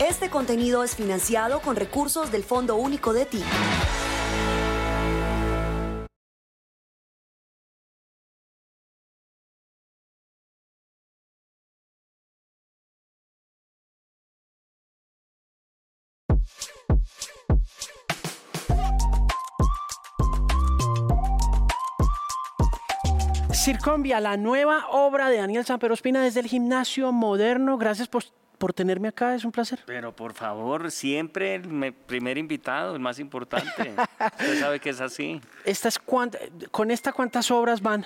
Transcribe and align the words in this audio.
Este 0.00 0.30
contenido 0.30 0.82
es 0.82 0.96
financiado 0.96 1.60
con 1.60 1.76
recursos 1.76 2.32
del 2.32 2.42
Fondo 2.42 2.76
Único 2.76 3.12
de 3.12 3.26
Ti. 3.26 3.42
Circombia, 23.52 24.18
la 24.20 24.38
nueva 24.38 24.86
obra 24.90 25.28
de 25.28 25.36
Daniel 25.36 25.66
Samperospina 25.66 26.22
desde 26.22 26.40
el 26.40 26.46
gimnasio 26.46 27.12
moderno. 27.12 27.76
Gracias 27.76 28.08
por, 28.08 28.24
por 28.60 28.74
tenerme 28.74 29.08
acá, 29.08 29.34
es 29.34 29.44
un 29.46 29.52
placer. 29.52 29.80
Pero 29.86 30.14
por 30.14 30.34
favor, 30.34 30.90
siempre 30.90 31.54
el 31.54 31.66
me- 31.66 31.92
primer 31.92 32.36
invitado, 32.36 32.94
el 32.94 33.00
más 33.00 33.18
importante. 33.18 33.94
Usted 34.38 34.60
sabe 34.60 34.78
que 34.80 34.90
es 34.90 35.00
así. 35.00 35.40
Estas 35.64 35.98
cuant- 35.98 36.36
¿Con 36.70 36.90
esta 36.90 37.10
cuántas 37.12 37.50
obras 37.50 37.80
van? 37.80 38.04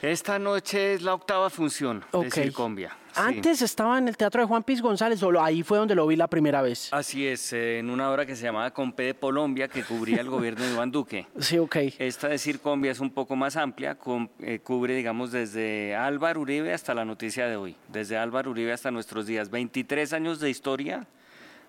Esta 0.00 0.38
noche 0.38 0.94
es 0.94 1.02
la 1.02 1.12
octava 1.14 1.50
función 1.50 2.04
de 2.12 2.30
Circombia. 2.30 2.96
Antes 3.16 3.62
estaba 3.62 3.98
en 3.98 4.08
el 4.08 4.16
Teatro 4.16 4.40
de 4.42 4.46
Juan 4.46 4.62
Piz 4.62 4.80
González, 4.82 5.18
solo 5.20 5.42
ahí 5.42 5.62
fue 5.62 5.78
donde 5.78 5.94
lo 5.94 6.06
vi 6.06 6.16
la 6.16 6.28
primera 6.28 6.62
vez. 6.62 6.92
Así 6.92 7.26
es, 7.26 7.52
eh, 7.52 7.78
en 7.78 7.90
una 7.90 8.10
obra 8.10 8.26
que 8.26 8.34
se 8.36 8.42
llamaba 8.44 8.70
Compe 8.72 9.04
de 9.04 9.14
Colombia, 9.14 9.68
que 9.68 9.82
cubría 9.82 10.20
el 10.20 10.28
gobierno 10.30 10.64
de 10.64 10.72
Iván 10.72 10.90
Duque. 10.90 11.26
Sí, 11.38 11.58
ok. 11.58 11.76
Esta 11.98 12.28
de 12.28 12.38
Circombia 12.38 12.92
es 12.92 13.00
un 13.00 13.10
poco 13.10 13.36
más 13.36 13.56
amplia, 13.56 13.94
com- 13.96 14.28
eh, 14.40 14.58
cubre, 14.58 14.94
digamos, 14.94 15.32
desde 15.32 15.94
Álvaro 15.94 16.40
Uribe 16.40 16.72
hasta 16.72 16.94
la 16.94 17.04
noticia 17.04 17.46
de 17.46 17.56
hoy, 17.56 17.76
desde 17.88 18.16
Álvaro 18.16 18.50
Uribe 18.50 18.72
hasta 18.72 18.90
nuestros 18.90 19.26
días. 19.26 19.50
23 19.50 20.12
años 20.12 20.40
de 20.40 20.50
historia 20.50 21.06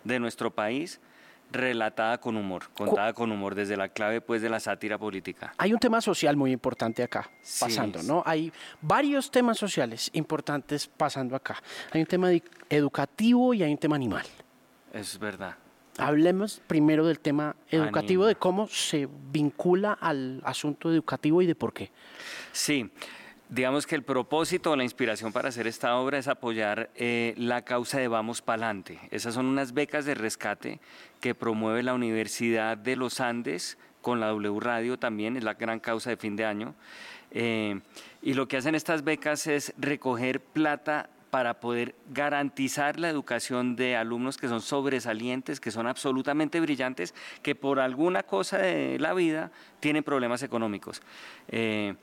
de 0.03 0.20
nuestro 0.20 0.52
país, 0.52 1.00
relatada 1.55 2.20
con 2.20 2.36
humor, 2.38 2.70
contada 2.76 3.14
con 3.14 3.31
humor, 3.31 3.56
desde 3.56 3.78
la 3.78 3.89
clave, 3.89 4.22
pues, 4.22 4.42
de 4.42 4.50
la 4.50 4.59
sátira 4.59 4.98
política. 4.98 5.53
Hay 5.58 5.73
un 5.73 5.80
tema 5.80 6.02
social 6.02 6.36
muy 6.36 6.52
importante 6.52 7.03
acá 7.03 7.30
Sí, 7.42 7.66
pasando. 7.66 8.03
¿no? 8.03 8.23
Hay 8.25 8.52
varios 8.81 9.31
temas 9.31 9.58
sociales 9.58 10.09
importantes 10.14 10.88
pasando 10.88 11.36
acá. 11.36 11.62
Hay 11.92 12.02
un 12.02 12.08
tema 12.08 12.30
educativo 12.70 13.53
y 13.53 13.64
hay 13.64 13.72
un 13.72 13.78
tema 13.78 13.95
animal. 13.95 14.25
Es 14.94 15.17
verdad. 15.20 15.56
Hablemos 15.97 16.62
primero 16.67 17.08
del 17.08 17.20
tema 17.20 17.56
educativo, 17.69 18.25
de 18.25 18.36
cómo 18.36 18.67
se 18.67 19.08
vincula 19.31 19.94
al 19.94 20.42
asunto 20.44 20.92
educativo 20.92 21.42
y 21.42 21.45
de 21.45 21.56
por 21.56 21.73
qué. 21.73 21.92
Sí, 22.52 22.90
digamos 23.49 23.85
que 23.85 23.95
el 23.95 24.03
propósito 24.03 24.71
o 24.71 24.75
la 24.75 24.83
inspiración 24.83 25.31
para 25.31 25.49
hacer 25.49 25.67
esta 25.67 25.95
obra 25.97 26.17
es 26.17 26.27
apoyar 26.27 26.89
eh, 26.95 27.33
la 27.38 27.63
causa 27.63 27.99
de 27.99 28.07
Vamos 28.07 28.41
Palante. 28.41 28.99
Esas 29.11 29.33
son 29.33 29.45
unas 29.45 29.73
becas 29.73 30.05
de 30.05 30.15
rescate 30.15 30.79
que 31.21 31.35
promueve 31.35 31.83
la 31.83 31.93
Universidad 31.93 32.77
de 32.77 32.95
los 32.95 33.19
Andes 33.19 33.77
con 34.01 34.19
la 34.19 34.27
W 34.27 34.59
Radio 34.59 34.97
también, 34.97 35.38
es 35.38 35.43
la 35.43 35.55
gran 35.55 35.79
causa 35.79 36.09
de 36.09 36.17
fin 36.17 36.35
de 36.35 36.45
año. 36.45 36.75
Eh, 37.31 37.79
y 38.21 38.33
lo 38.33 38.47
que 38.47 38.57
hacen 38.57 38.75
estas 38.75 39.03
becas 39.03 39.47
es 39.47 39.73
recoger 39.77 40.39
plata 40.39 41.09
para 41.29 41.59
poder 41.59 41.95
garantizar 42.11 42.97
la 42.97 43.09
educación 43.09 43.75
de 43.75 43.97
alumnos 43.97 44.38
que 44.38 44.47
son 44.47 44.61
sobresalientes, 44.61 45.59
que 45.59 45.69
son 45.69 45.85
absolutamente 45.85 46.61
brillantes, 46.61 47.13
que 47.41 47.55
por 47.55 47.79
alguna 47.79 48.23
cosa 48.23 48.59
de 48.59 48.97
la 48.99 49.13
vida 49.13 49.51
tienen 49.81 50.03
problemas 50.03 50.43
económicos. 50.43 51.01
Eh, 51.49 51.95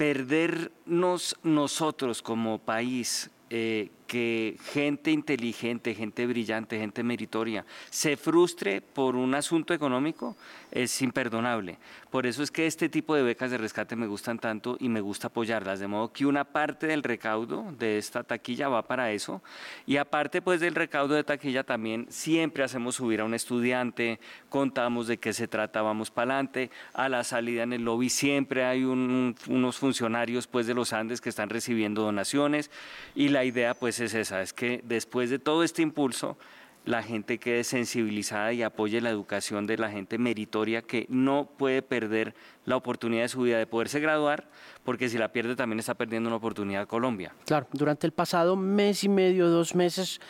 perdernos 0.00 1.36
nosotros 1.42 2.22
como 2.22 2.58
país, 2.58 3.30
eh, 3.50 3.90
que 4.10 4.56
gente 4.72 5.12
inteligente, 5.12 5.94
gente 5.94 6.26
brillante, 6.26 6.76
gente 6.80 7.04
meritoria, 7.04 7.64
se 7.90 8.16
frustre 8.16 8.80
por 8.80 9.14
un 9.14 9.36
asunto 9.36 9.72
económico, 9.72 10.36
es 10.72 11.00
imperdonable. 11.00 11.78
Por 12.10 12.26
eso 12.26 12.42
es 12.42 12.50
que 12.50 12.66
este 12.66 12.88
tipo 12.88 13.14
de 13.14 13.22
becas 13.22 13.52
de 13.52 13.58
rescate 13.58 13.94
me 13.94 14.08
gustan 14.08 14.40
tanto 14.40 14.76
y 14.80 14.88
me 14.88 15.00
gusta 15.00 15.28
apoyarlas, 15.28 15.78
de 15.78 15.86
modo 15.86 16.12
que 16.12 16.26
una 16.26 16.42
parte 16.42 16.88
del 16.88 17.04
recaudo 17.04 17.72
de 17.78 17.98
esta 17.98 18.24
taquilla 18.24 18.68
va 18.68 18.82
para 18.82 19.12
eso. 19.12 19.42
Y 19.86 19.96
aparte 19.96 20.42
pues 20.42 20.58
del 20.58 20.74
recaudo 20.74 21.14
de 21.14 21.22
taquilla 21.22 21.62
también 21.62 22.06
siempre 22.08 22.64
hacemos 22.64 22.96
subir 22.96 23.20
a 23.20 23.24
un 23.24 23.34
estudiante, 23.34 24.18
contamos 24.48 25.06
de 25.06 25.18
qué 25.18 25.32
se 25.32 25.46
trata, 25.46 25.82
vamos 25.82 26.10
para 26.10 26.34
adelante, 26.34 26.72
a 26.94 27.08
la 27.08 27.22
salida 27.22 27.62
en 27.62 27.72
el 27.74 27.84
lobby 27.84 28.10
siempre 28.10 28.64
hay 28.64 28.82
un- 28.82 29.36
unos 29.46 29.78
funcionarios 29.78 30.48
pues 30.48 30.66
de 30.66 30.74
los 30.74 30.92
Andes 30.92 31.20
que 31.20 31.28
están 31.28 31.48
recibiendo 31.48 32.02
donaciones. 32.02 32.72
Y 33.14 33.28
la 33.28 33.44
idea 33.44 33.74
pues 33.74 33.99
es 34.00 34.14
esa, 34.14 34.42
es 34.42 34.52
que 34.52 34.80
después 34.84 35.30
de 35.30 35.38
todo 35.38 35.62
este 35.62 35.82
impulso 35.82 36.36
la 36.84 37.02
gente 37.02 37.38
quede 37.38 37.62
sensibilizada 37.64 38.52
y 38.52 38.62
apoye 38.62 39.00
la 39.00 39.10
educación 39.10 39.66
de 39.66 39.76
la 39.76 39.90
gente 39.90 40.18
meritoria 40.18 40.82
que 40.82 41.06
no 41.08 41.48
puede 41.58 41.82
perder 41.82 42.34
la 42.64 42.76
oportunidad 42.76 43.22
de 43.22 43.28
su 43.28 43.42
vida 43.42 43.58
de 43.58 43.66
poderse 43.66 44.00
graduar, 44.00 44.48
porque 44.84 45.08
si 45.08 45.18
la 45.18 45.30
pierde 45.32 45.56
también 45.56 45.78
está 45.78 45.94
perdiendo 45.94 46.28
una 46.28 46.36
oportunidad 46.36 46.86
Colombia. 46.86 47.34
Claro, 47.44 47.66
durante 47.72 48.06
el 48.06 48.12
pasado 48.12 48.56
mes 48.56 49.04
y 49.04 49.08
medio, 49.08 49.48
dos 49.48 49.74
meses, 49.74 50.20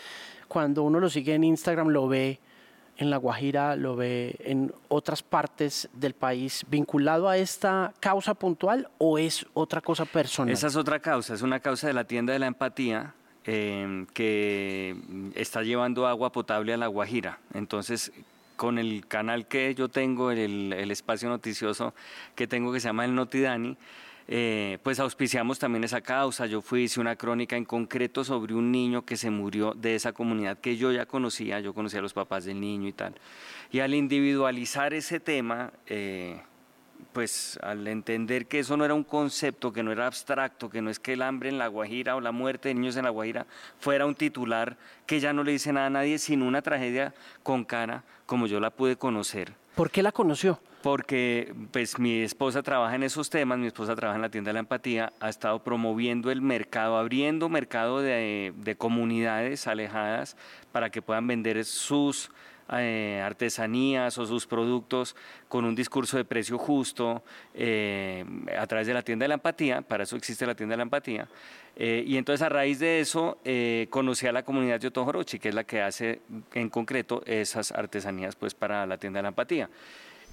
cuando 0.48 0.82
uno 0.82 0.98
lo 0.98 1.08
sigue 1.08 1.34
en 1.34 1.44
Instagram, 1.44 1.88
lo 1.88 2.08
ve 2.08 2.40
en 2.96 3.08
La 3.08 3.16
Guajira, 3.16 3.76
lo 3.76 3.96
ve 3.96 4.36
en 4.40 4.74
otras 4.88 5.22
partes 5.22 5.88
del 5.94 6.14
país, 6.14 6.66
vinculado 6.68 7.28
a 7.28 7.38
esta 7.38 7.94
causa 7.98 8.34
puntual 8.34 8.90
o 8.98 9.18
es 9.18 9.46
otra 9.54 9.80
cosa 9.80 10.04
personal? 10.04 10.52
Esa 10.52 10.66
es 10.66 10.76
otra 10.76 10.98
causa, 10.98 11.32
es 11.32 11.42
una 11.42 11.60
causa 11.60 11.86
de 11.86 11.94
la 11.94 12.04
tienda 12.04 12.32
de 12.32 12.40
la 12.40 12.46
empatía 12.46 13.14
eh, 13.46 14.06
que 14.12 14.94
está 15.34 15.62
llevando 15.62 16.06
agua 16.06 16.32
potable 16.32 16.72
a 16.72 16.76
La 16.76 16.86
Guajira. 16.86 17.38
Entonces, 17.54 18.12
con 18.60 18.78
el 18.78 19.06
canal 19.06 19.46
que 19.46 19.74
yo 19.74 19.88
tengo, 19.88 20.30
el, 20.30 20.90
espacio 20.90 21.30
noticioso 21.30 21.94
que 22.34 22.46
tengo 22.46 22.72
que 22.72 22.80
se 22.80 22.88
llama 22.88 23.06
El 23.06 23.14
Notidani, 23.14 23.78
eh, 24.28 24.76
pues 24.82 25.00
auspiciamos 25.00 25.58
también 25.58 25.82
esa 25.82 26.02
causa. 26.02 26.44
Yo 26.44 26.60
fui, 26.60 26.82
hice 26.82 27.00
una 27.00 27.16
crónica 27.16 27.56
en 27.56 27.64
concreto 27.64 28.22
sobre 28.22 28.52
un 28.52 28.70
niño 28.70 29.06
que 29.06 29.16
se 29.16 29.30
murió 29.30 29.72
de 29.72 29.94
esa 29.94 30.12
comunidad 30.12 30.58
que 30.58 30.76
yo 30.76 30.92
ya 30.92 31.06
conocía, 31.06 31.60
yo 31.60 31.72
conocía 31.72 32.00
a 32.00 32.02
los 32.02 32.12
papás 32.12 32.44
del 32.44 32.60
niño 32.60 32.86
y 32.86 32.92
tal. 32.92 33.14
Y 33.72 33.80
al 33.80 33.94
individualizar 33.94 34.92
ese 34.92 35.20
tema, 35.20 35.72
eh, 35.86 36.42
pues 37.12 37.58
al 37.62 37.86
entender 37.88 38.46
que 38.46 38.60
eso 38.60 38.76
no 38.76 38.84
era 38.84 38.94
un 38.94 39.04
concepto, 39.04 39.72
que 39.72 39.82
no 39.82 39.92
era 39.92 40.06
abstracto, 40.06 40.70
que 40.70 40.82
no 40.82 40.90
es 40.90 40.98
que 40.98 41.14
el 41.14 41.22
hambre 41.22 41.48
en 41.48 41.58
la 41.58 41.68
Guajira 41.68 42.16
o 42.16 42.20
la 42.20 42.32
muerte 42.32 42.68
de 42.68 42.74
niños 42.74 42.96
en 42.96 43.04
la 43.04 43.10
Guajira 43.10 43.46
fuera 43.78 44.06
un 44.06 44.14
titular 44.14 44.76
que 45.06 45.20
ya 45.20 45.32
no 45.32 45.42
le 45.44 45.52
dice 45.52 45.72
nada 45.72 45.86
a 45.86 45.90
nadie, 45.90 46.18
sino 46.18 46.46
una 46.46 46.62
tragedia 46.62 47.14
con 47.42 47.64
cara 47.64 48.04
como 48.26 48.46
yo 48.46 48.60
la 48.60 48.70
pude 48.70 48.96
conocer. 48.96 49.52
¿Por 49.74 49.90
qué 49.90 50.02
la 50.02 50.12
conoció? 50.12 50.60
Porque 50.82 51.54
pues 51.72 51.98
mi 51.98 52.22
esposa 52.22 52.62
trabaja 52.62 52.94
en 52.94 53.02
esos 53.02 53.28
temas, 53.28 53.58
mi 53.58 53.66
esposa 53.66 53.94
trabaja 53.94 54.16
en 54.16 54.22
la 54.22 54.30
tienda 54.30 54.48
de 54.50 54.54
la 54.54 54.60
empatía, 54.60 55.12
ha 55.20 55.28
estado 55.28 55.62
promoviendo 55.62 56.30
el 56.30 56.40
mercado, 56.40 56.96
abriendo 56.96 57.48
mercado 57.48 58.00
de, 58.00 58.52
de 58.56 58.76
comunidades 58.76 59.66
alejadas 59.66 60.36
para 60.72 60.90
que 60.90 61.02
puedan 61.02 61.26
vender 61.26 61.64
sus 61.64 62.30
eh, 62.72 63.20
artesanías 63.24 64.16
o 64.18 64.26
sus 64.26 64.46
productos 64.46 65.16
con 65.48 65.64
un 65.64 65.74
discurso 65.74 66.16
de 66.16 66.24
precio 66.24 66.58
justo 66.58 67.22
eh, 67.54 68.24
a 68.58 68.66
través 68.66 68.86
de 68.86 68.94
la 68.94 69.02
tienda 69.02 69.24
de 69.24 69.28
la 69.28 69.34
empatía, 69.34 69.82
para 69.82 70.04
eso 70.04 70.16
existe 70.16 70.46
la 70.46 70.54
tienda 70.54 70.74
de 70.74 70.76
la 70.78 70.82
empatía. 70.84 71.28
Eh, 71.76 72.04
y 72.06 72.16
entonces 72.16 72.42
a 72.42 72.48
raíz 72.48 72.78
de 72.78 73.00
eso 73.00 73.38
conocí 73.90 74.26
a 74.26 74.32
la 74.32 74.44
comunidad 74.44 74.80
de 74.80 74.88
Otojorochi, 74.88 75.38
que 75.38 75.48
es 75.48 75.54
la 75.54 75.64
que 75.64 75.80
hace 75.82 76.20
en 76.54 76.68
concreto 76.68 77.22
esas 77.26 77.72
artesanías 77.72 78.36
pues 78.36 78.54
para 78.54 78.86
la 78.86 78.98
tienda 78.98 79.18
de 79.18 79.22
la 79.22 79.28
empatía. 79.28 79.68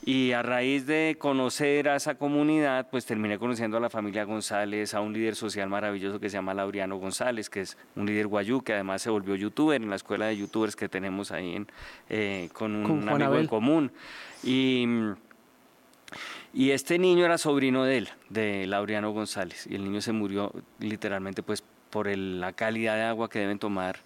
Y 0.06 0.32
a 0.32 0.42
raíz 0.42 0.86
de 0.86 1.18
conocer 1.20 1.90
a 1.90 1.98
esa 1.98 2.16
comunidad, 2.16 2.88
pues 2.90 3.06
terminé 3.06 3.38
conociendo 3.38 3.76
a 3.76 3.80
la 3.82 3.90
familia 3.90 4.24
González, 4.24 4.94
a 4.94 5.02
un 5.02 5.12
líder 5.12 5.36
social 5.36 5.68
maravilloso 5.68 6.20
que 6.20 6.30
se 6.30 6.38
llama 6.38 6.54
Laureano 6.54 6.96
González, 6.98 7.50
que 7.50 7.62
es 7.62 7.78
un 7.96 8.06
líder 8.06 8.28
guayú, 8.28 8.62
que 8.62 8.74
además 8.74 9.02
se 9.02 9.10
volvió 9.10 9.36
youtuber 9.36 9.82
en 9.82 9.90
la 9.90 9.98
escuela 9.98 10.28
de 10.28 10.38
youtubers 10.38 10.78
que 10.78 10.88
tenemos 10.88 11.32
ahí 11.34 11.56
en, 11.56 11.68
eh, 12.10 12.48
con 12.54 12.74
un 12.76 12.84
Con 13.02 13.10
amigo 13.10 13.26
Abel. 13.32 13.42
en 13.42 13.48
común. 13.48 13.92
Y, 14.44 14.86
y 16.54 16.72
este 16.72 17.00
niño 17.00 17.26
era 17.26 17.38
sobrino 17.38 17.84
de 17.84 17.98
él, 17.98 18.10
de 18.30 18.66
Laureano 18.66 19.12
González, 19.12 19.68
y 19.70 19.76
el 19.76 19.84
niño 19.84 20.00
se 20.00 20.14
murió 20.14 20.54
literalmente 20.80 21.44
pues 21.44 21.64
por 21.90 22.08
el- 22.08 22.40
la 22.40 22.54
calidad 22.54 22.96
de 22.96 23.04
agua 23.04 23.30
que 23.30 23.40
deben 23.40 23.60
tomar 23.60 23.98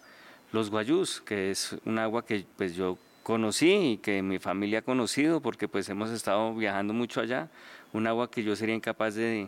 los 0.52 0.72
guayús, 0.72 1.22
que 1.22 1.52
es 1.52 1.76
un 1.86 2.00
agua 2.00 2.26
que 2.26 2.44
pues 2.58 2.76
yo 2.76 2.98
conocí 3.32 3.94
y 3.94 3.98
que 3.98 4.22
mi 4.22 4.40
familia 4.40 4.80
ha 4.80 4.82
conocido 4.82 5.40
porque 5.40 5.70
pues 5.70 5.88
hemos 5.88 6.10
estado 6.10 6.54
viajando 6.54 6.94
mucho 6.94 7.22
allá, 7.22 7.50
un 7.94 8.06
agua 8.06 8.30
que 8.30 8.44
yo 8.44 8.58
sería 8.58 8.76
incapaz 8.76 9.16
de, 9.16 9.48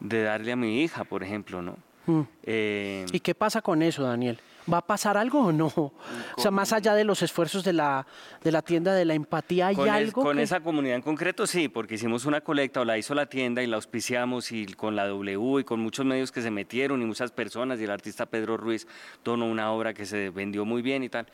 de 0.00 0.22
darle 0.24 0.50
a 0.50 0.56
mi 0.56 0.82
hija, 0.82 1.04
por 1.04 1.22
ejemplo, 1.22 1.62
¿no? 1.62 1.76
Mm. 2.06 2.20
Eh, 2.42 3.06
¿Y 3.12 3.20
qué 3.20 3.36
pasa 3.36 3.62
con 3.62 3.82
eso, 3.82 4.02
Daniel? 4.02 4.40
¿Va 4.72 4.78
a 4.78 4.86
pasar 4.86 5.16
algo 5.16 5.40
o 5.46 5.52
no? 5.52 5.66
O 5.76 5.92
sea, 6.36 6.50
más 6.50 6.72
allá 6.72 6.94
de 6.94 7.04
los 7.04 7.22
esfuerzos 7.22 7.64
de 7.64 7.72
la, 7.72 8.06
de 8.42 8.52
la 8.52 8.62
tienda 8.62 8.94
de 8.94 9.04
la 9.04 9.14
empatía, 9.14 9.68
¿hay 9.68 9.74
con 9.76 9.88
algo? 9.88 10.22
con 10.22 10.36
que- 10.36 10.42
esa 10.42 10.60
comunidad 10.60 10.96
en 10.96 11.02
concreto, 11.02 11.46
sí, 11.46 11.68
porque 11.68 11.96
hicimos 11.96 12.24
una 12.24 12.40
colecta 12.40 12.80
o 12.80 12.84
la 12.84 12.96
hizo 12.98 13.14
la 13.14 13.26
tienda 13.26 13.62
y 13.62 13.66
la 13.66 13.76
auspiciamos 13.76 14.52
y 14.52 14.66
con 14.66 14.94
la 14.96 15.06
W 15.08 15.60
y 15.60 15.64
con 15.64 15.80
muchos 15.80 16.04
medios 16.06 16.30
que 16.32 16.42
se 16.42 16.50
metieron 16.50 17.02
y 17.02 17.04
muchas 17.04 17.32
personas 17.32 17.80
y 17.80 17.84
el 17.84 17.90
artista 17.90 18.26
Pedro 18.26 18.56
Ruiz 18.56 18.86
donó 19.24 19.46
una 19.46 19.72
obra 19.72 19.92
que 19.94 20.06
se 20.06 20.30
vendió 20.30 20.64
muy 20.64 20.82
bien 20.82 21.02
y 21.02 21.08
tal. 21.08 21.26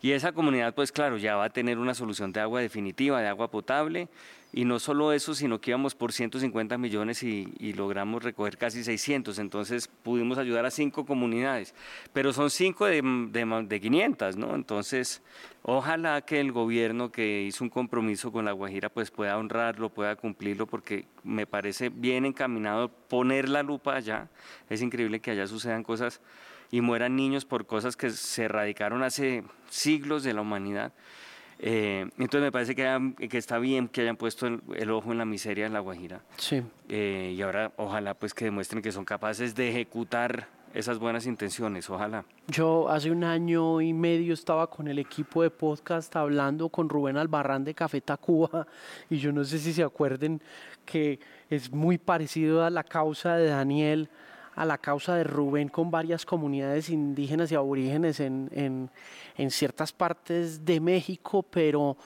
Y 0.00 0.12
esa 0.12 0.32
comunidad, 0.32 0.74
pues 0.74 0.92
claro, 0.92 1.16
ya 1.16 1.36
va 1.36 1.44
a 1.46 1.50
tener 1.50 1.78
una 1.78 1.94
solución 1.94 2.32
de 2.32 2.40
agua 2.40 2.60
definitiva, 2.60 3.20
de 3.20 3.28
agua 3.28 3.50
potable. 3.50 4.08
Y 4.56 4.64
no 4.66 4.78
solo 4.78 5.12
eso, 5.12 5.34
sino 5.34 5.60
que 5.60 5.72
íbamos 5.72 5.96
por 5.96 6.12
150 6.12 6.78
millones 6.78 7.24
y, 7.24 7.52
y 7.58 7.72
logramos 7.72 8.22
recoger 8.22 8.56
casi 8.56 8.84
600. 8.84 9.40
Entonces 9.40 9.88
pudimos 9.88 10.38
ayudar 10.38 10.64
a 10.64 10.70
cinco 10.70 11.04
comunidades. 11.04 11.74
Pero 12.12 12.32
son 12.32 12.50
cinco 12.50 12.86
de, 12.86 13.02
de, 13.02 13.64
de 13.66 13.80
500, 13.80 14.36
¿no? 14.36 14.54
Entonces, 14.54 15.22
ojalá 15.62 16.20
que 16.20 16.38
el 16.38 16.52
gobierno 16.52 17.10
que 17.10 17.42
hizo 17.42 17.64
un 17.64 17.70
compromiso 17.70 18.30
con 18.30 18.44
La 18.44 18.52
Guajira 18.52 18.90
pues 18.90 19.10
pueda 19.10 19.36
honrarlo, 19.38 19.88
pueda 19.88 20.14
cumplirlo, 20.14 20.68
porque 20.68 21.06
me 21.24 21.48
parece 21.48 21.88
bien 21.88 22.24
encaminado 22.24 22.90
poner 23.08 23.48
la 23.48 23.64
lupa 23.64 23.96
allá. 23.96 24.28
Es 24.70 24.82
increíble 24.82 25.18
que 25.18 25.32
allá 25.32 25.48
sucedan 25.48 25.82
cosas 25.82 26.20
y 26.70 26.80
mueran 26.80 27.16
niños 27.16 27.44
por 27.44 27.66
cosas 27.66 27.96
que 27.96 28.10
se 28.10 28.44
erradicaron 28.44 29.02
hace 29.02 29.42
siglos 29.68 30.22
de 30.22 30.32
la 30.32 30.42
humanidad. 30.42 30.92
Eh, 31.58 32.06
entonces 32.18 32.42
me 32.42 32.52
parece 32.52 32.74
que, 32.74 32.82
hayan- 32.86 33.14
que 33.14 33.38
está 33.38 33.58
bien 33.58 33.88
que 33.88 34.00
hayan 34.02 34.16
puesto 34.16 34.46
el, 34.46 34.60
el 34.76 34.90
ojo 34.90 35.12
en 35.12 35.18
la 35.18 35.24
miseria 35.24 35.64
de 35.64 35.70
La 35.70 35.80
Guajira. 35.80 36.20
Sí. 36.36 36.62
Eh, 36.88 37.34
y 37.36 37.42
ahora 37.42 37.72
ojalá 37.76 38.14
pues 38.14 38.34
que 38.34 38.46
demuestren 38.46 38.82
que 38.82 38.92
son 38.92 39.04
capaces 39.04 39.54
de 39.54 39.68
ejecutar 39.70 40.48
esas 40.74 40.98
buenas 40.98 41.24
intenciones, 41.26 41.88
ojalá. 41.88 42.24
Yo 42.48 42.88
hace 42.88 43.12
un 43.12 43.22
año 43.22 43.80
y 43.80 43.92
medio 43.92 44.34
estaba 44.34 44.68
con 44.68 44.88
el 44.88 44.98
equipo 44.98 45.42
de 45.44 45.50
podcast 45.50 46.14
hablando 46.16 46.68
con 46.68 46.88
Rubén 46.88 47.16
Albarrán 47.16 47.62
de 47.62 47.74
Café 47.74 48.00
Tacuba 48.00 48.66
y 49.08 49.18
yo 49.18 49.30
no 49.32 49.44
sé 49.44 49.60
si 49.60 49.72
se 49.72 49.84
acuerden 49.84 50.42
que 50.84 51.20
es 51.48 51.70
muy 51.72 51.96
parecido 51.98 52.64
a 52.64 52.70
la 52.70 52.82
causa 52.82 53.36
de 53.36 53.46
Daniel, 53.46 54.08
a 54.56 54.64
la 54.64 54.78
causa 54.78 55.16
de 55.16 55.24
Rubén 55.24 55.68
con 55.68 55.90
varias 55.90 56.24
comunidades 56.24 56.88
indígenas 56.90 57.50
y 57.50 57.54
aborígenes 57.54 58.20
en, 58.20 58.48
en, 58.52 58.90
en 59.36 59.50
ciertas 59.50 59.92
partes 59.92 60.64
de 60.64 60.80
México, 60.80 61.42
pero 61.42 61.96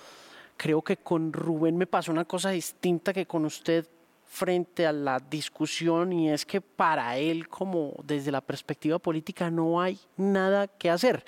creo 0.56 0.82
que 0.82 0.96
con 0.96 1.32
Rubén 1.32 1.76
me 1.76 1.86
pasó 1.86 2.10
una 2.10 2.24
cosa 2.24 2.50
distinta 2.50 3.12
que 3.12 3.26
con 3.26 3.44
usted 3.44 3.86
frente 4.30 4.86
a 4.86 4.92
la 4.92 5.18
discusión 5.18 6.12
y 6.12 6.30
es 6.30 6.44
que 6.44 6.60
para 6.60 7.16
él 7.16 7.48
como 7.48 7.94
desde 8.04 8.30
la 8.30 8.42
perspectiva 8.42 8.98
política 8.98 9.50
no 9.50 9.80
hay 9.80 9.98
nada 10.16 10.66
que 10.68 10.90
hacer. 10.90 11.24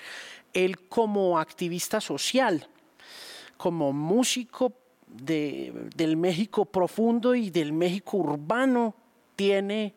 Él 0.53 0.87
como 0.87 1.39
activista 1.39 1.99
social, 2.01 2.67
como 3.57 3.91
músico 3.93 4.73
de- 5.07 5.89
del 5.95 6.15
México 6.17 6.65
profundo 6.65 7.33
y 7.35 7.49
del 7.49 7.73
México 7.73 8.17
urbano, 8.17 8.93
tiene 9.35 9.95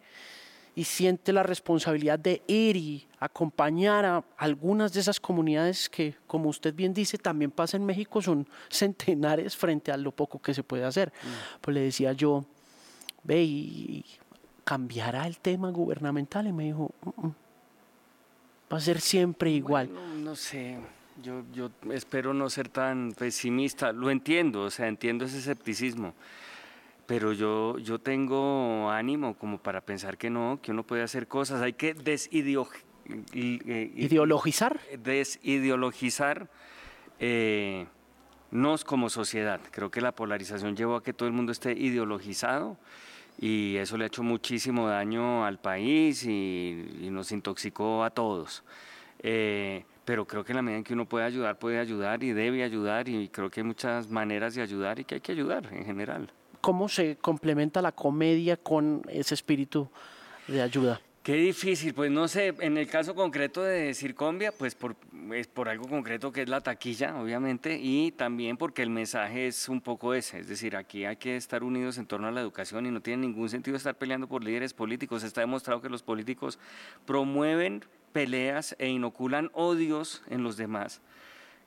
y 0.76 0.85
siente 0.85 1.32
la 1.32 1.43
responsabilidad 1.43 2.19
de 2.19 2.43
ir 2.47 2.76
y 2.76 3.06
acompañar 3.21 4.05
a 4.05 4.25
algunas 4.37 4.93
de 4.93 5.00
esas 5.00 5.21
comunidades 5.21 5.88
que, 5.88 6.17
como 6.26 6.49
usted 6.49 6.75
bien 6.75 6.93
dice, 6.93 7.17
también 7.17 7.50
pasa 7.50 7.76
en 7.76 7.87
México, 7.87 8.21
son 8.21 8.47
centenares 8.69 9.56
frente 9.56 9.93
a 9.93 9.97
lo 9.97 10.12
poco 10.12 10.41
que 10.41 10.55
se 10.55 10.62
puede 10.62 10.85
hacer. 10.85 11.12
Pues 11.61 11.75
le 11.75 11.81
decía 11.81 12.12
yo, 12.12 12.44
ve 13.23 13.43
y 13.43 14.05
cambiará 14.65 15.26
el 15.26 15.38
tema 15.38 15.71
gubernamental 15.71 16.47
y 16.47 16.53
me 16.53 16.65
dijo, 16.65 16.91
"Mm, 17.03 17.26
mm, 17.26 17.35
va 18.73 18.76
a 18.79 18.81
ser 18.81 19.00
siempre 19.00 19.50
igual. 19.50 19.88
Bueno, 19.88 20.15
no 20.17 20.37
sé, 20.37 20.79
yo, 21.23 21.44
yo 21.53 21.71
espero 21.93 22.35
no 22.35 22.50
ser 22.50 22.69
tan 22.69 23.12
pesimista. 23.12 23.93
Lo 23.93 24.11
entiendo, 24.11 24.62
o 24.62 24.71
sea, 24.71 24.88
entiendo 24.88 25.25
ese 25.25 25.38
escepticismo. 25.38 26.15
Pero 27.06 27.33
yo, 27.33 27.79
yo 27.79 27.99
tengo 27.99 28.91
ánimo 28.91 29.37
como 29.37 29.59
para 29.59 29.81
pensar 29.83 30.17
que 30.17 30.31
no, 30.31 30.59
que 30.62 30.71
uno 30.71 30.85
puede 30.85 31.03
hacer 31.03 31.27
cosas. 31.29 31.61
Hay 31.61 31.75
que 31.75 31.95
y- 33.33 33.61
eh, 33.71 33.93
Ideologizar. 33.95 34.81
desideologizar 35.03 36.49
eh, 37.21 37.87
nos 38.51 38.85
como 38.85 39.11
sociedad. 39.11 39.61
Creo 39.71 39.91
que 39.91 40.01
la 40.01 40.12
polarización 40.12 40.77
llevó 40.77 40.97
a 40.97 41.03
que 41.03 41.12
todo 41.12 41.27
el 41.29 41.35
mundo 41.35 41.53
esté 41.53 41.73
ideologizado 41.73 42.79
y 43.39 43.77
eso 43.77 43.99
le 43.99 44.05
ha 44.05 44.07
hecho 44.07 44.23
muchísimo 44.23 44.89
daño 44.89 45.45
al 45.45 45.59
país 45.61 46.25
y, 46.25 46.87
y 47.03 47.11
nos 47.11 47.33
intoxicó 47.33 48.05
a 48.05 48.11
todos. 48.11 48.65
Eh, 49.19 49.85
pero 50.05 50.27
creo 50.27 50.45
que 50.45 50.53
en 50.53 50.57
la 50.57 50.62
medida 50.62 50.79
en 50.79 50.85
que 50.85 50.93
uno 50.95 51.07
puede 51.07 51.25
ayudar, 51.25 51.59
puede 51.59 51.79
ayudar 51.79 52.23
y 52.23 52.33
debe 52.33 52.62
ayudar 52.62 53.09
y 53.09 53.29
creo 53.29 53.50
que 53.50 53.61
hay 53.61 53.67
muchas 53.67 54.09
maneras 54.09 54.55
de 54.55 54.62
ayudar 54.62 54.99
y 55.00 55.05
que 55.05 55.17
hay 55.17 55.21
que 55.21 55.33
ayudar 55.33 55.69
en 55.73 55.85
general. 55.85 56.31
¿Cómo 56.64 56.88
se 56.88 57.16
complementa 57.16 57.82
la 57.82 57.93
comedia 57.93 58.56
con 58.56 59.02
ese 59.11 59.34
espíritu 59.34 59.87
de 60.49 60.62
ayuda? 60.62 60.99
Qué 61.22 61.34
difícil, 61.34 61.93
pues 61.93 62.11
no 62.11 62.26
sé, 62.26 62.55
en 62.58 62.78
el 62.78 62.87
caso 62.87 63.14
concreto 63.14 63.62
de 63.62 63.93
Circombia, 63.93 64.50
pues 64.50 64.75
por, 64.75 64.96
es 65.34 65.46
por 65.46 65.69
algo 65.69 65.87
concreto 65.87 66.32
que 66.32 66.40
es 66.40 66.49
la 66.49 66.62
taquilla, 66.62 67.20
obviamente, 67.20 67.78
y 67.78 68.12
también 68.12 68.56
porque 68.56 68.81
el 68.81 68.88
mensaje 68.88 69.46
es 69.46 69.69
un 69.69 69.82
poco 69.82 70.14
ese, 70.14 70.38
es 70.38 70.49
decir, 70.49 70.75
aquí 70.75 71.05
hay 71.05 71.16
que 71.16 71.37
estar 71.37 71.62
unidos 71.64 71.99
en 71.99 72.06
torno 72.06 72.28
a 72.28 72.31
la 72.31 72.40
educación 72.40 72.87
y 72.87 72.90
no 72.90 73.02
tiene 73.02 73.26
ningún 73.26 73.50
sentido 73.50 73.76
estar 73.76 73.96
peleando 73.96 74.26
por 74.26 74.43
líderes 74.43 74.72
políticos, 74.72 75.22
está 75.22 75.43
demostrado 75.43 75.82
que 75.82 75.90
los 75.90 76.02
políticos 76.02 76.58
promueven 77.05 77.84
peleas 78.14 78.75
e 78.78 78.88
inoculan 78.88 79.50
odios 79.52 80.22
en 80.31 80.43
los 80.43 80.56
demás 80.56 81.02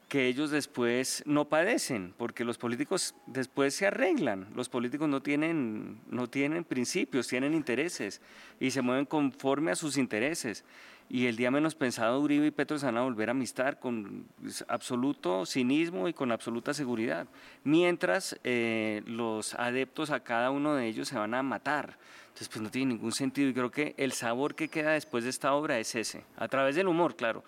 que 0.08 0.28
ellos 0.28 0.52
después 0.52 1.22
no 1.26 1.46
padecen, 1.46 2.14
porque 2.18 2.46
los 2.46 2.58
políticos 2.58 3.14
después 3.26 3.76
se 3.76 3.88
arreglan. 3.88 4.48
Los 4.56 4.70
políticos 4.70 5.10
no 5.10 5.22
tienen, 5.22 6.00
no 6.10 6.30
tienen 6.30 6.64
principios, 6.64 7.28
tienen 7.28 7.54
intereses 7.54 8.22
y 8.60 8.72
se 8.72 8.82
mueven 8.82 9.06
conforme 9.06 9.72
a 9.72 9.76
sus 9.76 9.98
intereses. 9.98 10.64
Y 11.10 11.26
el 11.28 11.36
día 11.36 11.52
menos 11.52 11.76
pensado, 11.76 12.20
Uribe 12.20 12.48
y 12.48 12.52
Petro 12.52 12.80
se 12.80 12.86
van 12.86 12.98
a 12.98 13.02
volver 13.02 13.30
a 13.30 13.32
amistar 13.32 13.80
con 13.80 14.26
absoluto 14.68 15.46
cinismo 15.46 16.08
y 16.08 16.14
con 16.14 16.32
absoluta 16.32 16.74
seguridad, 16.74 17.28
mientras 17.64 18.38
eh, 18.44 19.04
los 19.06 19.54
adeptos 19.56 20.12
a 20.12 20.22
cada 20.22 20.52
uno 20.52 20.76
de 20.76 20.88
ellos 20.88 21.08
se 21.08 21.18
van 21.18 21.34
a 21.34 21.44
matar. 21.44 21.98
Entonces, 22.28 22.50
pues 22.50 22.62
no 22.62 22.70
tiene 22.70 22.94
ningún 22.94 23.14
sentido 23.14 23.50
y 23.50 23.54
creo 23.54 23.72
que 23.72 23.96
el 23.98 24.12
sabor 24.12 24.54
que 24.54 24.68
queda 24.68 24.92
después 24.92 25.24
de 25.24 25.30
esta 25.32 25.54
obra 25.54 25.80
es 25.80 25.96
ese, 25.96 26.24
a 26.38 26.48
través 26.48 26.76
del 26.76 26.88
humor, 26.88 27.16
claro 27.16 27.44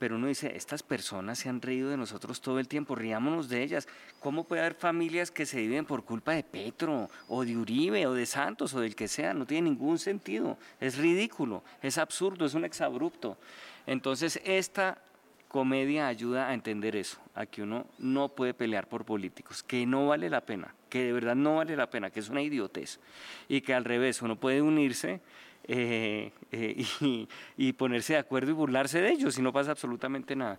pero 0.00 0.16
uno 0.16 0.28
dice, 0.28 0.56
estas 0.56 0.82
personas 0.82 1.38
se 1.38 1.50
han 1.50 1.60
reído 1.60 1.90
de 1.90 1.98
nosotros 1.98 2.40
todo 2.40 2.58
el 2.58 2.66
tiempo, 2.66 2.94
riámonos 2.94 3.50
de 3.50 3.62
ellas. 3.62 3.86
¿Cómo 4.18 4.44
puede 4.44 4.62
haber 4.62 4.72
familias 4.72 5.30
que 5.30 5.44
se 5.44 5.60
viven 5.60 5.84
por 5.84 6.04
culpa 6.04 6.32
de 6.32 6.42
Petro, 6.42 7.10
o 7.28 7.44
de 7.44 7.54
Uribe, 7.54 8.06
o 8.06 8.14
de 8.14 8.24
Santos, 8.24 8.72
o 8.72 8.80
del 8.80 8.96
que 8.96 9.08
sea? 9.08 9.34
No 9.34 9.44
tiene 9.44 9.68
ningún 9.68 9.98
sentido, 9.98 10.56
es 10.80 10.96
ridículo, 10.96 11.62
es 11.82 11.98
absurdo, 11.98 12.46
es 12.46 12.54
un 12.54 12.64
exabrupto. 12.64 13.36
Entonces, 13.86 14.40
esta 14.42 14.96
comedia 15.48 16.06
ayuda 16.06 16.48
a 16.48 16.54
entender 16.54 16.96
eso, 16.96 17.18
a 17.34 17.44
que 17.44 17.60
uno 17.60 17.84
no 17.98 18.30
puede 18.30 18.54
pelear 18.54 18.88
por 18.88 19.04
políticos, 19.04 19.62
que 19.62 19.84
no 19.84 20.06
vale 20.06 20.30
la 20.30 20.40
pena, 20.40 20.74
que 20.88 21.04
de 21.04 21.12
verdad 21.12 21.34
no 21.34 21.56
vale 21.56 21.76
la 21.76 21.90
pena, 21.90 22.08
que 22.08 22.20
es 22.20 22.30
una 22.30 22.40
idiotez, 22.40 23.00
y 23.50 23.60
que 23.60 23.74
al 23.74 23.84
revés, 23.84 24.22
uno 24.22 24.36
puede 24.36 24.62
unirse 24.62 25.20
eh, 25.64 26.32
eh, 26.52 26.84
y, 27.00 27.28
y, 27.56 27.72
ponerse 27.72 28.14
de 28.14 28.18
acuerdo 28.18 28.50
y 28.50 28.54
burlarse 28.54 29.00
de 29.00 29.10
ellos 29.10 29.38
y 29.38 29.42
no 29.42 29.52
pasa 29.52 29.70
absolutamente 29.72 30.36
nada. 30.36 30.58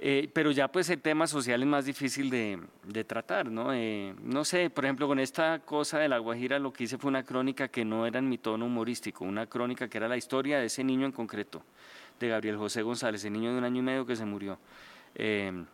Eh, 0.00 0.28
pero 0.32 0.50
ya 0.50 0.68
pues 0.68 0.90
el 0.90 1.00
tema 1.00 1.26
social 1.26 1.62
es 1.62 1.68
más 1.68 1.84
difícil 1.86 2.28
de, 2.28 2.60
de 2.86 3.04
tratar, 3.04 3.50
¿no? 3.50 3.72
Eh, 3.72 4.14
no 4.22 4.44
sé, 4.44 4.68
por 4.68 4.84
ejemplo, 4.84 5.06
con 5.06 5.18
esta 5.20 5.60
cosa 5.60 5.98
de 5.98 6.08
la 6.08 6.18
Guajira 6.18 6.58
lo 6.58 6.72
que 6.72 6.84
hice 6.84 6.98
fue 6.98 7.08
una 7.08 7.22
crónica 7.22 7.68
que 7.68 7.84
no 7.84 8.04
era 8.06 8.18
en 8.18 8.28
mi 8.28 8.38
tono 8.38 8.66
humorístico, 8.66 9.24
una 9.24 9.46
crónica 9.46 9.88
que 9.88 9.98
era 9.98 10.08
la 10.08 10.16
historia 10.16 10.58
de 10.58 10.66
ese 10.66 10.82
niño 10.82 11.06
en 11.06 11.12
concreto, 11.12 11.62
de 12.18 12.28
Gabriel 12.28 12.56
José 12.56 12.82
González, 12.82 13.24
el 13.24 13.32
niño 13.32 13.52
de 13.52 13.58
un 13.58 13.64
año 13.64 13.78
y 13.78 13.82
medio 13.82 14.04
que 14.04 14.16
se 14.16 14.24
murió. 14.24 14.58
Eh, 15.14 15.64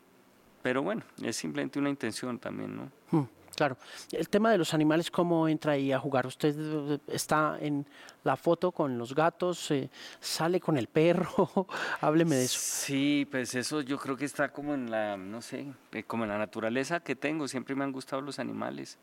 pero 0.63 0.83
bueno, 0.83 1.03
es 1.23 1.37
simplemente 1.37 1.79
una 1.79 1.89
intención 1.89 2.39
también, 2.39 2.77
¿no? 2.77 2.91
Hmm. 3.11 3.27
Claro. 3.61 3.77
El 4.11 4.31
tema 4.31 4.51
de 4.51 4.57
los 4.57 4.73
animales, 4.73 5.11
¿cómo 5.11 5.47
entra 5.47 5.73
ahí 5.73 5.93
a 5.93 5.99
jugar? 5.99 6.27
Usted 6.27 6.57
eh, 6.59 6.99
está 7.09 7.59
en 7.61 7.87
la 8.25 8.37
foto 8.37 8.73
con 8.73 8.97
los 8.97 9.15
gatos, 9.15 9.71
eh, 9.71 9.91
sale 10.19 10.61
con 10.61 10.79
el 10.79 10.87
perro, 10.87 11.67
hábleme 12.01 12.37
de 12.37 12.45
eso. 12.45 12.59
Sí, 12.59 13.29
pues 13.31 13.55
eso 13.55 13.83
yo 13.83 13.99
creo 13.99 14.17
que 14.17 14.25
está 14.25 14.51
como 14.51 14.73
en 14.73 14.91
la, 14.91 15.19
no 15.19 15.43
sé, 15.43 15.67
eh, 15.93 16.05
como 16.05 16.25
en 16.25 16.31
la 16.31 16.39
naturaleza 16.39 17.01
que 17.01 17.15
tengo. 17.15 17.47
Siempre 17.49 17.75
me 17.75 17.85
han 17.85 17.93
gustado 17.93 18.23
los 18.23 18.39
animales. 18.39 18.97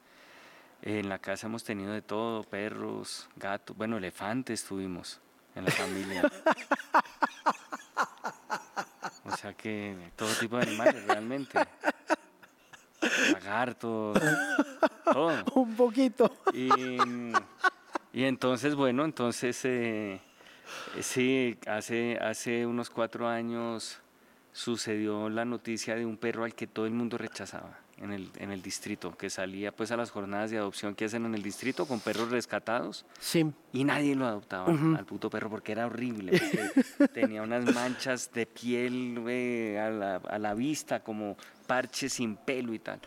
En 0.81 1.07
la 1.07 1.19
casa 1.19 1.45
hemos 1.45 1.63
tenido 1.63 1.93
de 1.93 2.01
todo, 2.01 2.41
perros, 2.41 3.29
gatos, 3.35 3.77
bueno, 3.77 3.97
elefantes 3.97 4.63
tuvimos 4.63 5.21
en 5.53 5.65
la 5.65 5.71
familia. 5.71 6.23
o 9.23 9.37
sea 9.37 9.53
que 9.53 9.95
todo 10.15 10.33
tipo 10.33 10.57
de 10.57 10.63
animales 10.63 11.05
realmente 11.05 11.59
lagartos, 13.33 14.19
todo. 15.11 15.31
Un 15.55 15.75
poquito. 15.75 16.31
Y, 16.53 16.97
y 18.13 18.23
entonces, 18.23 18.75
bueno, 18.75 19.05
entonces, 19.05 19.59
eh, 19.65 20.21
Eh, 20.95 21.03
sí, 21.03 21.57
hace, 21.67 22.17
hace 22.17 22.65
unos 22.65 22.89
cuatro 22.89 23.27
años 23.27 23.99
sucedió 24.51 25.29
la 25.29 25.45
noticia 25.45 25.95
de 25.95 26.05
un 26.05 26.17
perro 26.17 26.43
al 26.43 26.53
que 26.53 26.67
todo 26.67 26.85
el 26.85 26.93
mundo 26.93 27.17
rechazaba 27.17 27.77
en 27.99 28.13
el, 28.13 28.29
en 28.37 28.51
el 28.51 28.61
distrito, 28.61 29.15
que 29.17 29.29
salía 29.29 29.71
pues 29.71 29.91
a 29.91 29.97
las 29.97 30.11
jornadas 30.11 30.51
de 30.51 30.57
adopción 30.57 30.95
que 30.95 31.05
hacen 31.05 31.25
en 31.25 31.33
el 31.33 31.41
distrito 31.41 31.85
con 31.85 31.99
perros 31.99 32.29
rescatados. 32.29 33.05
Sí. 33.19 33.51
Y 33.73 33.83
nadie 33.83 34.15
lo 34.15 34.25
adoptaba 34.25 34.67
al 34.67 35.05
puto 35.05 35.29
perro 35.29 35.49
porque 35.49 35.71
era 35.71 35.85
horrible. 35.85 36.39
tenía 37.13 37.41
unas 37.41 37.73
manchas 37.73 38.31
de 38.33 38.45
piel 38.45 39.17
a, 39.79 39.89
la, 39.89 40.15
a 40.15 40.37
la 40.37 40.53
vista, 40.53 41.03
como 41.03 41.37
parches 41.65 42.13
sin 42.13 42.35
pelo 42.35 42.73
y 42.73 42.79
tal. 42.79 42.99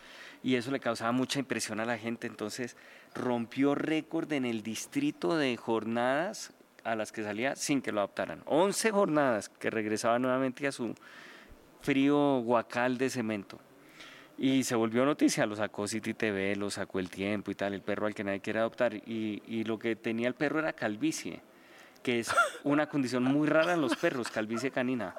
Y 0.43 0.55
eso 0.55 0.71
le 0.71 0.79
causaba 0.79 1.11
mucha 1.11 1.39
impresión 1.39 1.79
a 1.79 1.85
la 1.85 1.97
gente. 1.97 2.27
Entonces 2.27 2.75
rompió 3.13 3.75
récord 3.75 4.31
en 4.33 4.45
el 4.45 4.63
distrito 4.63 5.37
de 5.37 5.55
jornadas 5.57 6.53
a 6.83 6.95
las 6.95 7.11
que 7.11 7.23
salía 7.23 7.55
sin 7.55 7.81
que 7.81 7.91
lo 7.91 7.99
adoptaran. 7.99 8.41
11 8.45 8.91
jornadas 8.91 9.49
que 9.49 9.69
regresaba 9.69 10.19
nuevamente 10.19 10.67
a 10.67 10.71
su 10.71 10.95
frío 11.81 12.41
guacal 12.41 12.97
de 12.97 13.09
cemento. 13.09 13.59
Y 14.43 14.63
se 14.63 14.73
volvió 14.73 15.05
noticia, 15.05 15.45
lo 15.45 15.55
sacó 15.55 15.87
City 15.87 16.15
TV, 16.15 16.55
lo 16.55 16.71
sacó 16.71 16.97
El 16.97 17.11
Tiempo 17.11 17.51
y 17.51 17.55
tal, 17.55 17.75
el 17.75 17.83
perro 17.83 18.07
al 18.07 18.15
que 18.15 18.23
nadie 18.23 18.39
quiere 18.39 18.57
adoptar. 18.57 18.95
Y, 18.95 19.43
y 19.45 19.65
lo 19.65 19.77
que 19.77 19.95
tenía 19.95 20.27
el 20.27 20.33
perro 20.33 20.57
era 20.57 20.73
calvicie, 20.73 21.41
que 22.01 22.17
es 22.17 22.33
una 22.63 22.89
condición 22.89 23.23
muy 23.23 23.47
rara 23.47 23.73
en 23.73 23.81
los 23.81 23.95
perros, 23.95 24.31
calvicie 24.31 24.71
canina. 24.71 25.13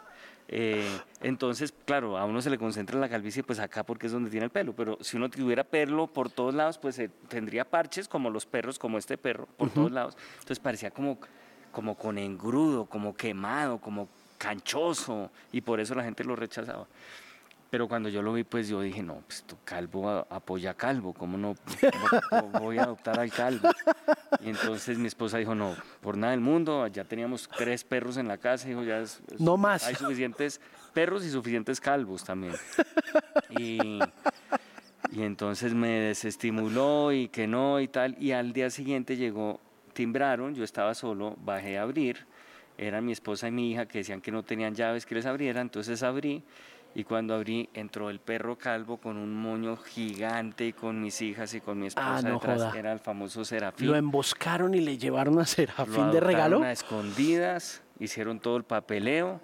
Eh, 0.49 0.99
entonces, 1.21 1.73
claro, 1.85 2.19
a 2.19 2.25
uno 2.25 2.43
se 2.43 2.50
le 2.50 2.59
concentra 2.59 2.99
la 2.99 3.09
calvicie 3.09 3.45
pues 3.45 3.61
acá 3.61 3.85
porque 3.85 4.07
es 4.07 4.12
donde 4.12 4.29
tiene 4.29 4.47
el 4.47 4.50
pelo, 4.50 4.73
pero 4.73 4.99
si 5.00 5.17
uno 5.17 5.31
tuviera 5.31 5.62
pelo 5.62 6.09
por 6.09 6.29
todos 6.29 6.52
lados, 6.52 6.79
pues 6.79 7.00
tendría 7.29 7.64
parches 7.64 8.09
como 8.09 8.29
los 8.29 8.45
perros, 8.45 8.76
como 8.76 8.99
este 8.99 9.17
perro, 9.19 9.47
por 9.57 9.71
todos 9.71 9.93
lados. 9.93 10.17
Entonces 10.41 10.59
parecía 10.59 10.91
como, 10.91 11.21
como 11.71 11.97
con 11.97 12.19
engrudo, 12.19 12.87
como 12.87 13.14
quemado, 13.14 13.79
como 13.79 14.09
canchoso, 14.37 15.31
y 15.52 15.61
por 15.61 15.79
eso 15.79 15.95
la 15.95 16.02
gente 16.02 16.25
lo 16.25 16.35
rechazaba. 16.35 16.88
Pero 17.73 17.88
cuando 17.88 18.11
yo 18.11 18.21
lo 18.21 18.35
vi, 18.35 18.45
pues 18.45 18.69
yo 18.69 18.83
dije, 18.83 19.02
no, 19.02 19.23
pues 19.26 19.45
tu 19.45 19.57
calvo 19.64 20.07
apoya 20.29 20.73
a 20.73 20.75
calvo, 20.75 21.14
¿cómo 21.14 21.38
no, 21.38 21.55
voy 22.61 22.76
a 22.76 22.83
adoptar 22.83 23.19
al 23.19 23.33
calvo? 23.33 23.71
Y 24.45 24.50
entonces 24.50 24.99
mi 24.99 25.07
esposa 25.07 25.38
dijo, 25.38 25.55
no, 25.55 25.75
por 26.02 26.19
nada 26.19 26.33
del 26.33 26.43
mundo, 26.43 26.87
ya 26.88 27.05
teníamos 27.05 27.49
tres 27.57 27.83
perros 27.83 28.19
en 28.19 28.29
la 28.29 28.37
casa, 28.37 28.69
dijo, 28.69 28.83
ya 28.83 28.99
es, 28.99 29.23
no 29.38 29.57
más. 29.57 29.87
Hay 29.87 29.95
suficientes 29.95 30.61
perros 30.93 31.25
y 31.25 31.31
suficientes 31.31 31.81
calvos 31.81 32.25
también. 32.25 32.52
Y, 33.59 34.00
y 35.11 35.23
entonces 35.23 35.73
me 35.73 35.88
desestimuló 35.88 37.11
y 37.11 37.29
que 37.29 37.47
no 37.47 37.81
y 37.81 37.88
tal, 37.88 38.23
y 38.23 38.33
al 38.33 38.52
día 38.52 38.69
siguiente 38.69 39.17
llegó, 39.17 39.61
timbraron, 39.95 40.55
yo 40.55 40.62
estaba 40.62 40.93
solo, 40.93 41.38
bajé 41.38 41.79
a 41.79 41.85
abrir, 41.85 42.26
eran 42.76 43.07
mi 43.07 43.12
esposa 43.12 43.49
y 43.49 43.50
mi 43.50 43.71
hija 43.71 43.87
que 43.87 43.97
decían 43.97 44.21
que 44.21 44.31
no 44.31 44.43
tenían 44.43 44.75
llaves 44.75 45.07
que 45.07 45.14
les 45.14 45.25
abrieran, 45.25 45.62
entonces 45.62 46.02
abrí 46.02 46.45
y 46.95 47.05
cuando 47.05 47.35
abrí, 47.35 47.71
entró 47.73 48.11
el 48.11 48.21
perro 48.21 48.59
calvo 48.59 48.99
con 48.99 49.17
un 49.17 49.35
moño 49.35 49.77
gigante 49.77 50.67
y 50.67 50.73
con 50.73 51.01
mis 51.01 51.23
hijas 51.23 51.55
y 51.55 51.61
con 51.61 51.79
mi 51.79 51.87
esposa 51.87 52.19
ah, 52.19 52.23
detrás. 52.23 52.75
Era 52.75 52.93
el 52.93 52.99
famoso 52.99 53.45
Serafín. 53.45 53.87
Lo 53.87 53.97
emboscaron 53.97 54.75
y 54.75 54.81
le 54.81 54.99
llevaron 54.99 55.39
a 55.39 55.47
Serafín 55.47 56.11
de 56.11 56.21
regalo. 56.21 56.63
a 56.63 56.73
escondidas, 56.73 57.83
hicieron 57.99 58.41
todo 58.41 58.57
el 58.57 58.65
papeleo 58.65 59.41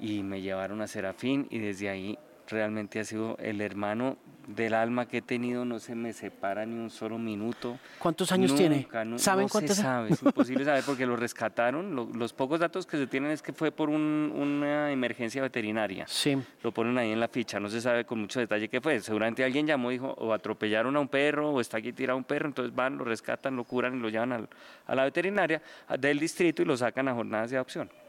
y 0.00 0.22
me 0.22 0.40
llevaron 0.40 0.80
a 0.80 0.88
Serafín 0.88 1.46
y 1.50 1.58
desde 1.58 1.88
ahí 1.88 2.18
realmente 2.52 3.00
ha 3.00 3.04
sido 3.04 3.36
el 3.38 3.60
hermano 3.60 4.16
del 4.46 4.74
alma 4.74 5.06
que 5.06 5.18
he 5.18 5.22
tenido, 5.22 5.64
no 5.64 5.78
se 5.78 5.94
me 5.94 6.12
separa 6.12 6.66
ni 6.66 6.76
un 6.76 6.90
solo 6.90 7.18
minuto. 7.18 7.78
¿Cuántos 7.98 8.32
años 8.32 8.54
tiene? 8.54 8.88
¿Saben 9.16 9.48
cuántos? 9.48 9.76
Se 9.76 9.82
sabe, 9.82 10.10
es 10.10 10.22
imposible 10.22 10.64
saber 10.64 10.82
porque 10.84 11.06
lo 11.06 11.16
rescataron. 11.16 11.94
los 11.94 12.32
pocos 12.32 12.60
datos 12.60 12.86
que 12.86 12.96
se 12.96 13.06
tienen 13.06 13.30
es 13.30 13.42
que 13.42 13.52
fue 13.52 13.70
por 13.70 13.88
una 13.88 14.90
emergencia 14.90 15.42
veterinaria. 15.42 16.06
Sí. 16.08 16.36
Lo 16.62 16.72
ponen 16.72 16.98
ahí 16.98 17.12
en 17.12 17.20
la 17.20 17.28
ficha, 17.28 17.60
no 17.60 17.68
se 17.68 17.80
sabe 17.80 18.04
con 18.04 18.20
mucho 18.20 18.40
detalle 18.40 18.68
qué 18.68 18.80
fue. 18.80 19.00
Seguramente 19.00 19.44
alguien 19.44 19.66
llamó 19.66 19.90
y 19.90 19.94
dijo, 19.94 20.14
o 20.18 20.32
atropellaron 20.32 20.96
a 20.96 21.00
un 21.00 21.08
perro, 21.08 21.50
o 21.50 21.60
está 21.60 21.78
aquí 21.78 21.92
tirado 21.92 22.16
un 22.16 22.24
perro, 22.24 22.48
entonces 22.48 22.74
van, 22.74 22.98
lo 22.98 23.04
rescatan, 23.04 23.56
lo 23.56 23.64
curan 23.64 23.96
y 23.96 24.00
lo 24.00 24.08
llevan 24.08 24.48
a 24.86 24.94
la 24.94 25.04
veterinaria 25.04 25.62
del 25.98 26.18
distrito 26.18 26.62
y 26.62 26.64
lo 26.64 26.76
sacan 26.76 27.08
a 27.08 27.14
jornadas 27.14 27.50
de 27.50 27.56
adopción. 27.56 28.01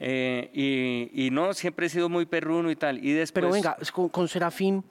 Eh, 0.00 1.10
y, 1.12 1.30
no, 1.30 1.54
siempre 1.54 1.86
he 1.86 1.88
sido 1.88 2.08
muy 2.08 2.26
perruno 2.26 2.70
y 2.70 2.76
tal. 2.76 3.04
Y 3.04 3.12
después... 3.12 3.44
Pero 3.44 3.52
venga, 3.52 3.76
con, 4.10 4.28
Serafín, 4.28 4.84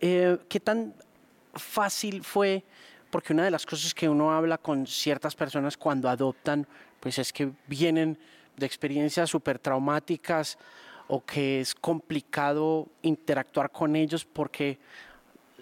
eh, 0.00 0.38
¿qué 0.48 0.60
tan 0.60 0.94
fácil 1.54 2.22
fue? 2.22 2.64
Porque 3.10 3.32
una 3.32 3.44
de 3.44 3.50
las 3.50 3.64
cosas 3.64 3.94
que 3.94 4.08
uno 4.08 4.32
habla 4.32 4.58
con 4.58 4.86
ciertas 4.86 5.34
personas 5.34 5.76
cuando 5.76 6.08
adoptan, 6.08 6.66
pues 7.00 7.18
es 7.18 7.32
que 7.32 7.50
vienen 7.66 8.18
de 8.56 8.66
experiencias 8.66 9.30
súper 9.30 9.58
traumáticas 9.58 10.58
o 11.06 11.24
que 11.24 11.60
es 11.60 11.74
complicado 11.74 12.88
interactuar 13.02 13.70
con 13.70 13.96
ellos 13.96 14.24
porque 14.24 14.78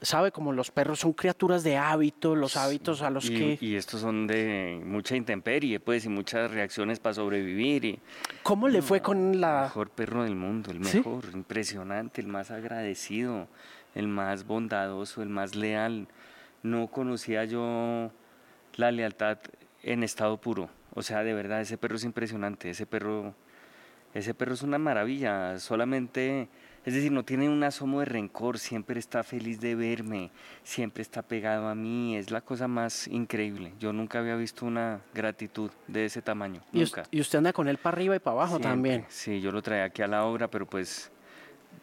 sabe, 0.03 0.31
como 0.31 0.53
los 0.53 0.71
perros 0.71 1.01
son 1.01 1.13
criaturas 1.13 1.63
de 1.63 1.77
hábito, 1.77 2.35
los 2.35 2.57
hábitos 2.57 3.03
a 3.03 3.11
los 3.11 3.29
que... 3.29 3.59
Y 3.61 3.77
estos 3.77 4.01
son 4.01 4.27
de 4.27 4.81
mucha 4.85 5.17
intemperie, 5.17 5.81
pues, 5.81 6.05
y 6.05 6.09
muchas 6.09 6.51
reacciones 6.51 7.01
para 7.01 7.15
sobrevivir. 7.15 7.85
Y, 7.85 8.01
¿Cómo 8.43 8.69
le 8.69 8.83
fue 8.83 9.01
con 9.01 9.41
la...? 9.41 9.59
El 9.59 9.65
mejor 9.65 9.91
perro 9.91 10.25
del 10.25 10.37
mundo, 10.37 10.71
el 10.71 10.81
mejor, 10.81 11.25
impresionante, 11.33 12.21
el 12.21 12.29
más 12.29 12.51
agradecido, 12.51 13.49
el 13.95 14.09
más 14.09 14.47
bondadoso, 14.47 15.23
el 15.23 15.29
más 15.29 15.55
leal. 15.55 16.09
No 16.63 16.89
conocía 16.89 17.45
yo 17.45 18.11
la 18.77 18.91
lealtad 18.93 19.39
en 19.83 20.03
estado 20.03 20.37
puro. 20.39 20.69
O 20.95 21.03
sea, 21.03 21.23
de 21.23 21.35
verdad, 21.35 21.61
ese 21.61 21.79
perro 21.79 21.97
es 21.97 22.05
impresionante, 22.05 22.71
ese 22.71 22.87
perro, 22.87 23.35
ese 24.15 24.35
perro 24.35 24.55
es 24.55 24.63
una 24.63 24.79
maravilla, 24.79 25.59
solamente 25.59 26.49
es 26.87 26.95
decir, 26.95 27.11
no 27.11 27.25
tiene 27.25 27.49
un 27.49 27.65
asomo 27.65 27.99
de 27.99 28.07
rencor, 28.07 28.61
siempre 28.61 29.01
está 29.01 29.25
feliz 29.25 29.61
de 29.61 29.75
verme, 29.75 30.31
siempre 30.63 31.03
está 31.03 31.21
pegado 31.21 31.67
a 31.67 31.75
mí, 31.75 32.17
es 32.17 32.31
la 32.31 32.41
cosa 32.41 32.69
más 32.69 33.09
increíble. 33.09 33.73
Yo 33.81 33.93
nunca 33.93 34.21
había 34.21 34.37
visto 34.37 34.65
una 34.65 35.01
gratitud 35.13 35.73
de 35.89 36.05
ese 36.05 36.23
tamaño. 36.23 36.63
¿Y, 36.73 36.79
nunca. 36.79 37.03
Y 37.11 37.21
usted 37.21 37.39
anda 37.39 37.53
con 37.53 37.67
él 37.67 37.79
para 37.79 37.97
arriba 37.97 38.15
y 38.15 38.21
para 38.21 38.37
abajo 38.37 38.61
también. 38.61 39.05
Sí, 39.09 39.41
yo 39.41 39.51
lo 39.51 39.63
traía 39.63 39.83
aquí 39.83 40.03
a 40.03 40.07
la 40.07 40.25
obra, 40.25 40.49
pero 40.49 40.65
pues 40.65 41.11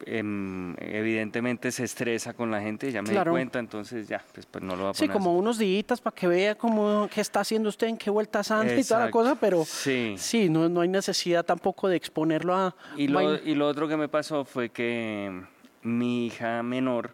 evidentemente 0.05 1.71
se 1.71 1.83
estresa 1.83 2.33
con 2.33 2.51
la 2.51 2.61
gente, 2.61 2.91
ya 2.91 3.01
me 3.01 3.11
di 3.11 3.29
cuenta, 3.29 3.59
entonces 3.59 4.07
ya, 4.07 4.23
pues, 4.33 4.45
pues, 4.45 4.63
no 4.63 4.75
lo 4.75 4.83
va 4.83 4.89
a 4.89 4.93
poner. 4.93 5.09
Sí, 5.09 5.13
como 5.13 5.37
unos 5.37 5.57
días 5.57 6.01
para 6.01 6.15
que 6.15 6.27
vea 6.27 6.55
cómo, 6.55 7.09
qué 7.13 7.21
está 7.21 7.41
haciendo 7.41 7.69
usted, 7.69 7.87
en 7.87 7.97
qué 7.97 8.09
vueltas 8.09 8.51
anda 8.51 8.75
y 8.75 8.83
toda 8.83 9.05
la 9.05 9.11
cosa, 9.11 9.35
pero 9.35 9.65
sí, 9.65 10.15
sí 10.17 10.49
no, 10.49 10.69
no 10.69 10.81
hay 10.81 10.89
necesidad 10.89 11.43
tampoco 11.45 11.87
de 11.87 11.95
exponerlo 11.95 12.55
a... 12.55 12.75
Y 12.97 13.07
lo, 13.07 13.35
y 13.35 13.55
lo 13.55 13.67
otro 13.67 13.87
que 13.87 13.97
me 13.97 14.07
pasó 14.07 14.45
fue 14.45 14.69
que 14.69 15.43
mi 15.81 16.27
hija 16.27 16.63
menor 16.63 17.11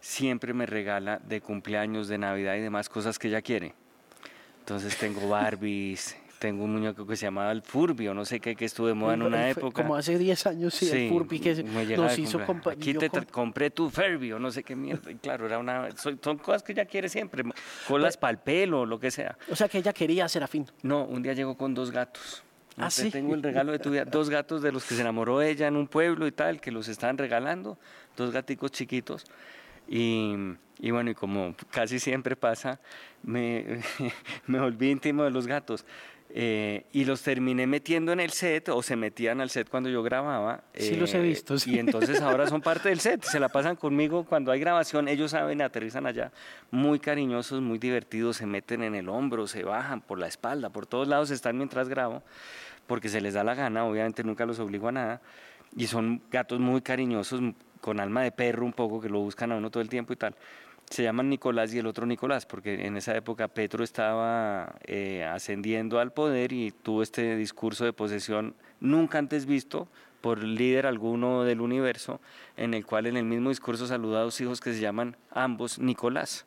siempre 0.00 0.52
me 0.52 0.66
regala 0.66 1.18
de 1.18 1.40
cumpleaños, 1.40 2.08
de 2.08 2.18
Navidad 2.18 2.56
y 2.56 2.60
demás 2.60 2.88
cosas 2.88 3.18
que 3.18 3.28
ella 3.28 3.42
quiere. 3.42 3.74
Entonces 4.60 4.96
tengo 4.96 5.28
Barbies, 5.28 6.16
tengo 6.42 6.64
un 6.64 6.72
muñeco 6.72 7.06
que 7.06 7.14
se 7.14 7.26
llamaba 7.26 7.52
el 7.52 7.62
Furby, 7.62 8.08
o 8.08 8.14
no 8.14 8.24
sé 8.24 8.40
qué, 8.40 8.56
que 8.56 8.64
estuvo 8.64 8.88
de 8.88 8.94
moda 8.94 9.14
en 9.14 9.22
una 9.22 9.48
época. 9.48 9.80
Como 9.80 9.94
hace 9.94 10.18
10 10.18 10.46
años, 10.48 10.74
sí, 10.74 10.90
el 10.90 11.08
Furby 11.08 11.38
que 11.38 11.62
nos 11.96 12.18
hizo 12.18 12.40
Aquí 12.68 12.94
te 12.94 13.08
compré 13.26 13.70
tu 13.70 13.88
Furby, 13.88 14.32
o 14.32 14.40
no 14.40 14.50
sé 14.50 14.64
qué 14.64 14.74
mierda. 14.74 15.08
Y 15.12 15.14
claro, 15.14 15.46
era 15.46 15.60
una, 15.60 15.96
son, 15.96 16.18
cosas 16.38 16.64
que 16.64 16.72
ella 16.72 16.84
quiere 16.84 17.08
siempre, 17.08 17.44
colas 17.86 18.16
para 18.16 18.32
el 18.32 18.38
pelo, 18.38 18.84
lo 18.84 18.98
que 18.98 19.12
sea. 19.12 19.38
O 19.52 19.54
sea 19.54 19.68
que 19.68 19.78
ella 19.78 19.92
quería 19.92 20.28
Serafín. 20.28 20.66
No, 20.82 21.04
un 21.04 21.22
día 21.22 21.32
llegó 21.32 21.56
con 21.56 21.74
dos 21.74 21.92
gatos. 21.92 22.42
Ah, 22.76 22.90
¿sí? 22.90 23.08
Tengo 23.10 23.36
el 23.36 23.42
regalo 23.44 23.70
de 23.70 23.78
tu 23.78 23.90
vida. 23.90 24.04
Dos 24.04 24.28
gatos 24.28 24.62
de 24.62 24.72
los 24.72 24.84
que 24.84 24.96
se 24.96 25.02
enamoró 25.02 25.42
ella 25.42 25.68
en 25.68 25.76
un 25.76 25.86
pueblo 25.86 26.26
y 26.26 26.32
tal, 26.32 26.60
que 26.60 26.72
los 26.72 26.88
estaban 26.88 27.18
regalando. 27.18 27.78
Dos 28.16 28.32
gaticos 28.32 28.72
chiquitos. 28.72 29.26
Y, 29.88 30.34
y, 30.80 30.90
bueno, 30.90 31.10
y 31.10 31.14
como 31.14 31.54
casi 31.70 32.00
siempre 32.00 32.34
pasa, 32.34 32.80
me, 33.22 33.80
me 34.48 34.58
volví 34.58 34.90
íntimo 34.90 35.22
de 35.22 35.30
los 35.30 35.46
gatos. 35.46 35.84
Eh, 36.34 36.86
y 36.92 37.04
los 37.04 37.20
terminé 37.20 37.66
metiendo 37.66 38.10
en 38.10 38.18
el 38.18 38.30
set 38.30 38.70
o 38.70 38.82
se 38.82 38.96
metían 38.96 39.42
al 39.42 39.50
set 39.50 39.68
cuando 39.68 39.90
yo 39.90 40.02
grababa. 40.02 40.64
Sí, 40.72 40.96
los 40.96 41.12
he 41.12 41.18
eh, 41.18 41.20
visto. 41.20 41.56
Y 41.66 41.78
entonces 41.78 42.22
ahora 42.22 42.46
son 42.48 42.62
parte 42.62 42.88
del 42.88 43.00
set, 43.00 43.22
se 43.22 43.38
la 43.38 43.50
pasan 43.50 43.76
conmigo 43.76 44.24
cuando 44.24 44.50
hay 44.50 44.58
grabación, 44.58 45.08
ellos 45.08 45.32
saben, 45.32 45.60
aterrizan 45.60 46.06
allá, 46.06 46.32
muy 46.70 47.00
cariñosos, 47.00 47.60
muy 47.60 47.78
divertidos, 47.78 48.38
se 48.38 48.46
meten 48.46 48.82
en 48.82 48.94
el 48.94 49.10
hombro, 49.10 49.46
se 49.46 49.62
bajan 49.62 50.00
por 50.00 50.18
la 50.18 50.26
espalda, 50.26 50.70
por 50.70 50.86
todos 50.86 51.06
lados 51.06 51.30
están 51.30 51.58
mientras 51.58 51.90
grabo, 51.90 52.22
porque 52.86 53.10
se 53.10 53.20
les 53.20 53.34
da 53.34 53.44
la 53.44 53.54
gana, 53.54 53.84
obviamente 53.84 54.24
nunca 54.24 54.46
los 54.46 54.58
obligo 54.58 54.88
a 54.88 54.92
nada, 54.92 55.20
y 55.76 55.86
son 55.86 56.22
gatos 56.30 56.60
muy 56.60 56.80
cariñosos, 56.80 57.42
con 57.82 58.00
alma 58.00 58.22
de 58.22 58.32
perro 58.32 58.64
un 58.64 58.72
poco, 58.72 59.02
que 59.02 59.10
lo 59.10 59.18
buscan 59.18 59.52
a 59.52 59.56
uno 59.56 59.70
todo 59.70 59.82
el 59.82 59.90
tiempo 59.90 60.14
y 60.14 60.16
tal 60.16 60.34
se 60.90 61.02
llaman 61.02 61.30
Nicolás 61.30 61.72
y 61.72 61.78
el 61.78 61.86
otro 61.86 62.06
Nicolás, 62.06 62.46
porque 62.46 62.86
en 62.86 62.96
esa 62.96 63.16
época 63.16 63.48
Petro 63.48 63.82
estaba 63.82 64.76
eh, 64.84 65.24
ascendiendo 65.24 65.98
al 65.98 66.12
poder 66.12 66.52
y 66.52 66.70
tuvo 66.70 67.02
este 67.02 67.36
discurso 67.36 67.84
de 67.84 67.92
posesión 67.92 68.54
nunca 68.80 69.18
antes 69.18 69.46
visto 69.46 69.88
por 70.20 70.42
líder 70.42 70.86
alguno 70.86 71.44
del 71.44 71.60
universo, 71.60 72.20
en 72.56 72.74
el 72.74 72.86
cual 72.86 73.06
en 73.06 73.16
el 73.16 73.24
mismo 73.24 73.48
discurso 73.48 73.86
saluda 73.86 74.20
a 74.20 74.22
dos 74.22 74.40
hijos 74.40 74.60
que 74.60 74.72
se 74.72 74.80
llaman 74.80 75.16
ambos 75.30 75.78
Nicolás. 75.78 76.46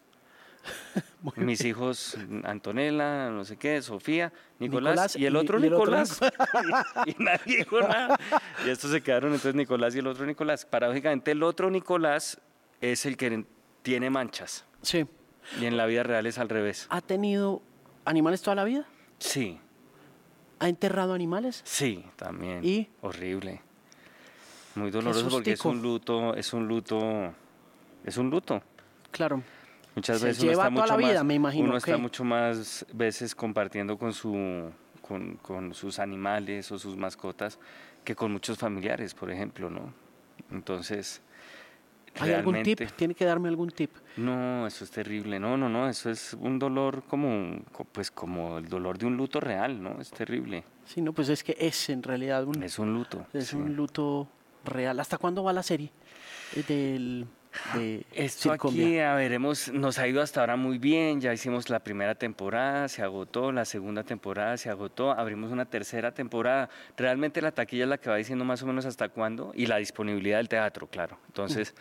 Mis 1.35 1.63
hijos, 1.63 2.17
Antonella, 2.43 3.29
no 3.29 3.45
sé 3.45 3.57
qué, 3.57 3.81
Sofía, 3.81 4.31
Nicolás, 4.59 5.15
y 5.15 5.25
el 5.25 5.35
otro 5.35 5.59
Nicolás. 5.59 6.19
y, 7.05 7.15
nadie 7.21 7.57
dijo 7.57 7.81
nada. 7.81 8.17
Y 8.65 8.69
estos 8.69 8.91
se 8.91 9.01
quedaron 9.01 9.31
entonces 9.31 9.55
Nicolás 9.55 9.95
y 9.95 9.99
el 9.99 10.07
otro 10.07 10.25
Nicolás. 10.25 10.65
Paradójicamente 10.65 11.31
el 11.31 11.43
otro 11.43 11.69
Nicolás 11.69 12.39
es 12.81 13.05
el 13.05 13.17
que 13.17 13.45
tiene 13.85 14.09
manchas. 14.09 14.65
Sí. 14.81 15.05
Y 15.61 15.65
en 15.65 15.77
la 15.77 15.85
vida 15.85 16.01
real 16.01 16.25
es 16.25 16.39
al 16.39 16.49
revés. 16.49 16.87
¿Ha 16.89 17.01
tenido 17.01 17.61
animales 18.03 18.41
toda 18.41 18.55
la 18.55 18.63
vida? 18.63 18.87
Sí. 19.19 19.59
¿Ha 20.57 20.67
enterrado 20.67 21.13
animales? 21.13 21.61
Sí, 21.65 22.03
también. 22.15 22.65
¿Y? 22.65 22.89
Horrible. 23.01 23.61
Muy 24.73 24.89
doloroso 24.89 25.29
porque 25.29 25.51
es 25.51 25.63
un 25.63 25.83
luto, 25.83 26.33
es 26.33 26.51
un 26.51 26.67
luto, 26.67 27.31
es 28.03 28.17
un 28.17 28.31
luto. 28.31 28.63
Claro. 29.11 29.43
Muchas 29.93 30.21
veces 30.23 30.41
uno 30.41 30.51
está 30.53 30.69
mucho 30.71 30.97
más, 30.97 31.23
me 31.23 31.35
imagino. 31.35 31.65
Uno 31.65 31.77
está 31.77 31.97
mucho 31.97 32.23
más 32.23 32.87
veces 32.91 33.35
compartiendo 33.35 33.99
con 33.99 34.13
su 34.13 34.71
con, 34.99 35.35
con, 35.37 35.75
sus 35.75 35.99
animales 35.99 36.71
o 36.71 36.79
sus 36.79 36.97
mascotas 36.97 37.59
que 38.03 38.15
con 38.15 38.31
muchos 38.31 38.57
familiares, 38.57 39.13
por 39.13 39.29
ejemplo, 39.29 39.69
¿no? 39.69 39.93
Entonces, 40.49 41.21
¿Hay 42.19 42.31
algún 42.31 42.63
tip? 42.63 42.79
¿Tiene 42.95 43.13
que 43.13 43.25
darme 43.25 43.49
algún 43.49 43.69
tip? 43.69 43.91
No, 44.17 44.65
eso 44.67 44.83
es 44.83 44.91
terrible. 44.91 45.39
No, 45.39 45.57
no, 45.57 45.69
no, 45.69 45.89
eso 45.89 46.09
es 46.09 46.33
un 46.39 46.59
dolor 46.59 47.03
como, 47.03 47.59
pues 47.91 48.11
como 48.11 48.57
el 48.57 48.67
dolor 48.67 48.97
de 48.97 49.05
un 49.05 49.17
luto 49.17 49.39
real, 49.39 49.81
¿no? 49.81 49.99
Es 49.99 50.11
terrible. 50.11 50.63
Sí, 50.85 51.01
no, 51.01 51.13
pues 51.13 51.29
es 51.29 51.43
que 51.43 51.57
es 51.59 51.89
en 51.89 52.03
realidad 52.03 52.45
un... 52.45 52.63
Es 52.63 52.79
un 52.79 52.93
luto. 52.93 53.25
Es 53.33 53.53
un 53.53 53.75
luto 53.75 54.27
real. 54.63 54.99
¿Hasta 54.99 55.17
cuándo 55.17 55.43
va 55.43 55.51
la 55.53 55.63
serie? 55.63 55.91
Del 56.67 57.25
esto 58.13 58.51
aquí, 58.51 58.99
a 58.99 59.13
ver, 59.15 59.39
nos 59.39 59.99
ha 59.99 60.07
ido 60.07 60.21
hasta 60.21 60.41
ahora 60.41 60.55
muy 60.55 60.77
bien, 60.77 61.21
ya 61.21 61.33
hicimos 61.33 61.69
la 61.69 61.79
primera 61.79 62.15
temporada, 62.15 62.87
se 62.87 63.01
agotó, 63.01 63.51
la 63.51 63.65
segunda 63.65 64.03
temporada 64.03 64.57
se 64.57 64.69
agotó, 64.69 65.11
abrimos 65.11 65.51
una 65.51 65.65
tercera 65.65 66.13
temporada. 66.13 66.69
Realmente 66.97 67.41
la 67.41 67.51
taquilla 67.51 67.83
es 67.83 67.89
la 67.89 67.97
que 67.97 68.09
va 68.09 68.17
diciendo 68.17 68.45
más 68.45 68.61
o 68.63 68.67
menos 68.67 68.85
hasta 68.85 69.09
cuándo 69.09 69.51
y 69.55 69.65
la 69.65 69.77
disponibilidad 69.77 70.37
del 70.37 70.49
teatro, 70.49 70.87
claro. 70.87 71.17
Entonces, 71.27 71.73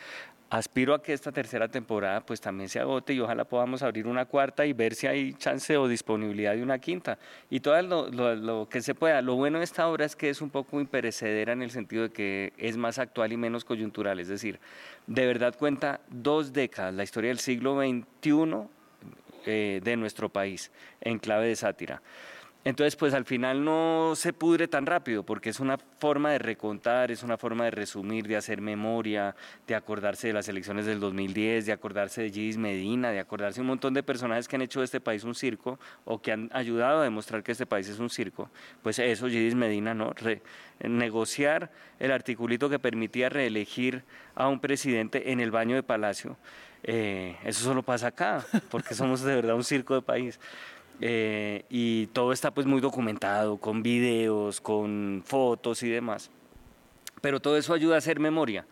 aspiro 0.57 0.95
a 0.95 1.03
que 1.03 1.13
esta 1.13 1.33
tercera 1.33 1.67
temporada 1.67 2.21
pues 2.25 2.41
también 2.41 2.69
se 2.69 2.79
agote 2.79 3.13
y 3.13 3.19
ojalá 3.19 3.45
podamos 3.45 3.83
abrir 3.83 4.07
una 4.07 4.25
cuarta 4.25 4.65
y 4.65 4.73
ver 4.73 4.95
si 4.95 5.09
hay 5.09 5.35
chance 5.35 5.77
o 5.77 5.89
disponibilidad 5.89 6.55
de 6.55 6.63
una 6.63 6.79
quinta. 6.79 7.19
Y 7.51 7.59
todo 7.59 7.83
lo, 7.83 8.69
que 8.69 8.81
se 8.81 8.95
pueda. 8.95 9.21
Lo 9.21 9.35
bueno 9.35 9.59
de 9.59 9.65
esta 9.65 9.89
obra 9.89 10.05
es 10.05 10.15
que 10.15 10.31
es 10.31 10.41
un 10.41 10.51
poco 10.51 10.81
imperecedera 10.81 11.53
en 11.53 11.63
el 11.63 11.73
sentido 11.73 12.05
de 12.05 12.11
que 12.11 12.53
es 12.57 12.77
más 12.77 13.01
actual 13.01 13.33
y 13.33 13.37
menos 13.37 13.65
coyuntural. 13.65 14.21
Es 14.21 14.29
decir, 14.29 14.61
de 15.09 15.27
verdad 15.27 15.57
cuenta 15.59 16.01
dos 16.09 16.53
décadas, 16.53 16.95
la 16.95 17.03
historia 17.03 17.29
del 17.29 17.41
siglo 17.41 17.77
XXI 17.81 18.69
eh, 19.47 19.81
de 19.83 19.97
nuestro 19.97 20.29
país 20.29 20.71
en 21.01 21.19
clave 21.19 21.49
de 21.49 21.57
sátira. 21.57 22.01
Entonces, 22.65 22.97
pues 22.97 23.13
al 23.13 23.27
final 23.27 23.63
no 23.63 24.15
se 24.17 24.33
pudre 24.33 24.69
tan 24.69 24.87
rápido, 24.87 25.23
porque 25.23 25.51
es 25.51 25.61
una 25.61 25.77
forma 25.77 26.31
de 26.31 26.39
recontar, 26.39 27.11
es 27.11 27.23
una 27.23 27.37
forma 27.37 27.65
de 27.65 27.71
resumir, 27.71 28.27
de 28.27 28.37
hacer 28.37 28.63
memoria, 28.63 29.37
de 29.67 29.75
acordarse 29.75 30.29
de 30.29 30.33
las 30.33 30.49
elecciones 30.49 30.87
del 30.87 30.99
2010, 30.99 31.67
de 31.67 31.73
acordarse 31.73 32.23
de 32.23 32.31
Gis 32.31 32.57
Medina, 32.57 33.11
de 33.11 33.21
acordarse 33.21 33.61
un 33.61 33.67
montón 33.67 33.93
de 33.93 34.03
personajes 34.03 34.49
que 34.49 34.57
han 34.57 34.63
hecho 34.63 34.79
de 34.81 34.87
este 34.87 34.99
país 34.99 35.25
un 35.25 35.35
circo 35.35 35.79
o 36.07 36.23
que 36.23 36.33
han 36.33 36.49
ayudado 36.55 37.01
a 37.01 37.05
demostrar 37.05 37.43
que 37.43 37.53
este 37.53 37.67
país 37.67 37.87
es 37.87 37.99
un 37.99 38.09
circo. 38.09 38.49
Pues 38.83 38.99
eso, 38.99 39.29
Gis 39.29 39.55
Medina, 39.55 39.93
¿no? 39.93 40.15
negociar 40.81 41.71
el 41.99 42.13
articulito 42.13 42.71
que 42.71 42.79
permitía 42.79 43.29
reelegir 43.29 44.05
a 44.35 44.49
un 44.49 44.59
presidente 44.59 45.33
en 45.33 45.41
el 45.41 45.51
baño 45.51 45.77
de 45.77 45.83
Palacio. 45.83 46.39
Eh, 46.83 47.37
eso 47.45 47.65
solo 47.65 47.83
pasa 47.83 48.09
acá, 48.09 48.45
porque 48.71 48.95
somos 48.95 49.23
de 49.23 49.35
verdad 49.35 49.55
un 49.55 49.65
circo 49.65 49.95
de 49.95 50.03
país. 50.03 50.39
Eh, 51.01 51.65
y 51.69 52.07
todo 52.09 52.33
está 52.33 52.53
pues 52.53 52.67
muy 52.67 52.81
documentado, 52.81 53.57
con 53.59 53.83
videos, 53.83 54.61
con 54.61 55.23
fotos 55.25 55.83
y 55.83 55.89
demás. 55.89 56.31
Pero 57.21 57.41
todo 57.41 57.57
eso 57.57 57.75
ayuda 57.75 57.97
a 57.97 57.99
hacer 57.99 58.21
memoria. 58.21 58.67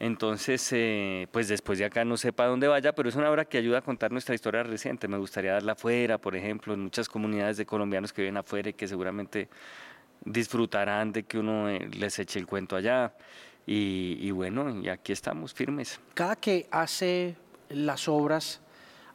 Entonces, 0.00 0.68
eh, 0.72 1.28
pues 1.30 1.48
después 1.48 1.78
de 1.78 1.84
acá 1.84 2.04
no 2.04 2.16
sé 2.16 2.32
para 2.32 2.50
dónde 2.50 2.68
vaya, 2.68 2.94
pero 2.94 3.08
es 3.08 3.14
una 3.14 3.30
obra 3.30 3.44
que 3.44 3.58
ayuda 3.58 3.78
a 3.78 3.82
contar 3.82 4.12
nuestra 4.12 4.34
historia 4.34 4.62
reciente. 4.62 5.08
Me 5.08 5.18
gustaría 5.18 5.52
darla 5.52 5.72
afuera, 5.72 6.18
por 6.18 6.36
ejemplo, 6.36 6.74
en 6.74 6.80
muchas 6.80 7.08
comunidades 7.08 7.56
de 7.56 7.66
colombianos 7.66 8.12
que 8.12 8.22
viven 8.22 8.36
afuera 8.36 8.70
y 8.70 8.72
que 8.72 8.88
seguramente 8.88 9.48
disfrutarán 10.24 11.12
de 11.12 11.22
que 11.22 11.38
uno 11.38 11.68
eh, 11.68 11.88
les 11.96 12.18
eche 12.18 12.38
el 12.38 12.46
cuento 12.46 12.76
allá. 12.76 13.14
Y, 13.66 14.18
y 14.20 14.30
bueno, 14.30 14.78
y 14.82 14.88
aquí 14.88 15.12
estamos 15.12 15.54
firmes. 15.54 16.00
Cada 16.12 16.36
que 16.36 16.66
hace 16.70 17.36
las 17.70 18.08
obras, 18.08 18.60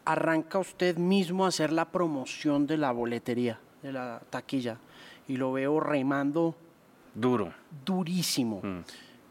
arranca 0.09 0.57
usted 0.57 0.97
mismo 0.97 1.45
a 1.45 1.49
hacer 1.49 1.71
la 1.71 1.85
promoción 1.91 2.65
de 2.65 2.77
la 2.77 2.91
boletería, 2.91 3.59
de 3.83 3.93
la 3.93 4.19
taquilla, 4.31 4.79
y 5.27 5.37
lo 5.37 5.53
veo 5.53 5.79
remando. 5.79 6.55
Duro. 7.13 7.53
Durísimo. 7.85 8.59
Mm. 8.63 8.79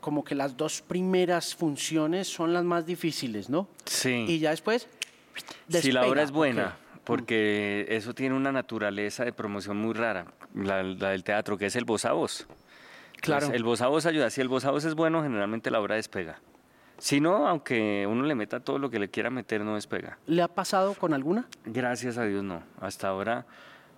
Como 0.00 0.22
que 0.22 0.36
las 0.36 0.56
dos 0.56 0.80
primeras 0.80 1.56
funciones 1.56 2.28
son 2.28 2.52
las 2.52 2.62
más 2.62 2.86
difíciles, 2.86 3.50
¿no? 3.50 3.66
Sí. 3.86 4.24
Y 4.28 4.38
ya 4.38 4.50
después. 4.50 4.88
Si 5.68 5.90
la 5.90 6.06
obra 6.06 6.22
es 6.22 6.30
buena, 6.30 6.76
porque 7.02 7.86
eso 7.88 8.14
tiene 8.14 8.36
una 8.36 8.52
naturaleza 8.52 9.24
de 9.24 9.32
promoción 9.32 9.78
muy 9.78 9.94
rara, 9.94 10.26
la, 10.54 10.76
del 10.84 11.24
teatro, 11.24 11.58
que 11.58 11.66
es 11.66 11.74
el 11.74 11.84
voz 11.84 12.04
a 12.04 12.12
voz. 12.12 12.46
Claro. 13.20 13.52
el 13.52 13.64
voz 13.64 13.80
a 13.80 13.88
voz 13.88 14.06
ayuda. 14.06 14.30
Si 14.30 14.40
el 14.40 14.46
voz 14.46 14.64
a 14.64 14.70
voz 14.70 14.84
es 14.84 14.94
bueno, 14.94 15.24
generalmente 15.24 15.72
la 15.72 15.80
obra 15.80 15.96
despega. 15.96 16.40
Si 16.98 17.20
no, 17.20 17.46
aunque 17.46 18.06
uno 18.08 18.24
le 18.24 18.34
meta 18.34 18.60
todo 18.60 18.78
lo 18.78 18.90
que 18.90 18.98
le 18.98 19.08
quiera 19.08 19.30
meter, 19.30 19.60
no 19.62 19.76
despega. 19.76 20.18
¿Le 20.26 20.42
ha 20.42 20.48
pasado 20.48 20.94
con 20.94 21.14
alguna? 21.14 21.46
Gracias 21.64 22.18
a 22.18 22.24
Dios 22.24 22.42
no. 22.42 22.62
Hasta 22.80 23.08
ahora, 23.08 23.46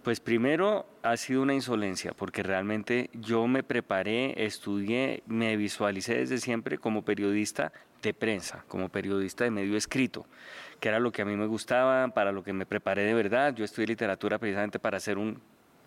pues 0.02 0.20
primero 0.20 0.86
ha 1.02 1.16
sido 1.16 1.42
una 1.42 1.54
insolencia, 1.54 2.12
porque 2.12 2.42
realmente 2.42 3.08
yo 3.14 3.46
me 3.46 3.62
preparé, 3.62 4.44
estudié, 4.44 5.22
me 5.26 5.56
visualicé 5.56 6.18
desde 6.18 6.38
siempre 6.38 6.76
como 6.76 7.02
periodista 7.02 7.72
de 8.02 8.12
prensa, 8.12 8.64
como 8.68 8.88
periodista 8.90 9.44
de 9.44 9.50
medio 9.50 9.76
escrito, 9.76 10.26
que 10.78 10.88
era 10.88 11.00
lo 11.00 11.10
que 11.10 11.22
a 11.22 11.24
mí 11.24 11.36
me 11.36 11.46
gustaba, 11.46 12.08
para 12.08 12.32
lo 12.32 12.42
que 12.44 12.52
me 12.52 12.66
preparé 12.66 13.04
de 13.04 13.14
verdad. 13.14 13.54
Yo 13.54 13.64
estudié 13.64 13.88
literatura 13.88 14.38
precisamente 14.38 14.78
para 14.78 15.00
ser 15.00 15.16
un 15.16 15.40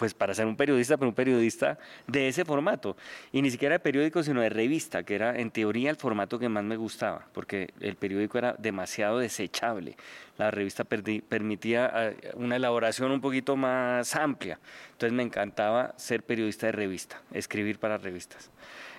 pues 0.03 0.13
para 0.13 0.33
ser 0.33 0.47
un 0.47 0.57
periodista, 0.57 0.97
pero 0.97 1.07
un 1.07 1.15
periodista 1.15 1.79
de 2.07 2.27
ese 2.27 2.43
formato. 2.43 2.97
Y 3.31 3.41
ni 3.41 3.49
siquiera 3.49 3.75
de 3.75 3.79
periódico, 3.79 4.21
sino 4.21 4.41
de 4.41 4.49
revista, 4.49 5.03
que 5.03 5.15
era 5.15 5.39
en 5.39 5.49
teoría 5.49 5.89
el 5.89 5.95
formato 5.95 6.37
que 6.37 6.49
más 6.49 6.65
me 6.65 6.75
gustaba, 6.75 7.25
porque 7.31 7.69
el 7.79 7.95
periódico 7.95 8.37
era 8.37 8.53
demasiado 8.59 9.19
desechable. 9.19 9.95
La 10.37 10.51
revista 10.51 10.83
permitía 10.83 11.89
eh, 11.95 12.31
una 12.33 12.57
elaboración 12.57 13.11
un 13.11 13.21
poquito 13.21 13.55
más 13.55 14.13
amplia. 14.17 14.59
Entonces 14.91 15.13
me 15.13 15.23
encantaba 15.23 15.93
ser 15.95 16.23
periodista 16.23 16.65
de 16.65 16.73
revista, 16.73 17.21
escribir 17.31 17.79
para 17.79 17.97
revistas. 17.97 18.51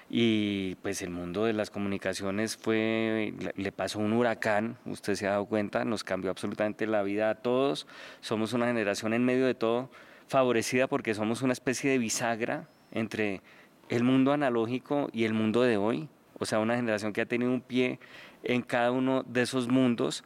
Y 0.09 0.77
pues 0.77 1.03
el 1.03 1.11
mundo 1.11 1.45
de 1.45 1.53
las 1.53 1.69
comunicaciones 1.69 2.57
fue, 2.57 3.35
le 3.57 3.73
pasó 3.73 3.99
un 3.99 4.14
huracán, 4.14 4.79
usted 4.87 5.17
se 5.17 5.27
ha 5.27 5.33
dado 5.33 5.45
cuenta, 5.45 5.85
nos 5.85 6.03
cambió 6.03 6.31
absolutamente 6.31 6.87
la 6.87 7.03
vida 7.03 7.29
a 7.29 7.35
todos. 7.35 7.87
Somos 8.23 8.55
una 8.55 8.69
generación 8.69 9.12
en 9.12 9.23
medio 9.23 9.45
de 9.45 9.55
todo 9.55 9.90
favorecida 10.28 10.87
porque 10.87 11.14
somos 11.14 11.42
una 11.42 11.52
especie 11.52 11.90
de 11.90 11.98
bisagra 11.98 12.68
entre 12.92 13.40
el 13.88 14.04
mundo 14.04 14.32
analógico 14.32 15.08
y 15.12 15.24
el 15.24 15.34
mundo 15.34 15.62
de 15.62 15.76
hoy, 15.76 16.08
o 16.38 16.46
sea, 16.46 16.58
una 16.58 16.76
generación 16.76 17.12
que 17.12 17.20
ha 17.20 17.26
tenido 17.26 17.52
un 17.52 17.60
pie 17.60 17.98
en 18.42 18.62
cada 18.62 18.90
uno 18.90 19.24
de 19.26 19.42
esos 19.42 19.68
mundos 19.68 20.24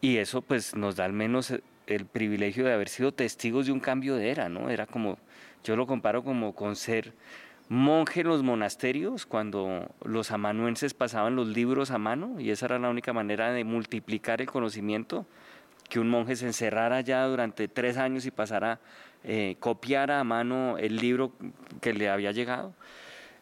y 0.00 0.18
eso 0.18 0.42
pues 0.42 0.74
nos 0.74 0.96
da 0.96 1.04
al 1.04 1.12
menos 1.12 1.52
el 1.86 2.06
privilegio 2.06 2.64
de 2.64 2.72
haber 2.72 2.88
sido 2.88 3.12
testigos 3.12 3.66
de 3.66 3.72
un 3.72 3.80
cambio 3.80 4.16
de 4.16 4.30
era, 4.30 4.48
¿no? 4.48 4.70
Era 4.70 4.86
como, 4.86 5.18
yo 5.62 5.76
lo 5.76 5.86
comparo 5.86 6.24
como 6.24 6.54
con 6.54 6.76
ser 6.76 7.12
monje 7.68 8.20
en 8.20 8.28
los 8.28 8.42
monasterios, 8.42 9.26
cuando 9.26 9.90
los 10.04 10.30
amanuenses 10.30 10.94
pasaban 10.94 11.36
los 11.36 11.48
libros 11.48 11.90
a 11.90 11.98
mano 11.98 12.38
y 12.38 12.50
esa 12.50 12.66
era 12.66 12.78
la 12.78 12.90
única 12.90 13.12
manera 13.12 13.52
de 13.52 13.64
multiplicar 13.64 14.40
el 14.40 14.46
conocimiento, 14.46 15.26
que 15.88 16.00
un 16.00 16.08
monje 16.08 16.36
se 16.36 16.46
encerrara 16.46 17.00
ya 17.00 17.24
durante 17.26 17.68
tres 17.68 17.96
años 17.96 18.26
y 18.26 18.30
pasara 18.30 18.80
eh, 19.24 19.56
copiara 19.58 20.20
a 20.20 20.24
mano 20.24 20.76
el 20.78 20.96
libro 20.96 21.32
que 21.80 21.92
le 21.94 22.08
había 22.08 22.32
llegado. 22.32 22.74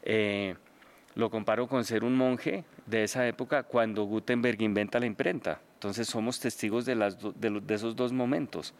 Eh, 0.03 0.55
lo 1.15 1.31
comparo 1.31 1.69
con 1.69 1.85
ser 1.85 2.05
un 2.05 2.17
monje 2.17 2.65
de 2.87 3.05
esa 3.05 3.27
época 3.27 3.65
cuando 3.65 4.05
Gutenberg 4.05 4.63
inventa 4.63 4.99
la 4.99 5.07
imprenta. 5.07 5.61
Entonces 5.75 6.09
somos 6.09 6.39
testigos 6.39 6.85
de, 6.85 6.95
las 6.95 7.19
de, 7.21 7.75
esos 7.75 7.97
dos 7.97 8.13
momentos. 8.13 8.73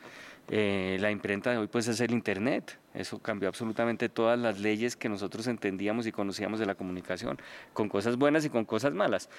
Eh, 0.49 0.99
la 1.01 1.11
imprenta 1.11 1.51
de 1.51 1.59
hoy 1.59 1.67
pues 1.67 1.89
es 1.89 2.01
el 2.01 2.11
Internet. 2.11 2.79
Eso 2.95 3.19
cambió 3.21 3.49
absolutamente 3.49 4.09
todas 4.09 4.39
las 4.39 4.61
leyes 4.61 4.97
que 4.97 5.09
nosotros 5.09 5.47
entendíamos 5.47 6.07
y 6.07 6.13
conocíamos 6.13 6.59
de 6.61 6.67
la 6.67 6.75
comunicación, 6.75 7.39
con 7.73 7.89
cosas 7.89 8.17
buenas 8.17 8.45
y 8.45 8.51
con 8.51 8.65
cosas 8.65 8.93
malas. 8.93 9.31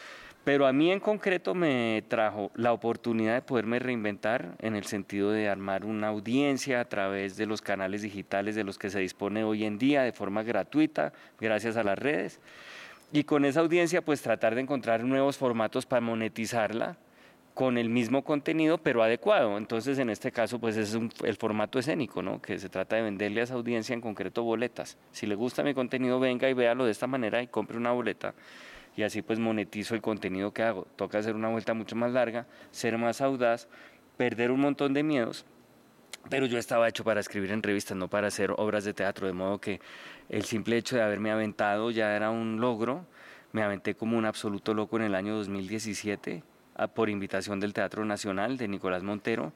Pero 0.43 0.65
a 0.65 0.73
mí 0.73 0.91
en 0.91 0.99
concreto 0.99 1.53
me 1.53 2.03
trajo 2.07 2.51
la 2.55 2.73
oportunidad 2.73 3.35
de 3.35 3.41
poderme 3.41 3.79
reinventar 3.79 4.55
en 4.59 4.75
el 4.75 4.85
sentido 4.85 5.31
de 5.31 5.49
armar 5.49 5.85
una 5.85 6.07
audiencia 6.07 6.79
a 6.79 6.85
través 6.85 7.37
de 7.37 7.45
los 7.45 7.61
canales 7.61 8.01
digitales 8.01 8.55
de 8.55 8.63
los 8.63 8.77
que 8.79 8.89
se 8.89 8.99
dispone 8.99 9.43
hoy 9.43 9.65
en 9.65 9.77
día 9.77 10.01
de 10.01 10.13
forma 10.13 10.41
gratuita, 10.41 11.13
gracias 11.39 11.77
a 11.77 11.83
las 11.83 11.99
redes. 11.99 12.39
Y 13.11 13.25
con 13.25 13.45
esa 13.45 13.59
audiencia 13.59 14.03
pues 14.03 14.21
tratar 14.23 14.55
de 14.55 14.61
encontrar 14.61 15.03
nuevos 15.03 15.37
formatos 15.37 15.85
para 15.85 16.01
monetizarla 16.01 16.97
con 17.53 17.77
el 17.77 17.89
mismo 17.89 18.23
contenido, 18.23 18.77
pero 18.77 19.03
adecuado. 19.03 19.57
Entonces, 19.57 19.99
en 19.99 20.09
este 20.09 20.31
caso, 20.31 20.59
pues 20.59 20.75
es 20.75 20.97
el 21.23 21.35
formato 21.35 21.79
escénico, 21.79 22.23
¿no? 22.23 22.41
Que 22.41 22.57
se 22.57 22.69
trata 22.69 22.95
de 22.95 23.03
venderle 23.03 23.41
a 23.41 23.43
esa 23.43 23.53
audiencia 23.53 23.93
en 23.93 24.01
concreto 24.01 24.43
boletas. 24.43 24.97
Si 25.11 25.27
le 25.27 25.35
gusta 25.35 25.63
mi 25.63 25.73
contenido, 25.73 26.19
venga 26.19 26.49
y 26.49 26.53
véalo 26.53 26.85
de 26.85 26.91
esta 26.91 27.07
manera 27.07 27.41
y 27.41 27.47
compre 27.47 27.77
una 27.77 27.91
boleta. 27.91 28.33
Y 28.95 29.03
así 29.03 29.21
pues 29.21 29.39
monetizo 29.39 29.95
el 29.95 30.01
contenido 30.01 30.51
que 30.51 30.63
hago. 30.63 30.87
Toca 30.95 31.19
hacer 31.19 31.35
una 31.35 31.49
vuelta 31.49 31.73
mucho 31.73 31.95
más 31.95 32.11
larga, 32.11 32.47
ser 32.71 32.97
más 32.97 33.21
audaz, 33.21 33.67
perder 34.17 34.51
un 34.51 34.61
montón 34.61 34.93
de 34.93 35.03
miedos. 35.03 35.45
Pero 36.29 36.45
yo 36.45 36.57
estaba 36.57 36.87
hecho 36.87 37.03
para 37.03 37.19
escribir 37.19 37.51
en 37.51 37.61
revistas, 37.61 37.97
no 37.97 38.07
para 38.07 38.27
hacer 38.27 38.51
obras 38.57 38.85
de 38.85 38.93
teatro, 38.93 39.27
de 39.27 39.33
modo 39.33 39.59
que 39.59 39.79
el 40.29 40.45
simple 40.45 40.77
hecho 40.77 40.95
de 40.95 41.01
haberme 41.03 41.31
aventado 41.31 41.91
ya 41.91 42.15
era 42.15 42.31
un 42.31 42.61
logro. 42.61 43.05
Me 43.51 43.61
aventé 43.61 43.93
como 43.93 44.17
un 44.17 44.25
absoluto 44.25 44.73
loco 44.73 44.95
en 44.97 45.03
el 45.03 45.15
año 45.15 45.35
2017 45.35 46.43
por 46.93 47.09
invitación 47.09 47.59
del 47.59 47.73
Teatro 47.73 48.05
Nacional 48.05 48.57
de 48.57 48.67
Nicolás 48.67 49.03
Montero. 49.03 49.53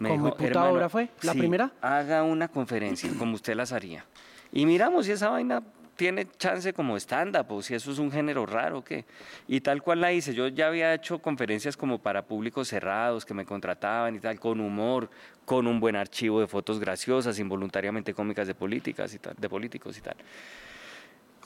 Me 0.00 0.10
¿Cómo 0.10 0.36
dijo, 0.38 0.60
obra 0.60 0.88
fue? 0.88 1.08
¿La 1.22 1.34
primera? 1.34 1.72
Haga 1.80 2.22
una 2.22 2.48
conferencia 2.48 3.10
como 3.18 3.34
usted 3.34 3.54
las 3.54 3.72
haría. 3.72 4.04
Y 4.52 4.66
miramos 4.66 5.06
si 5.06 5.12
esa 5.12 5.28
vaina 5.30 5.62
tiene 5.98 6.28
chance 6.38 6.72
como 6.72 6.96
stand-up 6.96 7.46
o 7.50 7.60
si 7.60 7.74
eso 7.74 7.90
es 7.90 7.98
un 7.98 8.12
género 8.12 8.46
raro 8.46 8.78
o 8.78 8.84
qué. 8.84 9.04
Y 9.48 9.60
tal 9.60 9.82
cual 9.82 10.00
la 10.00 10.12
hice. 10.12 10.32
Yo 10.32 10.46
ya 10.46 10.68
había 10.68 10.94
hecho 10.94 11.18
conferencias 11.18 11.76
como 11.76 11.98
para 11.98 12.22
públicos 12.22 12.68
cerrados 12.68 13.24
que 13.26 13.34
me 13.34 13.44
contrataban 13.44 14.14
y 14.14 14.20
tal, 14.20 14.38
con 14.38 14.60
humor, 14.60 15.10
con 15.44 15.66
un 15.66 15.80
buen 15.80 15.96
archivo 15.96 16.40
de 16.40 16.46
fotos 16.46 16.78
graciosas, 16.78 17.40
involuntariamente 17.40 18.14
cómicas 18.14 18.46
de 18.46 18.54
políticas 18.54 19.12
y 19.12 19.18
tal, 19.18 19.34
de 19.36 19.48
políticos 19.48 19.98
y 19.98 20.00
tal. 20.00 20.14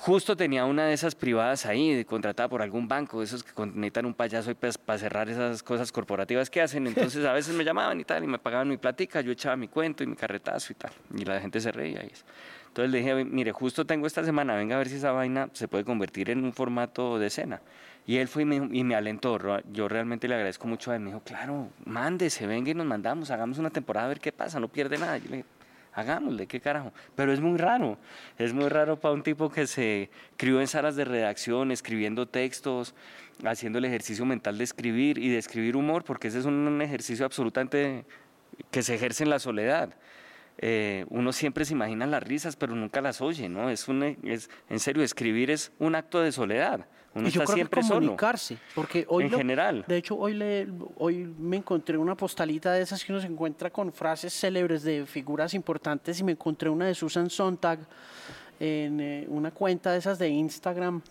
Justo 0.05 0.37
tenía 0.37 0.65
una 0.65 0.87
de 0.87 0.95
esas 0.95 1.15
privadas 1.15 1.65
ahí, 1.65 2.05
contratada 2.05 2.49
por 2.49 2.61
algún 2.61 2.89
banco, 2.89 3.23
esos 3.23 3.45
que 3.45 3.53
necesitan 3.67 4.05
un 4.05 4.15
payaso 4.15 4.53
pues, 4.57 4.77
para 4.77 4.99
cerrar 4.99 5.29
esas 5.29 5.63
cosas 5.63 5.93
corporativas 5.93 6.51
que 6.51 6.61
hacen. 6.61 6.89
Entonces 6.89 7.25
a 7.25 7.33
veces 7.33 7.55
me 7.55 7.63
llamaban 7.63 8.01
y 8.01 8.05
tal, 8.05 8.25
y 8.25 8.27
me 8.27 8.41
pagaban 8.41 8.69
mi 8.69 8.79
platica, 8.79 9.21
yo 9.21 9.31
echaba 9.31 9.55
mi 9.55 9.69
cuento 9.69 10.03
y 10.03 10.09
mi 10.09 10.17
carretazo 10.17 10.73
y 10.73 10.75
tal. 10.75 10.91
Y 11.17 11.25
la 11.25 11.39
gente 11.41 11.61
se 11.61 11.71
reía. 11.71 12.03
Y 12.03 12.09
eso. 12.09 12.25
Entonces 12.67 12.91
le 12.91 12.99
dije, 12.99 13.25
mire, 13.25 13.53
justo 13.53 13.85
tengo 13.85 14.09
esta 14.09 14.25
semana, 14.25 14.57
venga 14.57 14.75
a 14.75 14.79
ver 14.79 14.89
si 14.89 14.97
esa 14.97 15.13
vaina 15.13 15.49
se 15.53 15.69
puede 15.69 15.85
convertir 15.85 16.31
en 16.31 16.43
un 16.43 16.53
formato 16.53 17.21
de 17.21 17.29
escena. 17.29 17.61
Y 18.05 18.17
él 18.17 18.27
fue 18.27 18.43
y 18.43 18.47
me, 18.47 18.57
y 18.57 18.83
me, 18.83 18.97
alentó. 18.97 19.39
Yo 19.71 19.87
realmente 19.87 20.27
le 20.27 20.35
agradezco 20.35 20.67
mucho 20.67 20.91
a 20.91 20.97
él. 20.97 21.01
Me 21.03 21.11
dijo, 21.11 21.21
claro, 21.21 21.69
mándese, 21.85 22.49
venga 22.49 22.73
y 22.73 22.75
nos 22.75 22.87
mandamos, 22.87 23.31
hagamos 23.31 23.59
una 23.59 23.71
temporada 23.71 24.07
a 24.07 24.09
ver 24.09 24.19
qué 24.19 24.33
pasa, 24.33 24.59
no 24.59 24.67
pierde 24.67 24.99
nada. 24.99 25.19
Yo 25.19 25.31
le 25.31 25.37
dije, 25.37 25.49
hagámosle, 25.93 26.47
qué 26.47 26.61
carajo. 26.61 26.93
Pero 27.15 27.33
es 27.33 27.41
muy 27.41 27.59
raro, 27.59 27.99
es 28.39 28.53
muy 28.53 28.69
raro 28.69 28.99
para 28.99 29.15
un 29.15 29.23
tipo 29.23 29.51
que 29.51 29.67
se 29.67 30.11
crió 30.37 30.61
en 30.61 30.67
salas 30.67 30.97
de 30.97 31.05
redacción, 31.05 31.71
escribiendo 31.71 32.27
textos, 32.27 32.95
haciendo 33.45 33.79
el 33.79 33.85
ejercicio 33.85 34.25
mental 34.25 34.59
de 34.59 34.65
escribir 34.65 35.19
y 35.19 35.29
de 35.29 35.39
escribir 35.39 35.77
humor, 35.77 36.05
porque 36.05 36.29
ese 36.29 36.39
es 36.39 36.45
un 36.45 36.81
ejercicio 36.83 37.25
absolutamente 37.25 38.05
que 38.71 38.83
se 38.83 38.95
ejerce 38.95 39.25
en 39.25 39.31
la 39.31 39.39
soledad. 39.39 39.95
Eh, 40.59 41.07
uno 41.09 41.33
siempre 41.33 41.65
se 41.65 41.73
imagina 41.73 42.07
las 42.07 42.23
risas, 42.23 42.57
pero 42.57 42.75
nunca 42.75 43.01
las 43.01 43.21
oye, 43.21 43.49
¿no? 43.49 43.71
Es, 43.71 43.89
un, 43.89 44.03
es 44.23 44.51
en 44.69 44.79
serio, 44.79 45.03
escribir 45.03 45.51
es 45.51 45.73
un 45.79 45.95
acto 45.95 46.21
de 46.21 46.33
soledad. 46.33 46.87
Uno 47.15 47.29
yo 47.29 47.43
está 47.43 47.53
siempre 47.53 47.83
comunicarse, 47.83 48.57
porque 48.75 49.05
hoy 49.09 49.25
en 49.25 49.31
general. 49.33 49.85
De 49.87 49.99
hecho, 49.99 50.17
hoy 50.17 50.33
le, 50.33 50.67
hoy 50.97 51.31
me 51.39 51.59
encontré 51.59 51.99
una 51.99 52.15
postalita 52.15 52.73
de 52.73 52.83
esas 52.83 53.05
que 53.05 53.13
uno 53.13 53.21
se 53.21 53.27
encuentra 53.27 53.71
con 53.71 53.93
frases 53.93 54.33
célebres 54.33 54.83
de 54.83 55.05
figuras 55.05 55.53
importantes 55.53 56.21
y 56.21 56.25
me 56.25 56.33
encontré 56.33 56.71
una 56.71 56.87
de 56.87 56.95
Susan 56.95 57.29
Sontag 57.29 57.81
en 58.59 59.01
eh, 59.01 59.27
una 59.29 59.51
cuenta 59.51 59.93
de 59.93 59.99
esas 59.99 60.19
de 60.19 60.29
Instagram. 60.29 61.03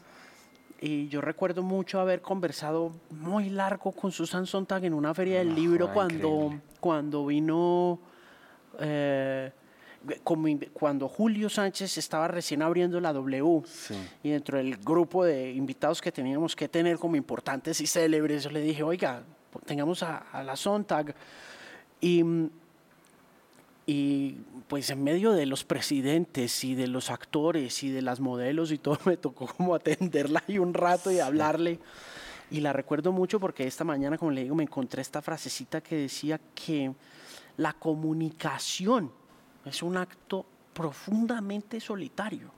Y 0.80 1.08
yo 1.10 1.21
recuerdo 1.21 1.62
mucho 1.62 1.99
haber 1.99 2.21
conversado 2.21 2.91
muy 3.12 3.51
largo 3.51 3.91
con 3.91 4.12
Susan 4.12 4.47
Sontag 4.47 4.86
en 4.86 4.95
una 4.95 5.13
feria 5.13 5.38
del 5.39 5.54
libro 5.54 5.93
cuando, 5.93 6.60
cuando 6.80 7.27
vino 7.27 7.99
eh, 8.79 9.51
como 10.23 10.47
cuando 10.73 11.07
Julio 11.07 11.49
Sánchez 11.49 11.97
estaba 11.97 12.27
recién 12.27 12.62
abriendo 12.62 12.99
la 12.99 13.13
W 13.13 13.62
y 14.23 14.29
dentro 14.29 14.57
del 14.57 14.77
grupo 14.77 15.23
de 15.23 15.51
invitados 15.51 16.01
que 16.01 16.12
teníamos 16.12 16.55
que 16.55 16.67
tener 16.67 16.97
como 16.97 17.15
importantes 17.15 17.79
y 17.81 17.88
célebres, 17.88 18.43
yo 18.43 18.49
le 18.49 18.62
dije, 18.62 18.84
oiga, 18.84 19.23
tengamos 19.65 20.03
a, 20.03 20.43
la 20.43 20.55
Sontag. 20.55 21.13
Y, 21.99 22.23
y 23.86 24.38
pues 24.67 24.89
en 24.89 25.03
medio 25.03 25.34
de 25.34 25.45
los 25.45 25.63
presidentes 25.63 26.63
y 26.63 26.73
de 26.73 26.88
los 26.88 27.12
actores 27.12 27.84
y 27.84 27.89
de 27.89 28.01
las 28.01 28.19
modelos 28.19 28.71
y 28.71 28.79
todo, 28.79 28.97
me 29.05 29.17
tocó 29.17 29.47
como 29.47 29.75
atenderla 29.75 30.43
ahí 30.47 30.57
un 30.57 30.73
rato 30.73 31.12
y 31.12 31.19
hablarle. 31.19 31.79
Y 32.49 32.60
la 32.60 32.73
recuerdo 32.73 33.12
mucho 33.12 33.39
porque 33.39 33.65
esta 33.65 33.84
mañana, 33.84 34.17
como 34.17 34.31
le 34.31 34.43
digo, 34.43 34.55
me 34.55 34.63
encontré 34.63 35.01
esta 35.01 35.21
frasecita 35.21 35.79
que 35.79 35.95
decía 35.95 36.39
que 36.53 36.91
la 37.58 37.74
comunicación 37.74 39.12
es 39.66 39.84
un 39.84 39.98
acto 39.98 40.46
profundamente 40.74 41.80
solitario. 41.80 42.52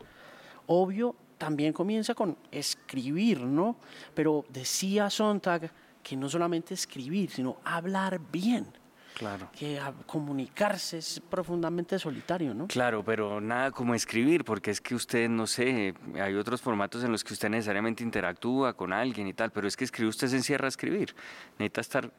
Obvio, 0.67 1.15
también 1.37 1.73
comienza 1.73 2.15
con 2.15 2.37
escribir, 2.51 3.41
¿no? 3.41 3.75
Pero 4.13 4.45
decía 4.49 5.09
Sontag 5.09 5.69
que 6.01 6.15
no 6.15 6.29
solamente 6.29 6.73
escribir, 6.73 7.29
sino 7.31 7.57
hablar 7.63 8.19
bien. 8.31 8.67
Claro. 9.13 9.49
Que 9.57 9.79
comunicarse 10.07 10.97
es 10.97 11.21
profundamente 11.29 11.99
solitario, 11.99 12.53
¿no? 12.53 12.67
Claro, 12.67 13.03
pero 13.03 13.39
nada 13.39 13.71
como 13.71 13.93
escribir, 13.93 14.43
porque 14.43 14.71
es 14.71 14.81
que 14.81 14.95
usted, 14.95 15.29
no 15.29 15.45
sé, 15.45 15.93
hay 16.19 16.33
otros 16.33 16.61
formatos 16.61 17.03
en 17.03 17.11
los 17.11 17.23
que 17.23 17.33
usted 17.33 17.49
necesariamente 17.49 18.03
interactúa 18.03 18.73
con 18.73 18.91
alguien 18.91 19.27
y 19.27 19.33
tal, 19.33 19.51
pero 19.51 19.67
es 19.67 19.77
que 19.77 19.83
escribir, 19.83 20.09
usted 20.09 20.29
se 20.29 20.37
encierra 20.37 20.65
a 20.65 20.69
escribir. 20.69 21.15
Necesita 21.59 21.81
estar 21.81 22.11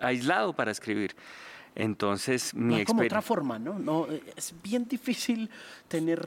aislado 0.00 0.52
para 0.52 0.70
escribir. 0.72 1.14
Entonces, 1.74 2.52
mi 2.54 2.78
no 2.78 2.84
como 2.84 3.02
otra 3.02 3.22
forma, 3.22 3.58
¿no? 3.58 3.78
¿no? 3.78 4.08
Es 4.36 4.54
bien 4.62 4.86
difícil 4.88 5.48
tener 5.88 6.20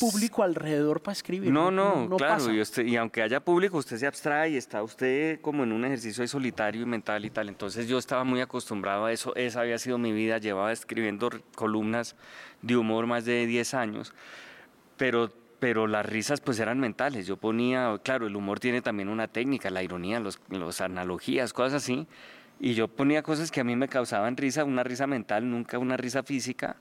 público 0.00 0.42
alrededor 0.42 1.02
para 1.02 1.12
escribir. 1.12 1.52
No, 1.52 1.70
no, 1.70 2.08
claro. 2.16 2.52
Y, 2.52 2.62
y, 2.82 2.96
aunque 2.96 3.22
haya 3.22 3.40
público, 3.40 3.76
usted 3.76 3.98
se 3.98 4.06
abstrae 4.06 4.50
y 4.50 4.56
está 4.56 4.82
usted 4.82 5.40
como 5.40 5.64
en 5.64 5.72
un 5.72 5.84
ejercicio 5.84 6.22
de 6.22 6.28
solitario 6.28 6.82
y 6.82 6.86
mental 6.86 7.24
y 7.24 7.30
tal. 7.30 7.48
Entonces, 7.48 7.88
yo 7.88 7.98
estaba 7.98 8.24
muy 8.24 8.40
acostumbrado 8.40 9.04
a 9.04 9.12
eso. 9.12 9.34
Esa 9.36 9.60
había 9.60 9.78
sido 9.78 9.98
mi 9.98 10.12
vida. 10.12 10.38
Llevaba 10.38 10.72
escribiendo 10.72 11.30
columnas 11.54 12.16
de 12.62 12.76
humor 12.76 13.06
más 13.06 13.24
de 13.24 13.46
10 13.46 13.74
años. 13.74 14.14
Pero 14.96 15.30
pero 15.58 15.86
las 15.86 16.04
risas 16.04 16.40
pues 16.40 16.58
eran 16.60 16.78
mentales. 16.78 17.26
Yo 17.26 17.38
ponía, 17.38 17.98
claro, 18.02 18.26
el 18.26 18.36
humor 18.36 18.60
tiene 18.60 18.82
también 18.82 19.08
una 19.08 19.28
técnica, 19.28 19.70
la 19.70 19.82
ironía, 19.82 20.20
las 20.20 20.38
los 20.50 20.80
analogías, 20.80 21.52
cosas 21.52 21.82
así. 21.82 22.06
Y 22.58 22.74
yo 22.74 22.88
ponía 22.88 23.22
cosas 23.22 23.50
que 23.50 23.60
a 23.60 23.64
mí 23.64 23.76
me 23.76 23.88
causaban 23.88 24.36
risa, 24.36 24.64
una 24.64 24.82
risa 24.82 25.06
mental, 25.06 25.48
nunca 25.50 25.78
una 25.78 25.96
risa 25.96 26.22
física. 26.22 26.76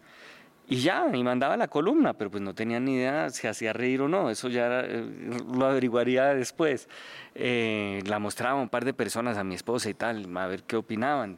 Y 0.68 0.78
ya, 0.78 1.06
y 1.14 1.24
mandaba 1.24 1.58
la 1.58 1.68
columna, 1.68 2.14
pero 2.14 2.32
pues 2.32 2.42
no 2.42 2.56
tenía 2.56 2.80
ni 2.80 2.96
idea 2.96 3.30
si 3.30 3.46
hacía 3.48 3.72
reír 3.72 4.02
o 4.02 4.08
no, 4.08 4.32
eso 4.32 4.50
ya 4.50 4.82
eh, 4.82 5.06
lo 5.54 5.66
averiguaría 5.66 6.34
después. 6.34 6.90
Eh, 7.36 8.02
la 8.06 8.18
mostraba 8.18 8.60
a 8.60 8.64
un 8.64 8.70
par 8.70 8.84
de 8.84 8.94
personas, 8.94 9.38
a 9.38 9.44
mi 9.44 9.54
esposa 9.54 9.90
y 9.90 9.94
tal, 9.94 10.36
a 10.36 10.48
ver 10.48 10.64
qué 10.64 10.76
opinaban. 10.76 11.38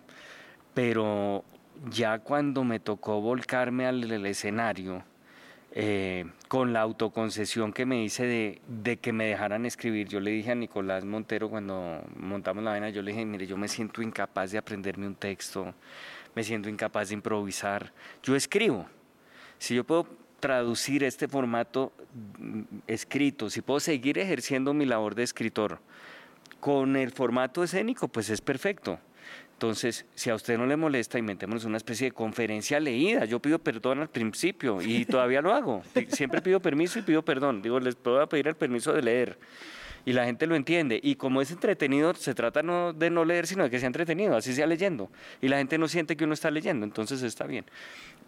Pero 0.73 1.43
ya 1.89 2.19
cuando 2.19 2.63
me 2.63 2.79
tocó 2.79 3.19
volcarme 3.19 3.85
al 3.85 4.25
escenario, 4.25 5.03
eh, 5.71 6.25
con 6.47 6.73
la 6.73 6.81
autoconcesión 6.81 7.73
que 7.73 7.85
me 7.85 8.03
hice 8.03 8.25
de, 8.25 8.61
de, 8.67 8.97
que 8.97 9.13
me 9.13 9.25
dejaran 9.25 9.65
escribir. 9.65 10.07
Yo 10.07 10.19
le 10.19 10.31
dije 10.31 10.51
a 10.51 10.55
Nicolás 10.55 11.05
Montero 11.05 11.49
cuando 11.49 12.01
montamos 12.15 12.63
la 12.63 12.71
vaina, 12.71 12.89
yo 12.89 13.01
le 13.01 13.11
dije, 13.11 13.25
mire, 13.25 13.45
yo 13.45 13.57
me 13.57 13.67
siento 13.67 14.01
incapaz 14.01 14.51
de 14.51 14.57
aprenderme 14.57 15.07
un 15.07 15.15
texto, 15.15 15.73
me 16.35 16.43
siento 16.43 16.69
incapaz 16.69 17.09
de 17.09 17.15
improvisar. 17.15 17.91
Yo 18.23 18.35
escribo. 18.35 18.87
Si 19.59 19.75
yo 19.75 19.83
puedo 19.83 20.07
traducir 20.39 21.03
este 21.03 21.27
formato 21.27 21.91
mm, 22.37 22.61
escrito, 22.87 23.49
si 23.49 23.61
puedo 23.61 23.79
seguir 23.79 24.17
ejerciendo 24.17 24.73
mi 24.73 24.85
labor 24.85 25.15
de 25.15 25.23
escritor 25.23 25.79
con 26.59 26.95
el 26.95 27.11
formato 27.11 27.63
escénico, 27.63 28.07
pues 28.07 28.29
es 28.29 28.41
perfecto. 28.41 28.99
Entonces, 29.57 30.05
si 30.13 30.29
a 30.29 30.35
usted 30.35 30.55
no 30.55 30.67
le 30.67 30.77
molesta, 30.77 31.17
inventemos 31.17 31.65
una 31.65 31.77
especie 31.77 32.05
de 32.05 32.11
conferencia 32.11 32.79
leída. 32.79 33.25
Yo 33.25 33.39
pido 33.39 33.57
perdón 33.57 34.01
al 34.01 34.07
principio 34.07 34.83
y 34.83 35.03
todavía 35.05 35.41
lo 35.41 35.51
hago. 35.51 35.81
Siempre 36.09 36.43
pido 36.43 36.59
permiso 36.59 36.99
y 36.99 37.01
pido 37.01 37.25
perdón. 37.25 37.63
Digo, 37.63 37.79
les 37.79 37.95
puedo 37.95 38.29
pedir 38.29 38.49
el 38.49 38.55
permiso 38.55 38.93
de 38.93 39.01
leer. 39.01 39.39
Y 40.05 40.13
la 40.13 40.25
gente 40.25 40.47
lo 40.47 40.55
entiende. 40.55 40.99
Y 41.01 41.15
como 41.15 41.41
es 41.41 41.51
entretenido, 41.51 42.13
se 42.13 42.33
trata 42.33 42.63
no 42.63 42.93
de 42.93 43.09
no 43.09 43.25
leer, 43.25 43.47
sino 43.47 43.63
de 43.63 43.69
que 43.69 43.79
sea 43.79 43.87
entretenido, 43.87 44.35
así 44.35 44.53
sea 44.53 44.67
leyendo. 44.67 45.09
Y 45.41 45.47
la 45.47 45.57
gente 45.57 45.77
no 45.77 45.87
siente 45.87 46.15
que 46.15 46.23
uno 46.23 46.33
está 46.33 46.51
leyendo, 46.51 46.85
entonces 46.85 47.21
está 47.23 47.45
bien. 47.45 47.65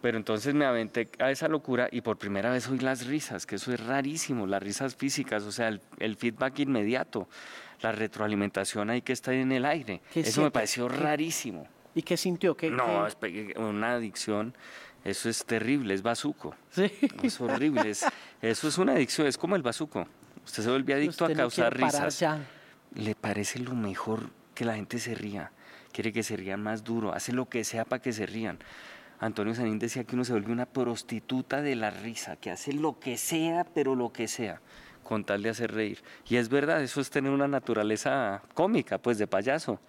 Pero 0.02 0.18
entonces 0.18 0.54
me 0.54 0.66
aventé 0.66 1.10
a 1.20 1.32
esa 1.32 1.48
locura 1.48 1.90
y 1.92 2.02
por 2.02 2.18
primera 2.18 2.52
vez 2.52 2.68
oí 2.70 2.80
las 2.80 3.06
risas, 3.06 3.46
que 3.46 3.56
eso 3.56 3.74
es 3.74 3.86
rarísimo, 3.86 4.48
las 4.48 4.64
risas 4.64 4.96
físicas, 4.96 5.44
o 5.44 5.52
sea, 5.52 5.78
el 6.00 6.16
feedback 6.16 6.60
inmediato 6.60 7.28
la 7.82 7.92
retroalimentación 7.92 8.90
ahí 8.90 9.02
que 9.02 9.14
está 9.14 9.34
en 9.34 9.52
el 9.52 9.66
aire. 9.66 10.02
Eso 10.14 10.42
me 10.42 10.52
pareció 10.52 10.88
rarísimo. 10.88 11.68
¿Y 11.96 12.02
qué 12.02 12.18
sintió? 12.18 12.56
¿Qué, 12.56 12.70
no, 12.70 13.08
una 13.58 13.94
adicción, 13.94 14.54
eso 15.04 15.30
es 15.30 15.46
terrible, 15.46 15.94
es 15.94 16.02
bazuco. 16.02 16.56
Sí. 16.72 16.92
Es 17.24 17.40
horrible, 17.42 17.90
eso 17.90 18.68
es 18.68 18.78
una 18.78 18.94
adicción, 18.94 19.28
es 19.28 19.38
como 19.38 19.56
el 19.56 19.62
bazuco. 19.62 20.08
Usted 20.50 20.64
se 20.64 20.70
vuelve 20.70 20.96
adicto 20.96 21.26
a 21.26 21.34
causar 21.34 21.78
risas. 21.78 22.26
Le 22.96 23.14
parece 23.14 23.60
lo 23.60 23.76
mejor 23.76 24.32
que 24.56 24.66
la 24.66 24.74
gente 24.76 24.98
se 24.98 25.14
ría 25.14 25.52
quiere 25.92 26.14
que 26.14 26.24
se 26.24 26.38
rían 26.38 26.62
más 26.62 26.84
duro, 26.84 27.14
hace 27.14 27.34
lo 27.34 27.50
que 27.50 27.64
sea 27.64 27.86
para 27.86 28.02
que 28.02 28.14
se 28.14 28.26
rían. 28.26 28.60
Antonio 29.20 29.54
Sanín 29.54 29.80
decía 29.80 30.04
que 30.06 30.16
uno 30.16 30.24
se 30.24 30.32
vuelve 30.32 30.52
una 30.52 30.66
prostituta 30.66 31.62
de 31.62 31.76
la 31.76 31.90
risa, 31.90 32.38
que 32.38 32.52
hace 32.52 32.74
lo 32.74 33.00
que 33.00 33.18
sea, 33.18 33.66
pero 33.74 33.96
lo 33.96 34.14
que 34.14 34.28
sea, 34.28 34.62
con 35.04 35.26
tal 35.26 35.44
de 35.44 35.50
hacer 35.50 35.74
reír. 35.74 36.02
Y 36.28 36.38
es 36.38 36.50
verdad, 36.50 36.82
eso 36.82 37.02
es 37.02 37.10
tener 37.10 37.32
una 37.32 37.48
naturaleza 37.48 38.42
cómica, 38.54 38.98
pues 38.98 39.18
de 39.18 39.28
payaso 39.28 39.80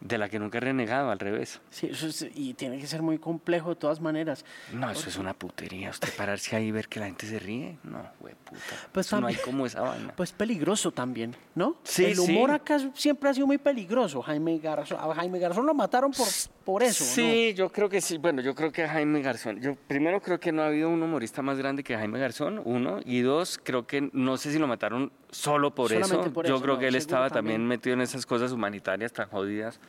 de 0.00 0.18
la 0.18 0.28
que 0.28 0.38
nunca 0.38 0.58
he 0.58 0.60
renegado, 0.60 1.10
al 1.10 1.18
revés. 1.18 1.60
Sí, 1.70 1.90
y 2.34 2.54
tiene 2.54 2.78
que 2.78 2.86
ser 2.86 3.02
muy 3.02 3.18
complejo 3.18 3.70
de 3.70 3.76
todas 3.76 4.00
maneras. 4.00 4.44
No, 4.72 4.90
eso 4.90 5.08
es 5.08 5.16
una 5.16 5.34
putería. 5.34 5.90
Usted 5.90 6.08
pararse 6.16 6.56
ahí 6.56 6.66
y 6.66 6.70
ver 6.72 6.88
que 6.88 7.00
la 7.00 7.06
gente 7.06 7.26
se 7.26 7.38
ríe, 7.38 7.78
no, 7.84 8.04
güey, 8.20 8.34
puta. 8.44 8.60
Pues 8.92 9.12
no 9.12 9.26
hay 9.26 9.36
como 9.36 9.66
esa 9.66 9.80
vaina. 9.80 10.12
Pues 10.16 10.32
peligroso 10.32 10.90
también, 10.90 11.34
¿no? 11.54 11.76
Sí, 11.84 12.06
El 12.06 12.20
humor 12.20 12.50
acá 12.50 12.78
siempre 12.94 13.30
ha 13.30 13.34
sido 13.34 13.46
muy 13.46 13.58
peligroso. 13.58 14.22
Jaime 14.22 14.58
Garzón, 14.58 14.98
a 15.00 15.14
Jaime 15.14 15.38
Garzón 15.38 15.66
lo 15.66 15.74
mataron 15.74 16.10
por, 16.10 16.26
por 16.64 16.82
eso, 16.82 17.04
Sí, 17.04 17.54
yo 17.54 17.70
creo 17.70 17.88
que 17.88 18.00
sí. 18.00 18.18
Bueno, 18.18 18.42
yo 18.42 18.54
creo 18.54 18.72
que 18.72 18.84
a 18.84 18.88
Jaime 18.88 19.22
Garzón, 19.22 19.60
yo 19.60 19.74
primero 19.74 20.20
creo 20.20 20.38
que 20.38 20.52
no 20.52 20.62
ha 20.62 20.66
habido 20.66 20.88
un 20.88 21.02
humorista 21.02 21.42
más 21.42 21.58
grande 21.58 21.82
que 21.82 21.96
Jaime 21.96 22.18
Garzón, 22.18 22.60
uno, 22.64 23.00
y 23.04 23.20
dos, 23.20 23.58
creo 23.62 23.86
que 23.86 24.10
no 24.12 24.36
sé 24.36 24.52
si 24.52 24.58
lo 24.58 24.66
mataron 24.66 25.12
solo 25.34 25.74
por 25.74 25.92
eso. 25.92 26.32
yo 26.44 26.60
creo 26.60 26.78
que 26.78 26.88
él 26.88 26.94
estaba 26.94 27.30
también. 27.30 27.66
metido 27.66 27.94
en 27.94 28.00
esas 28.00 28.24
cosas 28.24 28.52
humanitarias 28.52 29.12
tan 29.12 29.28
jodidas 29.28 29.80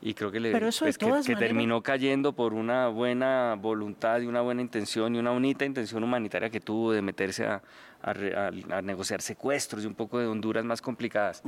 y 0.00 0.14
creo 0.14 0.30
que, 0.30 0.40
le, 0.40 0.52
pues, 0.52 0.98
que, 0.98 1.36
terminó 1.36 1.82
cayendo 1.82 2.32
por 2.32 2.52
una 2.52 2.88
buena 2.88 3.56
voluntad 3.58 4.20
y 4.20 4.26
una 4.26 4.42
buena 4.42 4.60
intención 4.60 5.14
y 5.16 5.18
una 5.18 5.30
bonita 5.30 5.64
intención 5.64 6.04
humanitaria 6.04 6.50
que 6.50 6.60
tuvo 6.60 6.92
de 6.92 7.00
meterse 7.00 7.46
a, 7.46 7.62
a, 8.02 8.82
negociar 8.82 9.22
secuestros 9.22 9.84
y 9.84 9.86
un 9.86 9.94
poco 9.94 10.18
de 10.18 10.26
Honduras 10.26 10.64
más 10.64 10.80
complicadas. 10.80 11.42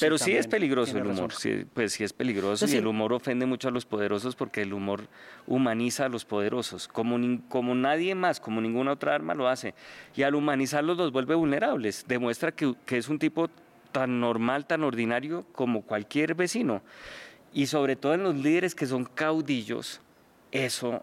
Pero 0.00 0.18
sí 0.18 0.32
es 0.32 0.46
peligroso 0.46 0.98
el 0.98 1.06
humor, 1.06 1.32
sí, 1.32 1.64
pues 1.72 1.92
sí 1.92 2.04
es 2.04 2.12
peligroso 2.12 2.66
y 2.66 2.76
el 2.76 2.86
humor 2.86 3.12
ofende 3.12 3.46
mucho 3.46 3.68
a 3.68 3.70
los 3.70 3.86
poderosos 3.86 4.34
porque 4.34 4.62
el 4.62 4.72
humor 4.72 5.06
humaniza 5.46 6.06
a 6.06 6.08
los 6.08 6.24
poderosos, 6.24 6.88
como, 6.88 7.18
como 7.48 7.74
nadie 7.74 8.14
más, 8.14 8.40
como 8.40 8.60
ninguna 8.60 8.92
otra 8.92 9.14
arma 9.14 9.34
lo 9.34 9.48
hace. 9.48 9.74
Y 10.16 10.22
al 10.22 10.34
humanizarlos 10.34 10.96
los 10.96 11.12
vuelve 11.12 11.34
vulnerables, 11.34 12.04
demuestra 12.08 12.52
que, 12.52 12.74
que 12.84 12.98
es 12.98 13.08
un 13.08 13.18
tipo 13.18 13.48
tan 13.92 14.20
normal, 14.20 14.66
tan 14.66 14.82
ordinario 14.82 15.46
como 15.52 15.82
cualquier 15.82 16.34
vecino. 16.34 16.82
Y 17.52 17.66
sobre 17.66 17.96
todo 17.96 18.14
en 18.14 18.22
los 18.22 18.34
líderes 18.34 18.74
que 18.74 18.86
son 18.86 19.04
caudillos, 19.04 20.00
eso 20.50 21.02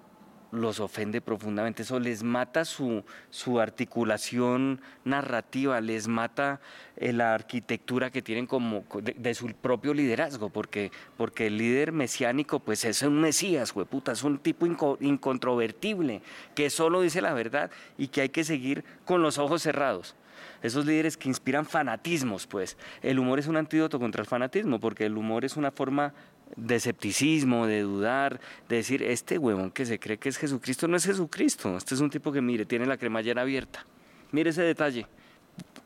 los 0.51 0.79
ofende 0.79 1.21
profundamente, 1.21 1.83
eso 1.83 1.99
les 1.99 2.23
mata 2.23 2.65
su, 2.65 3.03
su 3.29 3.59
articulación 3.59 4.81
narrativa, 5.03 5.79
les 5.79 6.07
mata 6.07 6.59
eh, 6.95 7.13
la 7.13 7.35
arquitectura 7.35 8.09
que 8.09 8.21
tienen 8.21 8.47
como 8.47 8.83
de, 9.01 9.33
su 9.35 9.47
propio 9.53 9.93
liderazgo, 9.93 10.49
porque, 10.49 10.91
porque 11.17 11.47
el 11.47 11.57
líder 11.57 11.91
mesiánico 11.91 12.59
pues 12.59 12.83
es 12.85 13.01
un 13.03 13.21
mesías, 13.21 13.73
puta, 13.73 14.13
es 14.13 14.23
un 14.23 14.39
tipo 14.39 14.65
incontrovertible, 14.99 16.21
que 16.55 16.69
solo 16.69 17.01
dice 17.01 17.21
la 17.21 17.33
verdad 17.33 17.69
y 17.97 18.07
que 18.07 18.21
hay 18.21 18.29
que 18.29 18.43
seguir 18.43 18.83
con 19.05 19.21
los 19.21 19.37
ojos 19.37 19.61
cerrados 19.61 20.15
esos 20.61 20.85
líderes 20.85 21.17
que 21.17 21.29
inspiran 21.29 21.65
fanatismos, 21.65 22.47
pues. 22.47 22.77
El 23.01 23.19
humor 23.19 23.39
es 23.39 23.47
un 23.47 23.57
antídoto 23.57 23.99
contra 23.99 24.21
el 24.21 24.27
fanatismo, 24.27 24.79
porque 24.79 25.05
el 25.05 25.17
humor 25.17 25.45
es 25.45 25.57
una 25.57 25.71
forma 25.71 26.13
de 26.55 26.75
escepticismo, 26.75 27.67
de 27.67 27.81
dudar, 27.81 28.39
de 28.67 28.77
decir, 28.77 29.03
este 29.03 29.37
huevón 29.37 29.71
que 29.71 29.85
se 29.85 29.99
cree 29.99 30.17
que 30.17 30.29
es 30.29 30.37
Jesucristo 30.37 30.87
no 30.87 30.97
es 30.97 31.05
Jesucristo, 31.05 31.77
este 31.77 31.95
es 31.95 32.01
un 32.01 32.09
tipo 32.09 32.31
que 32.31 32.41
mire, 32.41 32.65
tiene 32.65 32.85
la 32.85 32.97
cremallera 32.97 33.41
abierta. 33.41 33.85
Mire 34.31 34.51
ese 34.51 34.61
detalle. 34.61 35.07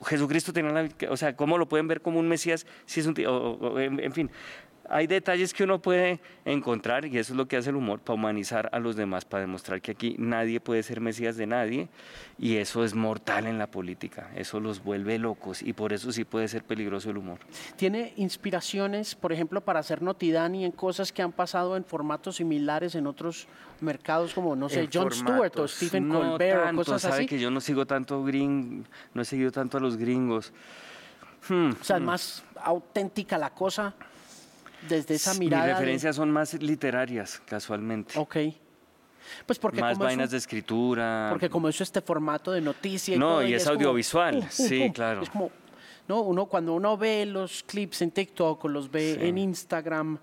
Jesucristo 0.06 0.52
tiene 0.52 0.72
la, 0.72 0.90
o 1.10 1.18
sea, 1.18 1.36
¿cómo 1.36 1.58
lo 1.58 1.68
pueden 1.68 1.88
ver 1.88 2.02
como 2.02 2.20
un 2.20 2.28
Mesías 2.28 2.66
si 2.86 3.00
es 3.00 3.06
un 3.08 3.14
tío, 3.14 3.80
en 3.80 4.12
fin, 4.14 4.30
hay 4.90 5.08
detalles 5.08 5.54
que 5.54 5.64
uno 5.64 5.82
puede 5.82 6.20
encontrar 6.46 7.06
y 7.06 7.18
eso 7.18 7.34
es 7.34 7.38
lo 7.38 7.48
que 7.48 7.58
hace 7.58 7.70
el 7.70 7.76
humor, 7.76 8.00
para 8.00 8.16
humanizar 8.16 8.70
a 8.74 8.80
los 8.80 8.96
demás, 8.96 9.26
para 9.26 9.42
demostrar 9.42 9.82
que 9.82 9.92
aquí 9.92 10.16
nadie 10.18 10.60
puede 10.60 10.84
ser 10.84 11.00
mesías 11.00 11.38
de 11.38 11.48
nadie 11.48 11.88
y 12.38 12.58
eso 12.58 12.84
es 12.84 12.94
mortal 12.94 13.48
en 13.48 13.58
la 13.58 13.68
política, 13.68 14.30
eso 14.36 14.60
los 14.60 14.84
vuelve 14.84 15.18
locos 15.20 15.62
y 15.62 15.74
por 15.74 15.94
eso 15.94 16.12
sí 16.12 16.26
puede 16.26 16.48
ser 16.48 16.64
peligroso 16.64 17.10
el 17.10 17.18
humor. 17.18 17.40
¿Tiene 17.76 18.14
inspiraciones, 18.18 19.16
por 19.16 19.32
ejemplo, 19.32 19.62
para 19.62 19.80
hacer 19.80 20.02
notidani 20.02 20.66
en 20.66 20.72
cosas 20.72 21.12
que 21.12 21.22
han 21.22 21.32
pasado 21.32 21.78
en 21.78 21.86
formatos 21.86 22.38
similares 22.38 22.96
en 22.96 23.08
otros 23.08 23.48
mercados 23.80 24.34
como, 24.34 24.56
no 24.56 24.70
sé, 24.70 24.90
Jon 24.92 25.12
Stewart 25.12 25.58
o 25.58 25.68
Stephen 25.68 26.10
Colbert 26.10 26.74
o 26.74 26.76
cosas 26.76 27.02
sabe 27.02 27.16
así? 27.16 27.26
que 27.26 27.40
yo 27.40 27.50
no 27.50 27.62
sigo 27.62 27.86
tanto 27.86 28.24
gring, 28.24 28.86
no 29.14 29.22
he 29.22 29.26
seguido 29.26 29.52
tanto 29.52 29.78
a 29.78 29.80
los 29.80 29.98
gringos. 29.98 30.52
Hmm, 31.48 31.72
o 31.72 31.84
sea, 31.84 31.98
es 31.98 32.04
más 32.04 32.44
auténtica 32.56 33.38
la 33.38 33.50
cosa 33.50 33.94
desde 34.88 35.16
esa 35.16 35.34
mirada. 35.36 35.66
Mis 35.66 35.74
referencias 35.74 36.16
son 36.16 36.32
más 36.32 36.54
literarias, 36.54 37.42
casualmente. 37.46 38.18
Ok. 38.18 38.38
Pues 39.46 39.60
porque 39.60 39.82
más 39.82 39.98
vainas 39.98 40.32
de 40.32 40.38
escritura. 40.38 41.28
Porque 41.30 41.50
como 41.50 41.70
eso 41.70 41.84
este 41.84 42.02
formato 42.02 42.52
de 42.52 42.62
noticia. 42.62 43.16
Y 43.16 43.20
no, 43.20 43.42
y, 43.42 43.54
es, 43.54 43.68
audiovisual, 43.68 44.48
sí, 44.52 44.92
claro. 44.94 45.22
Es 45.22 45.30
como, 45.30 45.52
no, 46.08 46.22
uno 46.22 46.46
cuando 46.46 46.74
uno 46.74 46.98
ve 46.98 47.26
los 47.26 47.64
clips 47.64 48.02
en 48.02 48.12
TikTok 48.12 48.66
o 48.66 48.68
los 48.68 48.92
ve 48.92 49.28
en 49.28 49.38
Instagram, 49.38 50.18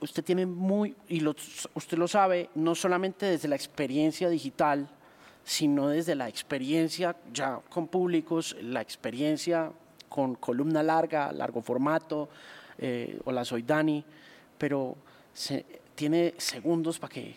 usted 0.00 0.24
tiene 0.24 0.46
muy, 0.46 0.94
y 1.08 1.20
los, 1.20 1.68
usted 1.74 1.96
lo 1.96 2.08
sabe, 2.08 2.50
no 2.54 2.74
solamente 2.74 3.26
desde 3.26 3.48
la 3.48 3.56
experiencia 3.56 4.28
digital, 4.28 4.88
sino 5.44 5.88
desde 5.88 6.14
la 6.14 6.28
experiencia 6.28 7.16
ya 7.32 7.60
con 7.68 7.86
públicos, 7.86 8.56
la 8.60 8.80
experiencia 8.80 9.70
con 10.08 10.34
columna 10.36 10.82
larga, 10.82 11.32
largo 11.32 11.60
formato, 11.60 12.28
eh, 12.78 13.18
hola 13.24 13.44
soy 13.44 13.62
Dani, 13.62 14.04
pero 14.58 14.96
se, 15.32 15.64
tiene 15.94 16.34
segundos 16.38 16.98
para 16.98 17.12
que 17.12 17.36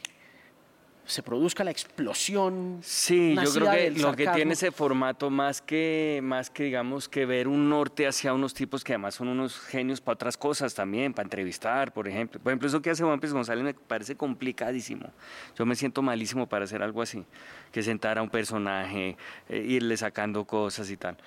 se 1.07 1.23
produzca 1.23 1.63
la 1.63 1.71
explosión. 1.71 2.79
Sí, 2.81 3.33
yo 3.41 3.53
creo 3.53 3.71
que 3.71 3.91
lo 3.91 4.13
que 4.13 4.27
tiene 4.27 4.53
ese 4.53 4.71
formato 4.71 5.29
más 5.29 5.61
que, 5.61 6.19
más 6.21 6.49
que 6.49 6.63
digamos 6.63 7.07
que 7.07 7.25
ver 7.25 7.47
un 7.47 7.69
norte 7.69 8.05
hacia 8.05 8.33
unos 8.33 8.53
tipos 8.53 8.83
que 8.83 8.91
además 8.91 9.15
son 9.15 9.29
unos 9.29 9.57
genios 9.57 10.01
para 10.01 10.15
otras 10.15 10.35
cosas 10.35 10.73
también, 10.73 11.13
para 11.13 11.25
entrevistar, 11.25 11.93
por 11.93 12.09
ejemplo. 12.09 12.41
Por 12.41 12.51
ejemplo, 12.51 12.67
eso 12.67 12.81
que 12.81 12.89
hace 12.89 13.03
Juan 13.03 13.21
Pérez 13.21 13.33
González 13.33 13.63
me 13.63 13.73
parece 13.73 14.17
complicadísimo. 14.17 15.09
Yo 15.57 15.65
me 15.65 15.75
siento 15.75 16.01
malísimo 16.01 16.45
para 16.45 16.65
hacer 16.65 16.83
algo 16.83 17.01
así, 17.01 17.23
que 17.71 17.81
sentar 17.81 18.17
a 18.17 18.21
un 18.21 18.29
personaje, 18.29 19.15
eh, 19.47 19.65
irle 19.65 19.95
sacando 19.95 20.43
cosas 20.43 20.91
y 20.91 20.97
tal. 20.97 21.17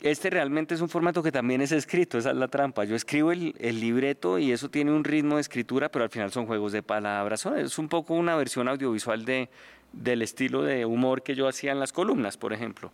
Este 0.00 0.30
realmente 0.30 0.76
es 0.76 0.80
un 0.80 0.88
formato 0.88 1.24
que 1.24 1.32
también 1.32 1.60
es 1.60 1.72
escrito, 1.72 2.18
esa 2.18 2.30
es 2.30 2.36
la 2.36 2.46
trampa. 2.46 2.84
Yo 2.84 2.94
escribo 2.94 3.32
el, 3.32 3.52
libreto 3.58 4.38
y 4.38 4.52
eso 4.52 4.68
tiene 4.68 4.92
un 4.92 5.02
ritmo 5.02 5.36
de 5.36 5.40
escritura, 5.40 5.88
pero 5.88 6.04
al 6.04 6.10
final 6.10 6.30
son 6.30 6.46
juegos 6.46 6.70
de 6.70 6.84
palabras. 6.84 7.44
Es 7.56 7.78
un 7.78 7.88
poco 7.88 8.14
una 8.14 8.36
versión 8.36 8.68
audiovisual 8.68 9.24
de, 9.24 9.48
del 9.92 10.22
estilo 10.22 10.62
de 10.62 10.86
humor 10.86 11.22
que 11.22 11.34
yo 11.34 11.48
hacía 11.48 11.72
en 11.72 11.80
las 11.80 11.92
columnas, 11.92 12.36
por 12.36 12.52
ejemplo. 12.52 12.92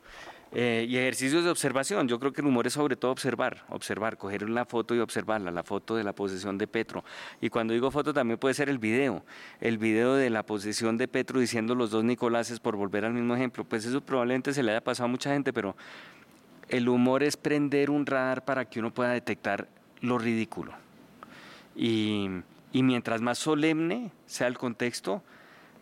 Eh, 0.56 0.86
y 0.88 0.96
ejercicios 0.96 1.44
de 1.44 1.50
observación. 1.50 2.06
Yo 2.08 2.18
creo 2.20 2.32
que 2.32 2.40
el 2.40 2.46
humor 2.46 2.66
es 2.66 2.74
sobre 2.74 2.96
todo 2.96 3.10
observar, 3.10 3.64
observar, 3.68 4.16
coger 4.16 4.44
una 4.44 4.64
foto 4.64 4.94
y 4.94 5.00
observarla, 5.00 5.50
la 5.50 5.64
foto 5.64 5.96
de 5.96 6.04
la 6.04 6.12
posesión 6.14 6.56
de 6.56 6.68
Petro. 6.68 7.04
Y 7.40 7.50
cuando 7.50 7.74
digo 7.74 7.90
foto 7.90 8.14
también 8.14 8.38
puede 8.38 8.54
ser 8.54 8.68
el 8.68 8.78
video, 8.78 9.24
el 9.60 9.76
video 9.78 10.14
de 10.14 10.30
la 10.30 10.44
posesión 10.44 10.96
de 10.96 11.08
Petro 11.08 11.40
diciendo 11.40 11.74
los 11.74 11.90
dos 11.90 12.04
Nicoláses 12.04 12.60
por 12.60 12.76
volver 12.76 13.04
al 13.04 13.12
mismo 13.12 13.34
ejemplo. 13.34 13.64
Pues 13.64 13.84
eso 13.84 14.00
probablemente 14.00 14.54
se 14.54 14.62
le 14.62 14.70
haya 14.70 14.80
pasado 14.80 15.06
a 15.06 15.08
mucha 15.08 15.32
gente, 15.32 15.52
pero 15.52 15.74
el 16.68 16.88
humor 16.88 17.22
es 17.22 17.36
prender 17.36 17.90
un 17.90 18.06
radar 18.06 18.44
para 18.44 18.64
que 18.64 18.80
uno 18.80 18.92
pueda 18.92 19.10
detectar 19.10 19.68
lo 20.00 20.18
ridículo. 20.18 20.72
Y, 21.76 22.28
mientras 22.72 23.20
más 23.20 23.38
solemne 23.38 24.10
sea 24.26 24.46
el 24.46 24.58
contexto, 24.58 25.22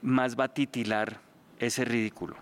más 0.00 0.38
va 0.38 0.44
a 0.44 0.54
titilar 0.54 1.20
ese 1.58 1.84
ridículo. 1.84 2.36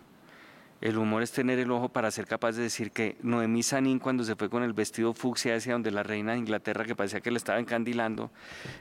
El 0.81 0.97
humor 0.97 1.23
es 1.23 1.31
tener 1.33 1.59
el 1.59 1.71
ojo 1.71 1.91
para 1.91 2.11
ser 2.11 2.27
capaz 2.27 2.53
de 2.53 2.63
decir 2.63 2.91
que 2.91 3.17
Noemí 3.23 3.63
Sanín 3.63 3.99
cuando 3.99 4.25
se 4.25 4.35
fue 4.35 4.49
con 4.49 4.63
el 4.63 4.73
vestido 4.73 5.13
fucsia 5.13 5.57
hacia 5.57 5.75
donde 5.75 5.91
la 5.91 6.03
reina 6.03 6.33
de 6.33 6.39
Inglaterra 6.39 6.87
que 6.87 6.97
parecía 6.97 7.21
que 7.21 7.31
le 7.31 7.37
estaba 7.37 7.59
encandilando, 7.59 8.31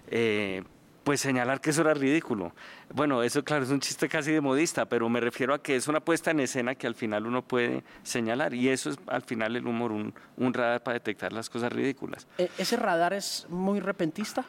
eh, 0.07 0.63
pues 1.03 1.21
señalar 1.21 1.61
que 1.61 1.69
eso 1.71 1.81
era 1.81 1.93
ridículo. 1.93 2.53
Bueno, 2.93 3.23
eso 3.23 3.43
claro 3.43 3.63
es 3.63 3.69
un 3.69 3.79
chiste 3.79 4.09
casi 4.09 4.31
de 4.31 4.41
modista, 4.41 4.85
pero 4.85 5.09
me 5.09 5.19
refiero 5.19 5.53
a 5.53 5.61
que 5.61 5.75
es 5.75 5.87
una 5.87 5.99
puesta 5.99 6.31
en 6.31 6.39
escena 6.39 6.75
que 6.75 6.87
al 6.87 6.95
final 6.95 7.25
uno 7.25 7.41
puede 7.41 7.83
señalar 8.03 8.53
y 8.53 8.69
eso 8.69 8.91
es 8.91 8.97
al 9.07 9.21
final 9.23 9.55
el 9.55 9.65
humor, 9.67 9.91
un, 9.91 10.13
radar 10.53 10.83
para 10.83 10.95
detectar 10.95 11.33
las 11.33 11.49
cosas 11.49 11.71
ridículas. 11.71 12.27
¿E-, 12.37 12.49
¿Ese 12.57 12.75
radar 12.75 13.13
es 13.13 13.45
muy 13.49 13.79
repentista? 13.79 14.43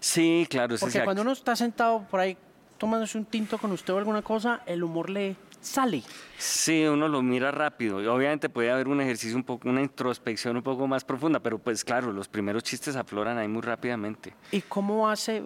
Sí, 0.00 0.46
claro. 0.48 0.76
Porque 0.78 1.04
cuando 1.04 1.22
uno 1.22 1.32
está 1.32 1.54
sentado 1.54 2.04
por 2.10 2.20
ahí 2.20 2.36
tomándose 2.78 3.18
un 3.18 3.26
tinto 3.26 3.58
con 3.58 3.70
usted 3.72 3.92
o 3.92 3.98
alguna 3.98 4.22
cosa, 4.22 4.62
el 4.66 4.82
humor 4.82 5.10
le 5.10 5.36
sale. 5.60 6.02
Sí, 6.38 6.84
uno 6.84 7.08
lo 7.08 7.22
mira 7.22 7.50
rápido. 7.50 8.02
Y 8.02 8.06
obviamente 8.06 8.48
puede 8.48 8.70
haber 8.70 8.88
un 8.88 9.00
ejercicio 9.00 9.36
un 9.36 9.44
poco, 9.44 9.68
una 9.68 9.80
introspección 9.80 10.56
un 10.56 10.62
poco 10.62 10.86
más 10.86 11.04
profunda, 11.04 11.40
pero 11.40 11.58
pues 11.58 11.84
claro, 11.84 12.12
los 12.12 12.28
primeros 12.28 12.62
chistes 12.62 12.96
afloran 12.96 13.38
ahí 13.38 13.48
muy 13.48 13.62
rápidamente. 13.62 14.34
¿Y 14.50 14.62
cómo 14.62 15.08
hace? 15.08 15.42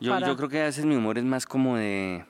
Yo, 0.00 0.18
yo 0.18 0.36
creo 0.36 0.48
que 0.48 0.60
a 0.60 0.64
veces 0.64 0.84
mi 0.84 0.96
humor 0.96 1.18
es 1.18 1.24
más 1.24 1.46
como 1.46 1.76
de 1.76 2.24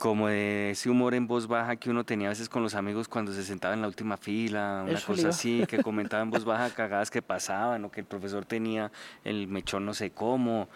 como 0.00 0.28
de 0.28 0.70
ese 0.70 0.88
humor 0.88 1.14
en 1.14 1.26
voz 1.26 1.46
baja 1.46 1.76
que 1.76 1.90
uno 1.90 2.04
tenía 2.04 2.28
a 2.28 2.30
veces 2.30 2.48
con 2.48 2.62
los 2.62 2.74
amigos 2.74 3.06
cuando 3.06 3.34
se 3.34 3.44
sentaba 3.44 3.74
en 3.74 3.82
la 3.82 3.86
última 3.86 4.16
fila, 4.16 4.82
una 4.88 4.98
cosa 4.98 5.28
así, 5.28 5.64
que 5.68 5.78
comentaba 5.82 6.22
en 6.22 6.30
voz 6.30 6.44
baja 6.44 6.70
cagadas 6.70 7.10
que 7.10 7.20
pasaban 7.20 7.84
o 7.84 7.90
que 7.90 8.00
el 8.00 8.06
profesor 8.06 8.46
tenía 8.46 8.90
el 9.24 9.46
mechón 9.46 9.84
no 9.84 9.92
sé 9.92 10.10
cómo, 10.10 10.68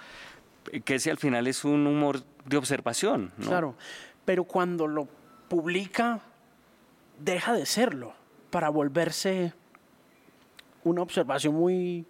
que 0.84 0.96
ese 0.96 1.10
al 1.10 1.16
final 1.16 1.46
es 1.46 1.64
un 1.64 1.86
humor 1.86 2.20
de 2.44 2.58
observación. 2.58 3.32
¿no? 3.38 3.46
Claro, 3.46 3.76
pero 4.26 4.44
cuando 4.44 4.86
lo 4.86 5.08
publica, 5.54 6.18
deja 7.20 7.52
de 7.52 7.64
serlo 7.64 8.12
para 8.50 8.70
volverse 8.70 9.52
una 10.82 11.02
observación 11.02 11.54
muy 11.54 12.04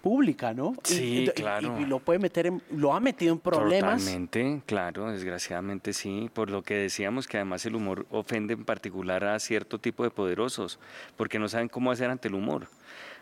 pública, 0.00 0.54
¿no? 0.54 0.74
Sí, 0.84 1.28
claro. 1.34 1.80
Y, 1.80 1.86
lo 1.86 1.98
puede 1.98 2.20
meter 2.20 2.46
en, 2.46 2.62
lo 2.70 2.94
ha 2.94 3.00
metido 3.00 3.32
en 3.32 3.40
problemas. 3.40 3.98
Totalmente, 3.98 4.62
claro, 4.64 5.10
desgraciadamente 5.10 5.92
sí, 5.92 6.30
por 6.32 6.48
lo 6.48 6.62
que 6.62 6.74
decíamos 6.74 7.26
que 7.26 7.38
además 7.38 7.66
el 7.66 7.74
humor 7.74 8.06
ofende 8.12 8.54
en 8.54 8.64
particular 8.64 9.24
a 9.24 9.40
cierto 9.40 9.80
tipo 9.80 10.04
de 10.04 10.10
poderosos, 10.10 10.78
porque 11.16 11.40
no 11.40 11.48
saben 11.48 11.68
cómo 11.68 11.90
hacer 11.90 12.10
ante 12.10 12.28
el 12.28 12.34
humor. 12.34 12.68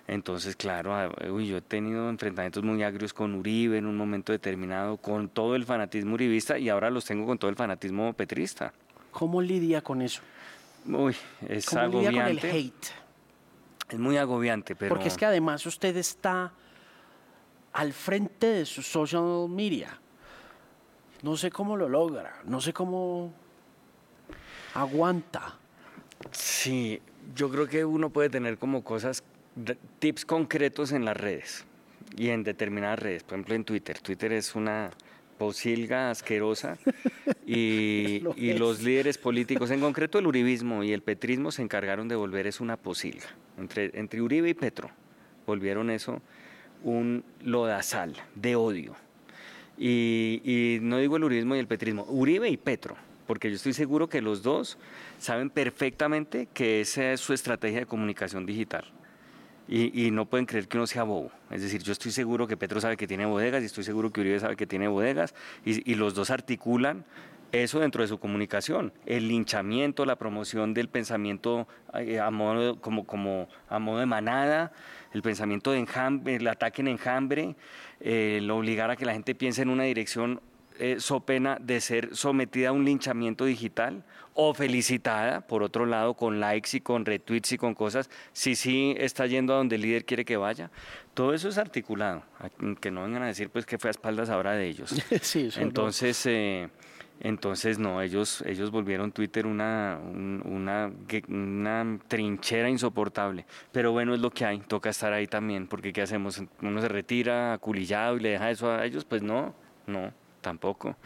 Entonces, 0.06 0.54
claro, 0.54 1.14
uy, 1.30 1.46
yo 1.46 1.56
he 1.56 1.62
tenido 1.62 2.10
enfrentamientos 2.10 2.62
muy 2.62 2.82
agrios 2.82 3.14
con 3.14 3.34
Uribe 3.34 3.78
en 3.78 3.86
un 3.86 3.96
momento 3.96 4.32
determinado, 4.32 4.98
con 4.98 5.30
todo 5.30 5.56
el 5.56 5.64
fanatismo 5.64 6.12
uribista 6.12 6.58
y 6.58 6.68
ahora 6.68 6.90
los 6.90 7.06
tengo 7.06 7.24
con 7.24 7.38
todo 7.38 7.48
el 7.48 7.56
fanatismo 7.56 8.12
petrista. 8.12 8.74
¿Cómo 9.14 9.40
lidia 9.40 9.80
con 9.80 10.02
eso? 10.02 10.22
Uy, 10.86 11.14
es 11.48 11.66
¿Cómo 11.66 11.82
agobiante. 11.82 12.10
lidia 12.10 12.24
con 12.24 12.50
el 12.50 12.56
hate? 12.56 12.86
Es 13.88 13.98
muy 13.98 14.16
agobiante, 14.16 14.74
pero... 14.74 14.88
Porque 14.88 15.06
es 15.06 15.16
que 15.16 15.24
además 15.24 15.64
usted 15.66 15.96
está 15.96 16.52
al 17.72 17.92
frente 17.92 18.48
de 18.48 18.66
su 18.66 18.82
social 18.82 19.48
media. 19.48 20.00
No 21.22 21.36
sé 21.36 21.52
cómo 21.52 21.76
lo 21.76 21.88
logra, 21.88 22.40
no 22.44 22.60
sé 22.60 22.72
cómo 22.72 23.32
aguanta. 24.74 25.58
Sí, 26.32 27.00
yo 27.36 27.48
creo 27.50 27.68
que 27.68 27.84
uno 27.84 28.10
puede 28.10 28.30
tener 28.30 28.58
como 28.58 28.82
cosas, 28.82 29.22
tips 30.00 30.24
concretos 30.24 30.90
en 30.90 31.04
las 31.04 31.16
redes 31.16 31.64
y 32.16 32.30
en 32.30 32.42
determinadas 32.42 32.98
redes. 32.98 33.22
Por 33.22 33.34
ejemplo, 33.34 33.54
en 33.54 33.64
Twitter. 33.64 34.00
Twitter 34.00 34.32
es 34.32 34.56
una 34.56 34.90
posilga 35.38 36.10
asquerosa 36.10 36.78
y, 37.46 38.22
y 38.36 38.52
los 38.54 38.82
líderes 38.82 39.18
políticos, 39.18 39.70
en 39.70 39.80
concreto 39.80 40.18
el 40.18 40.26
uribismo 40.26 40.82
y 40.82 40.92
el 40.92 41.02
petrismo, 41.02 41.52
se 41.52 41.62
encargaron 41.62 42.08
de 42.08 42.16
volver 42.16 42.46
eso 42.46 42.64
una 42.64 42.76
posilga. 42.76 43.28
Entre, 43.58 43.90
entre 43.94 44.22
Uribe 44.22 44.48
y 44.48 44.54
Petro 44.54 44.90
volvieron 45.46 45.90
eso 45.90 46.20
un 46.82 47.24
lodazal 47.42 48.14
de 48.34 48.56
odio. 48.56 48.94
Y, 49.76 50.40
y, 50.44 50.78
no 50.80 50.98
digo 50.98 51.16
el 51.16 51.24
uribismo 51.24 51.56
y 51.56 51.58
el 51.58 51.66
petrismo, 51.66 52.04
Uribe 52.08 52.48
y 52.48 52.56
Petro, 52.56 52.96
porque 53.26 53.50
yo 53.50 53.56
estoy 53.56 53.72
seguro 53.72 54.08
que 54.08 54.20
los 54.20 54.42
dos 54.42 54.78
saben 55.18 55.50
perfectamente 55.50 56.48
que 56.52 56.80
esa 56.80 57.12
es 57.12 57.20
su 57.20 57.32
estrategia 57.32 57.80
de 57.80 57.86
comunicación 57.86 58.46
digital. 58.46 58.84
Y, 59.66 60.10
no 60.10 60.26
pueden 60.26 60.44
creer 60.44 60.68
que 60.68 60.76
uno 60.76 60.86
sea 60.86 61.04
bobo. 61.04 61.30
Es 61.50 61.62
decir, 61.62 61.82
yo 61.82 61.92
estoy 61.92 62.10
seguro 62.10 62.46
que 62.46 62.56
Petro 62.56 62.80
sabe 62.80 62.98
que 62.98 63.06
tiene 63.06 63.24
bodegas 63.24 63.62
y 63.62 63.66
estoy 63.66 63.82
seguro 63.82 64.12
que 64.12 64.20
Uribe 64.20 64.38
sabe 64.38 64.56
que 64.56 64.66
tiene 64.66 64.88
bodegas. 64.88 65.34
Y, 65.64 65.90
y 65.90 65.94
los 65.94 66.14
dos 66.14 66.30
articulan 66.30 67.04
eso 67.62 67.80
dentro 67.80 68.02
de 68.02 68.08
su 68.08 68.18
comunicación, 68.18 68.92
el 69.06 69.28
linchamiento, 69.28 70.04
la 70.04 70.16
promoción 70.16 70.74
del 70.74 70.88
pensamiento 70.88 71.68
a 71.92 72.30
modo, 72.30 72.80
como, 72.80 73.06
como 73.06 73.48
a 73.68 73.78
modo 73.78 74.00
de 74.00 74.06
manada, 74.06 74.72
el 75.12 75.22
pensamiento 75.22 75.70
de 75.70 75.78
enjambre, 75.78 76.36
el 76.36 76.48
ataque 76.48 76.82
en 76.82 76.88
enjambre, 76.88 77.54
el 78.00 78.50
obligar 78.50 78.90
a 78.90 78.96
que 78.96 79.04
la 79.04 79.12
gente 79.12 79.34
piense 79.34 79.62
en 79.62 79.70
una 79.70 79.84
dirección 79.84 80.40
eh, 80.80 80.96
so 80.98 81.20
pena 81.20 81.56
de 81.60 81.80
ser 81.80 82.16
sometida 82.16 82.70
a 82.70 82.72
un 82.72 82.84
linchamiento 82.84 83.44
digital 83.44 84.02
o 84.34 84.52
felicitada, 84.52 85.40
por 85.40 85.62
otro 85.62 85.86
lado, 85.86 86.14
con 86.14 86.40
likes 86.40 86.76
y 86.76 86.80
con 86.80 87.04
retweets 87.04 87.52
y 87.52 87.58
con 87.58 87.74
cosas, 87.74 88.10
si 88.32 88.56
sí 88.56 88.94
está 88.98 89.26
yendo 89.26 89.54
a 89.54 89.56
donde 89.56 89.76
el 89.76 89.82
líder 89.82 90.04
quiere 90.04 90.24
que 90.24 90.36
vaya. 90.36 90.70
Todo 91.14 91.32
eso 91.32 91.48
es 91.48 91.58
articulado, 91.58 92.24
que 92.80 92.90
no 92.90 93.02
vengan 93.04 93.22
a 93.22 93.26
decir 93.26 93.48
pues 93.48 93.64
que 93.64 93.78
fue 93.78 93.90
a 93.90 93.92
espaldas 93.92 94.28
ahora 94.30 94.52
de 94.52 94.68
ellos. 94.68 94.90
sí, 95.22 95.48
Entonces... 95.56 96.26
Eh, 96.26 96.68
entonces, 97.20 97.78
no, 97.78 98.02
ellos, 98.02 98.42
ellos 98.44 98.70
volvieron 98.70 99.12
Twitter 99.12 99.46
una, 99.46 99.98
una, 100.44 100.92
una 101.28 101.98
trinchera 102.08 102.68
insoportable. 102.68 103.46
Pero 103.72 103.92
bueno, 103.92 104.14
es 104.14 104.20
lo 104.20 104.30
que 104.30 104.44
hay, 104.44 104.58
toca 104.58 104.90
estar 104.90 105.12
ahí 105.12 105.26
también, 105.26 105.68
porque 105.68 105.92
¿qué 105.92 106.02
hacemos? 106.02 106.42
Uno 106.60 106.80
se 106.80 106.88
retira 106.88 107.54
aculillado 107.54 108.16
y 108.16 108.20
le 108.20 108.30
deja 108.30 108.50
eso 108.50 108.70
a 108.70 108.84
ellos, 108.84 109.04
pues 109.04 109.22
no, 109.22 109.54
no, 109.86 110.12
tampoco. 110.40 110.96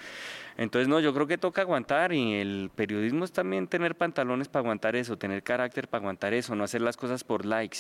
Entonces, 0.59 0.88
no, 0.88 0.99
yo 0.99 1.14
creo 1.14 1.29
que 1.29 1.38
toca 1.38 1.62
aguantar 1.62 2.12
y 2.12 2.35
el 2.35 2.71
periodismo 2.75 3.25
es 3.25 3.31
también 3.31 3.68
tener 3.68 3.94
pantalones 3.94 4.49
para 4.49 4.62
aguantar 4.62 4.97
eso, 4.97 5.16
tener 5.16 5.44
carácter 5.44 5.87
para 5.87 6.03
aguantar 6.03 6.35
eso, 6.35 6.57
no 6.57 6.64
hacer 6.64 6.83
las 6.83 6.97
cosas 6.97 7.23
por 7.23 7.47
likes. 7.47 7.79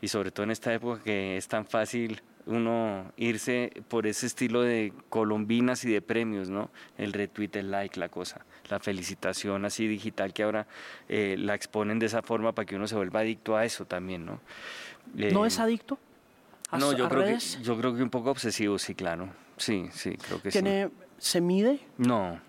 Y 0.00 0.08
sobre 0.08 0.30
todo 0.30 0.44
en 0.44 0.50
esta 0.50 0.72
época 0.72 1.02
que 1.04 1.36
es 1.36 1.46
tan 1.46 1.66
fácil 1.66 2.22
uno 2.46 3.12
irse 3.18 3.70
por 3.88 4.06
ese 4.06 4.26
estilo 4.26 4.62
de 4.62 4.94
colombinas 5.10 5.84
y 5.84 5.92
de 5.92 6.00
premios, 6.00 6.48
¿no? 6.48 6.70
El 6.96 7.12
retweet, 7.12 7.50
el 7.52 7.70
like, 7.70 8.00
la 8.00 8.08
cosa, 8.08 8.46
la 8.70 8.80
felicitación 8.80 9.66
así 9.66 9.86
digital 9.86 10.32
que 10.32 10.42
ahora 10.42 10.66
eh, 11.06 11.36
la 11.38 11.54
exponen 11.54 11.98
de 11.98 12.06
esa 12.06 12.22
forma 12.22 12.52
para 12.52 12.64
que 12.64 12.76
uno 12.76 12.86
se 12.86 12.96
vuelva 12.96 13.20
adicto 13.20 13.58
a 13.58 13.66
eso 13.66 13.84
también, 13.84 14.24
¿no? 14.24 14.40
¿No 15.14 15.44
es 15.44 15.58
adicto? 15.58 15.98
no, 16.72 16.92
yo 16.94 17.10
creo, 17.10 17.24
que, 17.26 17.38
yo 17.62 17.76
creo 17.76 17.94
que 17.94 18.02
un 18.02 18.10
poco 18.10 18.30
obsesivo, 18.30 18.78
sí, 18.78 18.94
claro. 18.94 19.28
Sí, 19.56 19.90
sí, 19.92 20.16
creo 20.16 20.40
que 20.40 20.48
¿Tiene, 20.48 20.88
sí. 20.88 21.09
¿Se 21.20 21.40
mide? 21.42 21.78
No, 21.98 22.40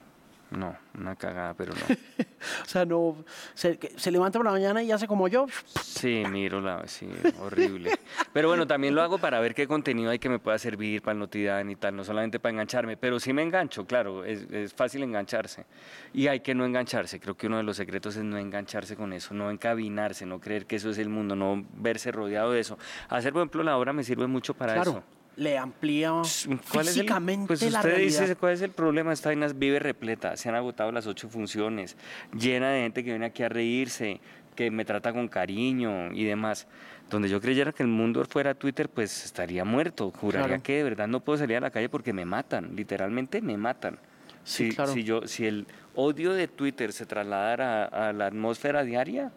no, 0.50 0.78
una 0.98 1.16
cagada, 1.18 1.54
pero 1.54 1.74
no. 1.74 1.82
o 2.64 2.66
sea, 2.66 2.86
no. 2.86 3.24
Se, 3.54 3.78
se, 3.98 4.12
levanta 4.12 4.40
por 4.40 4.46
la 4.46 4.52
mañana 4.52 4.82
y 4.82 4.94
hace 4.94 5.08
como 5.08 5.28
yo. 5.28 5.46
Sí, 5.82 6.24
miro 6.30 6.62
la. 6.62 6.88
Sí, 6.88 7.10
horrible. 7.42 7.92
Pero 8.32 8.48
bueno, 8.48 8.66
también 8.66 8.96
lo 8.96 9.02
hago 9.02 9.18
para 9.18 9.42
ver 9.42 9.54
qué 9.54 9.68
contenido 9.68 10.10
hay 10.10 10.20
que 10.20 10.30
me 10.30 10.40
pueda 10.40 10.58
servir 10.58 11.02
para 11.02 11.12
el 11.14 11.20
notidad 11.20 11.66
y 11.66 11.76
tal, 11.76 11.98
no 11.98 12.06
solamente 12.06 12.40
para 12.40 12.54
engancharme, 12.54 12.96
pero 12.96 13.20
sí 13.20 13.34
me 13.34 13.44
engancho, 13.44 13.86
claro, 13.86 14.24
es, 14.24 14.44
es, 14.52 14.74
fácil 14.74 15.04
engancharse. 15.04 15.66
Y 16.14 16.28
hay 16.28 16.40
que 16.40 16.56
no 16.56 16.66
engancharse. 16.66 17.20
Creo 17.20 17.36
que 17.36 17.48
uno 17.48 17.58
de 17.58 17.64
los 17.64 17.76
secretos 17.76 18.16
es 18.16 18.24
no 18.24 18.38
engancharse 18.38 18.96
con 18.96 19.12
eso, 19.12 19.34
no 19.34 19.52
encabinarse, 19.52 20.26
no 20.26 20.40
creer 20.40 20.66
que 20.66 20.78
eso 20.78 20.92
es 20.92 20.98
el 20.98 21.10
mundo, 21.10 21.36
no 21.36 21.66
verse 21.76 22.10
rodeado 22.12 22.52
de 22.52 22.62
eso. 22.62 22.78
Hacer, 23.10 23.34
por 23.34 23.42
ejemplo, 23.42 23.64
la 23.64 23.78
obra 23.78 23.92
me 23.92 24.04
sirve 24.04 24.28
mucho 24.28 24.54
para 24.54 24.76
claro. 24.76 24.92
eso 24.92 25.21
le 25.38 25.58
amplía 25.58 26.12
físicamente 26.24 27.48
pues 27.48 27.62
usted 27.62 27.72
la 27.74 27.82
realidad. 27.82 28.22
dice 28.22 28.36
cuál 28.36 28.54
es 28.54 28.62
el 28.62 28.72
problema 28.72 29.14
esta 29.14 29.30
vaina 29.30 29.48
vive 29.48 29.80
repleta 29.80 30.36
se 30.36 30.50
han 30.50 30.56
agotado 30.56 30.92
las 30.92 31.08
ocho 31.08 31.30
funciones 31.30 31.96
llena 32.38 32.70
de 32.72 32.82
gente 32.82 33.04
que 33.04 33.12
viene 33.12 33.26
aquí 33.28 33.44
a 33.44 33.50
reírse 33.50 34.20
que 34.56 34.70
me 34.70 34.84
trata 34.86 35.14
con 35.14 35.28
cariño 35.30 36.12
y 36.14 36.26
demás 36.26 36.68
donde 37.10 37.30
yo 37.30 37.40
creyera 37.42 37.72
que 37.72 37.84
el 37.84 37.90
mundo 37.90 38.24
fuera 38.26 38.54
Twitter 38.56 38.90
pues 38.90 39.26
estaría 39.26 39.64
muerto 39.64 40.12
juraría 40.12 40.48
Claro. 40.48 40.64
que 40.64 40.78
de 40.78 40.84
verdad 40.84 41.08
no 41.08 41.22
puedo 41.22 41.38
salir 41.40 41.58
a 41.58 41.62
la 41.62 41.72
calle 41.72 41.88
porque 41.90 42.12
me 42.14 42.26
matan 42.26 42.76
literalmente 42.76 43.42
me 43.42 43.58
matan 43.58 43.98
Sí, 44.44 44.70
si, 44.72 44.76
claro. 44.76 44.92
si 44.92 45.04
yo 45.04 45.28
si 45.28 45.46
el 45.46 45.68
odio 45.96 46.34
de 46.34 46.48
Twitter 46.48 46.92
se 46.94 47.06
trasladara 47.06 47.86
a, 47.86 48.10
a 48.10 48.14
la 48.14 48.26
atmósfera 48.26 48.84
diaria 48.84 49.32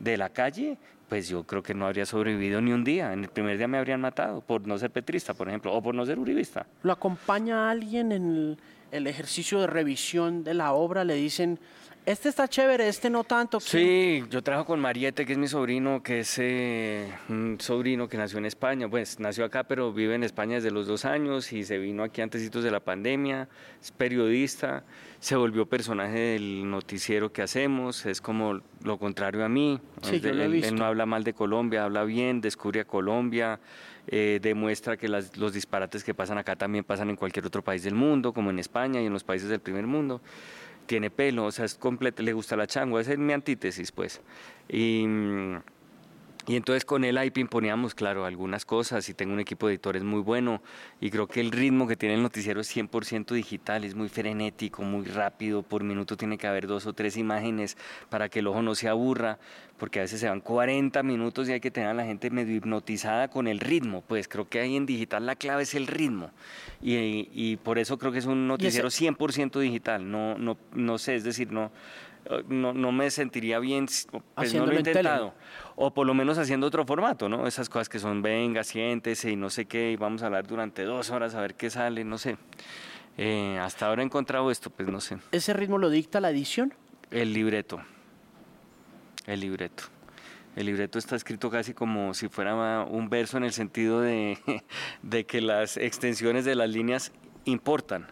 de 0.00 0.16
la 0.16 0.30
calle 0.30 0.78
pues 1.08 1.28
yo 1.28 1.44
creo 1.44 1.62
que 1.62 1.74
no 1.74 1.86
habría 1.86 2.06
sobrevivido 2.06 2.60
ni 2.60 2.72
un 2.72 2.84
día. 2.84 3.12
En 3.12 3.24
el 3.24 3.28
primer 3.28 3.58
día 3.58 3.68
me 3.68 3.78
habrían 3.78 4.00
matado 4.00 4.40
por 4.40 4.66
no 4.66 4.78
ser 4.78 4.90
petrista, 4.90 5.34
por 5.34 5.48
ejemplo, 5.48 5.72
o 5.72 5.82
por 5.82 5.94
no 5.94 6.04
ser 6.04 6.18
uribista. 6.18 6.66
¿Lo 6.82 6.92
acompaña 6.92 7.70
alguien 7.70 8.12
en 8.12 8.24
el, 8.24 8.58
el 8.90 9.06
ejercicio 9.06 9.60
de 9.60 9.66
revisión 9.66 10.44
de 10.44 10.54
la 10.54 10.72
obra? 10.72 11.04
Le 11.04 11.14
dicen, 11.14 11.58
este 12.06 12.28
está 12.28 12.46
chévere, 12.46 12.86
este 12.86 13.10
no 13.10 13.24
tanto. 13.24 13.58
¿qué? 13.58 13.64
Sí, 13.64 14.24
yo 14.30 14.40
trabajo 14.40 14.66
con 14.66 14.78
Mariette, 14.78 15.26
que 15.26 15.32
es 15.32 15.38
mi 15.38 15.48
sobrino, 15.48 16.04
que 16.04 16.20
es 16.20 16.38
eh, 16.38 17.12
un 17.28 17.56
sobrino 17.60 18.08
que 18.08 18.16
nació 18.16 18.38
en 18.38 18.46
España, 18.46 18.88
pues 18.88 19.18
nació 19.18 19.44
acá, 19.44 19.64
pero 19.64 19.92
vive 19.92 20.14
en 20.14 20.22
España 20.22 20.54
desde 20.54 20.70
los 20.70 20.86
dos 20.86 21.04
años 21.04 21.52
y 21.52 21.64
se 21.64 21.78
vino 21.78 22.04
aquí 22.04 22.20
antes 22.20 22.48
de 22.48 22.70
la 22.70 22.78
pandemia, 22.78 23.48
es 23.82 23.90
periodista, 23.90 24.84
se 25.18 25.36
volvió 25.36 25.66
personaje 25.66 26.18
del 26.18 26.68
noticiero 26.70 27.32
que 27.32 27.42
hacemos, 27.42 28.06
es 28.06 28.20
como 28.20 28.60
lo 28.84 28.98
contrario 28.98 29.44
a 29.44 29.48
mí. 29.48 29.80
Sí, 30.02 30.16
Él- 30.16 30.20
yo 30.22 30.32
lo 30.34 30.42
he 30.42 30.44
él- 30.46 30.52
visto. 30.52 30.68
él 30.68 30.74
no 30.76 30.84
habla 30.84 31.06
mal 31.06 31.24
de 31.24 31.32
Colombia, 31.32 31.84
habla 31.84 32.04
bien, 32.04 32.40
descubre 32.40 32.80
a 32.80 32.84
Colombia, 32.84 33.58
eh, 34.08 34.38
demuestra 34.40 34.96
que 34.96 35.08
las- 35.08 35.36
los 35.36 35.52
disparates 35.52 36.04
que 36.04 36.14
pasan 36.14 36.38
acá 36.38 36.54
también 36.56 36.84
pasan 36.84 37.10
en 37.10 37.16
cualquier 37.16 37.46
otro 37.46 37.62
país 37.62 37.82
del 37.82 37.94
mundo, 37.94 38.32
como 38.32 38.50
en 38.50 38.58
España 38.58 39.00
y 39.02 39.06
en 39.06 39.12
los 39.12 39.24
países 39.24 39.48
del 39.48 39.60
primer 39.60 39.86
mundo. 39.86 40.20
Tiene 40.86 41.10
pelo, 41.10 41.46
o 41.46 41.50
sea, 41.52 41.64
es 41.64 41.74
completo, 41.74 42.22
le 42.22 42.32
gusta 42.32 42.54
la 42.54 42.68
changua, 42.68 43.00
esa 43.00 43.12
es 43.12 43.18
mi 43.18 43.32
antítesis, 43.32 43.90
pues. 43.90 44.20
Y, 44.68 45.04
mm, 45.06 45.56
Y 46.48 46.54
entonces 46.54 46.84
con 46.84 47.04
él 47.04 47.18
ahí 47.18 47.30
pimponeamos, 47.30 47.96
claro, 47.96 48.24
algunas 48.24 48.64
cosas 48.64 49.08
y 49.08 49.14
tengo 49.14 49.32
un 49.32 49.40
equipo 49.40 49.66
de 49.66 49.74
editores 49.74 50.04
muy 50.04 50.20
bueno 50.20 50.62
y 51.00 51.10
creo 51.10 51.26
que 51.26 51.40
el 51.40 51.50
ritmo 51.50 51.88
que 51.88 51.96
tiene 51.96 52.14
el 52.14 52.22
noticiero 52.22 52.60
es 52.60 52.74
100% 52.74 53.34
digital, 53.34 53.82
es 53.84 53.96
muy 53.96 54.08
frenético, 54.08 54.82
muy 54.82 55.06
rápido, 55.06 55.62
por 55.62 55.82
minuto 55.82 56.16
tiene 56.16 56.38
que 56.38 56.46
haber 56.46 56.68
dos 56.68 56.86
o 56.86 56.92
tres 56.92 57.16
imágenes 57.16 57.76
para 58.10 58.28
que 58.28 58.38
el 58.38 58.46
ojo 58.46 58.62
no 58.62 58.76
se 58.76 58.88
aburra, 58.88 59.40
porque 59.76 59.98
a 59.98 60.02
veces 60.02 60.20
se 60.20 60.28
van 60.28 60.40
40 60.40 61.02
minutos 61.02 61.48
y 61.48 61.52
hay 61.52 61.60
que 61.60 61.72
tener 61.72 61.88
a 61.88 61.94
la 61.94 62.04
gente 62.04 62.30
medio 62.30 62.54
hipnotizada 62.54 63.26
con 63.26 63.48
el 63.48 63.58
ritmo, 63.58 64.04
pues 64.06 64.28
creo 64.28 64.48
que 64.48 64.60
ahí 64.60 64.76
en 64.76 64.86
digital 64.86 65.26
la 65.26 65.34
clave 65.34 65.64
es 65.64 65.74
el 65.74 65.88
ritmo. 65.88 66.30
Y, 66.80 67.28
y 67.32 67.56
por 67.56 67.80
eso 67.80 67.98
creo 67.98 68.12
que 68.12 68.18
es 68.18 68.26
un 68.26 68.46
noticiero 68.46 68.88
100% 68.88 69.58
digital, 69.58 70.08
no, 70.08 70.38
no, 70.38 70.56
no 70.72 70.98
sé, 70.98 71.16
es 71.16 71.24
decir, 71.24 71.50
no 71.50 71.72
no, 72.48 72.72
no 72.72 72.92
me 72.92 73.10
sentiría 73.10 73.58
bien, 73.58 73.86
pues 74.34 74.54
no 74.54 74.66
lo 74.66 74.72
he 74.72 74.76
intentado. 74.76 75.34
O 75.74 75.92
por 75.92 76.06
lo 76.06 76.14
menos 76.14 76.38
haciendo 76.38 76.66
otro 76.66 76.84
formato, 76.84 77.28
¿no? 77.28 77.46
Esas 77.46 77.68
cosas 77.68 77.88
que 77.88 77.98
son, 77.98 78.22
venga, 78.22 78.64
siéntese 78.64 79.30
y 79.30 79.36
no 79.36 79.50
sé 79.50 79.66
qué, 79.66 79.92
y 79.92 79.96
vamos 79.96 80.22
a 80.22 80.26
hablar 80.26 80.46
durante 80.46 80.84
dos 80.84 81.10
horas 81.10 81.34
a 81.34 81.40
ver 81.40 81.54
qué 81.54 81.70
sale, 81.70 82.04
no 82.04 82.18
sé. 82.18 82.36
Eh, 83.18 83.58
hasta 83.60 83.86
ahora 83.86 84.02
he 84.02 84.04
encontrado 84.04 84.50
esto, 84.50 84.70
pues 84.70 84.88
no 84.88 85.00
sé. 85.00 85.18
¿Ese 85.32 85.52
ritmo 85.52 85.78
lo 85.78 85.90
dicta 85.90 86.20
la 86.20 86.30
edición? 86.30 86.74
El 87.10 87.32
libreto. 87.32 87.80
El 89.26 89.40
libreto. 89.40 89.84
El 90.54 90.66
libreto 90.66 90.98
está 90.98 91.16
escrito 91.16 91.50
casi 91.50 91.74
como 91.74 92.14
si 92.14 92.28
fuera 92.28 92.82
un 92.82 93.10
verso 93.10 93.36
en 93.36 93.44
el 93.44 93.52
sentido 93.52 94.00
de, 94.00 94.38
de 95.02 95.26
que 95.26 95.40
las 95.40 95.76
extensiones 95.76 96.44
de 96.44 96.54
las 96.54 96.70
líneas 96.70 97.12
importan. 97.44 98.06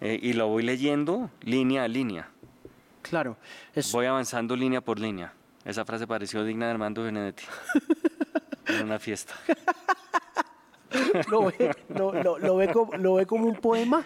Eh, 0.00 0.18
y 0.20 0.32
lo 0.32 0.48
voy 0.48 0.62
leyendo 0.62 1.30
línea 1.42 1.84
a 1.84 1.88
línea. 1.88 2.30
Claro. 3.02 3.36
Voy 3.92 4.06
avanzando 4.06 4.56
línea 4.56 4.80
por 4.80 4.98
línea. 4.98 5.32
Esa 5.64 5.84
frase 5.84 6.06
pareció 6.06 6.44
digna 6.44 6.66
de 6.66 6.72
Armando 6.72 7.02
Benedetti. 7.02 7.44
en 8.66 8.84
una 8.84 8.98
fiesta. 8.98 9.34
¿Lo 11.28 11.46
ve, 11.46 11.76
lo, 11.88 12.56
ve 12.56 12.68
como, 12.72 12.96
¿Lo 12.96 13.14
ve 13.14 13.26
como 13.26 13.46
un 13.46 13.56
poema? 13.56 14.04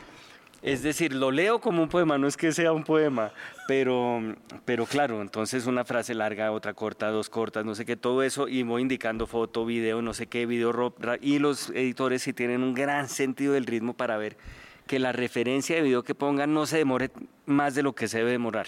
Es 0.62 0.82
decir, 0.82 1.12
lo 1.12 1.30
leo 1.30 1.60
como 1.60 1.82
un 1.82 1.90
poema, 1.90 2.16
no 2.16 2.26
es 2.26 2.38
que 2.38 2.50
sea 2.50 2.72
un 2.72 2.84
poema, 2.84 3.32
pero, 3.68 4.22
pero 4.64 4.86
claro, 4.86 5.20
entonces 5.20 5.66
una 5.66 5.84
frase 5.84 6.14
larga, 6.14 6.52
otra 6.52 6.72
corta, 6.72 7.10
dos 7.10 7.28
cortas, 7.28 7.66
no 7.66 7.74
sé 7.74 7.84
qué, 7.84 7.96
todo 7.96 8.22
eso, 8.22 8.48
y 8.48 8.62
voy 8.62 8.80
indicando 8.80 9.26
foto, 9.26 9.66
video, 9.66 10.00
no 10.00 10.14
sé 10.14 10.26
qué, 10.26 10.46
video, 10.46 10.94
y 11.20 11.38
los 11.38 11.68
editores 11.68 12.22
sí 12.22 12.32
tienen 12.32 12.62
un 12.62 12.72
gran 12.72 13.10
sentido 13.10 13.52
del 13.52 13.66
ritmo 13.66 13.92
para 13.92 14.16
ver 14.16 14.38
que 14.86 14.98
la 14.98 15.12
referencia 15.12 15.76
de 15.76 15.82
video 15.82 16.02
que 16.02 16.14
pongan 16.14 16.52
no 16.54 16.66
se 16.66 16.78
demore 16.78 17.10
más 17.46 17.74
de 17.74 17.82
lo 17.82 17.94
que 17.94 18.08
se 18.08 18.18
debe 18.18 18.32
demorar 18.32 18.66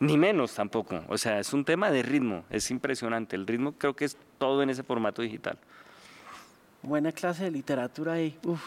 ni 0.00 0.16
menos 0.16 0.54
tampoco. 0.54 1.04
O 1.08 1.18
sea, 1.18 1.38
es 1.38 1.52
un 1.52 1.64
tema 1.64 1.90
de 1.90 2.02
ritmo, 2.02 2.44
es 2.50 2.70
impresionante. 2.70 3.36
El 3.36 3.46
ritmo 3.46 3.72
creo 3.72 3.94
que 3.94 4.06
es 4.06 4.16
todo 4.38 4.62
en 4.62 4.70
ese 4.70 4.82
formato 4.82 5.22
digital. 5.22 5.58
Buena 6.82 7.12
clase 7.12 7.44
de 7.44 7.50
literatura 7.50 8.14
ahí. 8.14 8.38
Uf, 8.42 8.62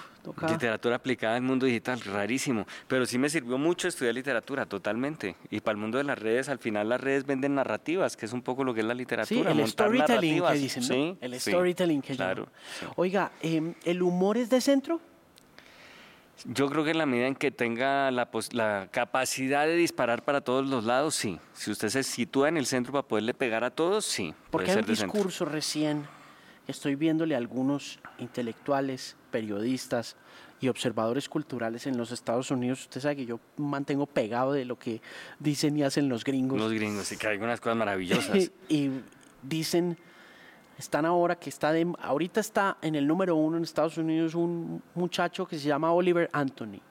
Literatura 0.47 0.95
aplicada 0.95 1.35
al 1.35 1.41
mundo 1.41 1.65
digital, 1.65 1.99
rarísimo. 1.99 2.65
Pero 2.87 3.07
sí 3.07 3.17
me 3.17 3.27
sirvió 3.27 3.57
mucho 3.57 3.87
estudiar 3.87 4.13
literatura, 4.13 4.67
totalmente. 4.67 5.35
Y 5.49 5.59
para 5.59 5.73
el 5.73 5.81
mundo 5.81 5.97
de 5.97 6.03
las 6.03 6.17
redes, 6.17 6.47
al 6.47 6.59
final 6.59 6.89
las 6.89 7.01
redes 7.01 7.25
venden 7.25 7.55
narrativas, 7.55 8.15
que 8.15 8.27
es 8.27 8.33
un 8.33 8.43
poco 8.43 8.63
lo 8.63 8.73
que 8.73 8.81
es 8.81 8.85
la 8.85 8.93
literatura. 8.93 9.51
Sí, 9.51 9.59
el 9.59 9.67
storytelling 9.67 10.43
que 10.43 10.53
dicen, 10.53 10.87
¿no? 10.87 11.17
el 11.19 11.39
storytelling 11.39 12.01
que 12.01 12.15
claro, 12.15 12.47
Oiga, 12.95 13.31
em, 13.41 13.73
¿el 13.83 14.01
humor 14.03 14.37
es 14.37 14.49
de 14.49 14.61
centro? 14.61 15.01
Yo 16.45 16.69
creo 16.69 16.83
que 16.83 16.91
en 16.91 16.97
la 16.97 17.05
medida 17.05 17.27
en 17.27 17.35
que 17.35 17.51
tenga 17.51 18.11
la, 18.11 18.29
la, 18.51 18.87
capacidad 18.91 19.65
de 19.65 19.75
disparar 19.75 20.23
para 20.23 20.41
todos 20.41 20.67
los 20.67 20.83
lados, 20.83 21.15
sí. 21.15 21.39
Si 21.53 21.71
usted 21.71 21.89
se 21.89 22.03
sitúa 22.03 22.49
en 22.49 22.57
el 22.57 22.65
centro 22.65 22.91
para 22.91 23.07
poderle 23.07 23.33
pegar 23.33 23.63
a 23.63 23.69
todos, 23.69 24.05
sí. 24.05 24.33
Porque 24.51 24.71
hay 24.71 24.77
un 24.77 24.85
discurso 24.85 25.45
recién, 25.45 26.05
estoy 26.67 26.95
viéndole 26.95 27.35
a 27.35 27.37
algunos 27.37 27.99
intelectuales, 28.19 29.15
periodistas 29.31 30.17
y 30.59 30.67
observadores 30.67 31.29
culturales 31.29 31.87
en 31.87 31.97
los 31.97 32.11
Estados 32.11 32.51
Unidos. 32.51 32.81
Usted 32.81 33.01
sabe 33.01 33.15
que 33.17 33.25
yo 33.25 33.39
mantengo 33.57 34.05
pegado 34.05 34.53
de 34.53 34.65
lo 34.65 34.77
que 34.77 35.01
dicen 35.39 35.77
y 35.77 35.83
hacen 35.83 36.09
los 36.09 36.23
gringos. 36.23 36.59
Los 36.59 36.73
gringos, 36.73 37.07
sí, 37.07 37.15
que 37.15 37.27
hay 37.27 37.37
unas 37.37 37.61
cosas 37.61 37.77
maravillosas. 37.77 38.51
y 38.67 38.89
dicen 39.41 39.97
están 40.77 41.05
ahora 41.05 41.35
que 41.35 41.49
está 41.49 41.71
de, 41.71 41.91
ahorita 42.01 42.39
está 42.39 42.77
en 42.81 42.95
el 42.95 43.07
número 43.07 43.35
uno 43.35 43.57
en 43.57 43.63
Estados 43.63 43.97
Unidos 43.97 44.35
un 44.35 44.81
muchacho 44.95 45.45
que 45.45 45.57
se 45.57 45.67
llama 45.67 45.91
Oliver 45.91 46.29
Anthony. 46.33 46.81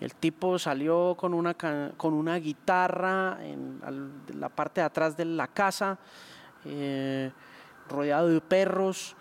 El 0.00 0.14
tipo 0.14 0.58
salió 0.58 1.16
con 1.16 1.34
una 1.34 1.54
con 1.54 2.14
una 2.14 2.36
guitarra 2.36 3.38
en 3.42 3.80
la 4.34 4.48
parte 4.48 4.80
de 4.80 4.86
atrás 4.86 5.16
de 5.16 5.24
la 5.24 5.48
casa, 5.48 5.98
eh, 6.64 7.30
rodeado 7.88 8.28
de 8.28 8.40
perros 8.40 9.16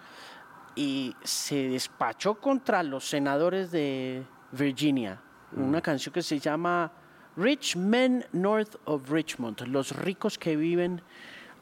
y 0.76 1.16
se 1.24 1.70
despachó 1.70 2.36
contra 2.36 2.84
los 2.84 3.10
senadores 3.10 3.72
de 3.72 4.24
Virginia. 4.51 5.20
Una 5.55 5.82
canción 5.82 6.14
que 6.14 6.22
se 6.22 6.39
llama 6.39 6.91
Rich 7.36 7.76
Men 7.78 8.26
North 8.32 8.76
of 8.86 9.10
Richmond, 9.10 9.62
los 9.68 9.95
ricos 9.95 10.38
que 10.38 10.55
viven 10.55 11.01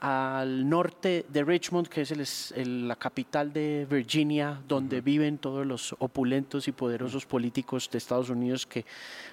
al 0.05 0.69
norte 0.69 1.25
de 1.29 1.43
Richmond, 1.43 1.87
que 1.87 2.01
es 2.01 2.53
la 2.55 2.95
capital 2.95 3.51
de 3.51 3.87
Virginia, 3.89 4.61
donde 4.67 5.01
viven 5.01 5.39
todos 5.39 5.65
los 5.65 5.95
opulentos 5.97 6.67
y 6.67 6.71
poderosos 6.71 7.25
políticos 7.25 7.89
de 7.91 7.97
Estados 7.97 8.29
Unidos 8.29 8.67
que 8.67 8.85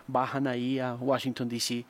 bajan 0.07 0.47
ahí 0.47 0.79
a 0.79 0.95
Washington, 0.95 1.47
D.C. 1.47 1.85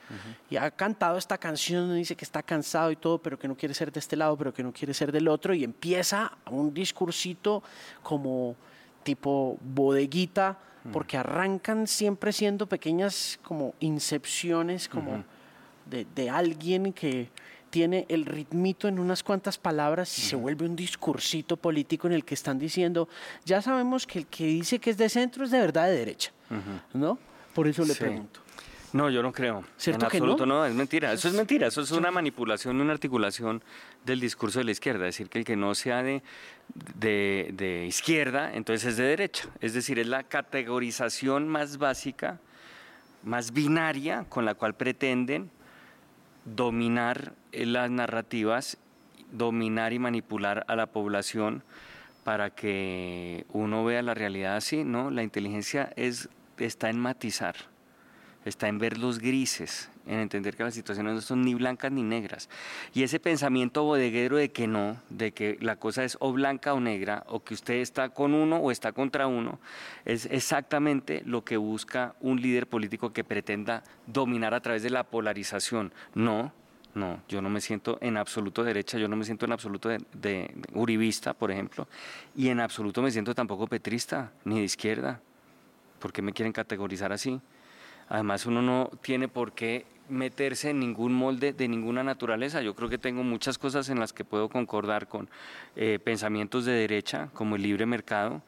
Y 0.50 0.56
ha 0.56 0.68
cantado 0.72 1.16
esta 1.16 1.38
canción, 1.38 1.94
dice 1.94 2.16
que 2.16 2.24
está 2.24 2.42
cansado 2.42 2.90
y 2.90 2.96
todo, 2.96 3.18
pero 3.18 3.38
que 3.38 3.46
no 3.46 3.56
quiere 3.56 3.72
ser 3.72 3.92
de 3.92 4.00
este 4.00 4.16
lado, 4.16 4.36
pero 4.36 4.52
que 4.52 4.64
no 4.64 4.72
quiere 4.72 4.94
ser 4.94 5.12
del 5.12 5.28
otro, 5.28 5.54
y 5.54 5.62
empieza 5.62 6.36
un 6.50 6.74
discursito 6.74 7.62
como 8.02 8.56
tipo 9.04 9.58
bodeguita, 9.60 10.58
porque 10.92 11.16
arrancan 11.16 11.86
siempre 11.86 12.32
siendo 12.32 12.66
pequeñas 12.66 13.38
como 13.44 13.76
incepciones, 13.78 14.88
como 14.88 15.22
de, 15.86 16.04
de 16.16 16.28
alguien 16.28 16.92
que 16.92 17.30
tiene 17.72 18.04
el 18.10 18.26
ritmito 18.26 18.86
en 18.86 18.98
unas 18.98 19.22
cuantas 19.22 19.56
palabras 19.56 20.18
y 20.18 20.20
se 20.20 20.36
vuelve 20.36 20.66
un 20.66 20.76
discursito 20.76 21.56
político 21.56 22.06
en 22.06 22.12
el 22.12 22.22
que 22.22 22.34
están 22.34 22.58
diciendo, 22.58 23.08
ya 23.46 23.62
sabemos 23.62 24.06
que 24.06 24.18
el 24.18 24.26
que 24.26 24.44
dice 24.44 24.78
que 24.78 24.90
es 24.90 24.98
de 24.98 25.08
centro 25.08 25.42
es 25.42 25.50
de 25.50 25.58
verdad 25.58 25.86
de 25.86 25.96
derecha, 25.96 26.32
¿no? 26.92 27.18
Por 27.54 27.66
eso 27.66 27.82
le 27.86 27.94
pregunto. 27.94 28.40
No, 28.92 29.08
yo 29.08 29.22
no 29.22 29.32
creo. 29.32 29.64
¿Cierto 29.78 30.04
en 30.04 30.04
absoluto 30.04 30.44
no? 30.44 30.66
es 30.66 30.74
mentira. 30.74 31.14
Eso 31.14 31.28
es 31.28 31.34
mentira. 31.34 31.68
Eso 31.68 31.80
es 31.80 31.90
una 31.92 32.10
manipulación, 32.10 32.78
una 32.78 32.92
articulación 32.92 33.62
del 34.04 34.20
discurso 34.20 34.58
de 34.58 34.66
la 34.66 34.72
izquierda. 34.72 35.08
Es 35.08 35.14
decir, 35.14 35.30
que 35.30 35.38
el 35.38 35.46
que 35.46 35.56
no 35.56 35.74
sea 35.74 36.02
de, 36.02 36.22
de, 36.96 37.54
de, 37.54 37.86
izquierda, 37.86 38.52
entonces 38.52 38.90
es 38.90 38.96
de 38.98 39.04
derecha. 39.04 39.48
Es 39.62 39.72
decir, 39.72 39.98
es 39.98 40.08
la 40.08 40.24
categorización 40.24 41.48
más 41.48 41.78
básica, 41.78 42.38
más 43.22 43.54
binaria, 43.54 44.26
con 44.28 44.44
la 44.44 44.54
cual 44.56 44.74
pretenden 44.74 45.50
dominar 46.44 47.34
eh, 47.52 47.66
las 47.66 47.90
narrativas, 47.90 48.78
dominar 49.30 49.92
y 49.92 49.98
manipular 49.98 50.64
a 50.68 50.76
la 50.76 50.86
población 50.86 51.62
para 52.24 52.50
que 52.50 53.46
uno 53.52 53.84
vea 53.84 54.02
la 54.02 54.14
realidad 54.14 54.56
así, 54.56 54.84
¿no? 54.84 55.10
La 55.10 55.22
inteligencia 55.22 55.92
es, 55.96 56.28
está 56.58 56.90
en 56.90 56.98
matizar, 56.98 57.56
está 58.44 58.68
en 58.68 58.78
ver 58.78 58.98
los 58.98 59.18
grises, 59.18 59.90
en 60.06 60.18
entender 60.18 60.56
que 60.56 60.64
las 60.64 60.74
situaciones 60.74 61.14
no 61.14 61.20
son 61.20 61.42
ni 61.42 61.54
blancas 61.54 61.92
ni 61.92 62.02
negras. 62.02 62.48
Y 62.94 63.02
ese 63.02 63.20
pensamiento 63.20 63.84
bodeguero 63.84 64.36
de 64.36 64.50
que 64.50 64.66
no, 64.66 64.96
de 65.10 65.32
que 65.32 65.58
la 65.60 65.76
cosa 65.76 66.04
es 66.04 66.16
o 66.20 66.32
blanca 66.32 66.74
o 66.74 66.80
negra, 66.80 67.24
o 67.28 67.42
que 67.42 67.54
usted 67.54 67.74
está 67.74 68.08
con 68.08 68.34
uno 68.34 68.56
o 68.56 68.70
está 68.70 68.92
contra 68.92 69.26
uno, 69.26 69.60
es 70.04 70.26
exactamente 70.26 71.22
lo 71.24 71.44
que 71.44 71.56
busca 71.56 72.14
un 72.20 72.40
líder 72.40 72.66
político 72.66 73.12
que 73.12 73.24
pretenda 73.24 73.84
dominar 74.06 74.54
a 74.54 74.60
través 74.60 74.82
de 74.82 74.90
la 74.90 75.04
polarización. 75.04 75.92
No, 76.14 76.52
no, 76.94 77.22
yo 77.28 77.40
no 77.40 77.48
me 77.48 77.60
siento 77.60 77.96
en 78.00 78.16
absoluto 78.16 78.64
derecha, 78.64 78.98
yo 78.98 79.08
no 79.08 79.16
me 79.16 79.24
siento 79.24 79.46
en 79.46 79.52
absoluto 79.52 79.88
de, 79.88 80.54
uribista, 80.74 81.32
por 81.32 81.50
ejemplo, 81.50 81.88
y 82.36 82.48
en 82.48 82.60
absoluto 82.60 83.00
me 83.00 83.10
siento 83.10 83.34
tampoco 83.34 83.66
petrista, 83.66 84.32
ni 84.44 84.58
de 84.58 84.64
izquierda. 84.64 85.20
¿Por 85.98 86.12
qué 86.12 86.20
me 86.20 86.32
quieren 86.32 86.52
categorizar 86.52 87.12
así? 87.12 87.40
Además, 88.08 88.46
uno 88.46 88.62
no 88.62 88.90
tiene 89.02 89.28
por 89.28 89.52
qué 89.52 89.86
meterse 90.08 90.70
en 90.70 90.80
ningún 90.80 91.12
molde 91.12 91.52
de 91.52 91.68
ninguna 91.68 92.02
naturaleza. 92.02 92.60
Yo 92.62 92.74
creo 92.74 92.88
que 92.88 92.98
tengo 92.98 93.22
muchas 93.22 93.58
cosas 93.58 93.88
en 93.88 93.98
las 93.98 94.12
que 94.12 94.24
puedo 94.24 94.48
concordar 94.48 95.08
con 95.08 95.28
eh, 95.76 95.98
pensamientos 96.02 96.64
de 96.64 96.72
derecha, 96.72 97.30
como 97.32 97.56
el 97.56 97.62
libre 97.62 97.86
mercado, 97.86 98.42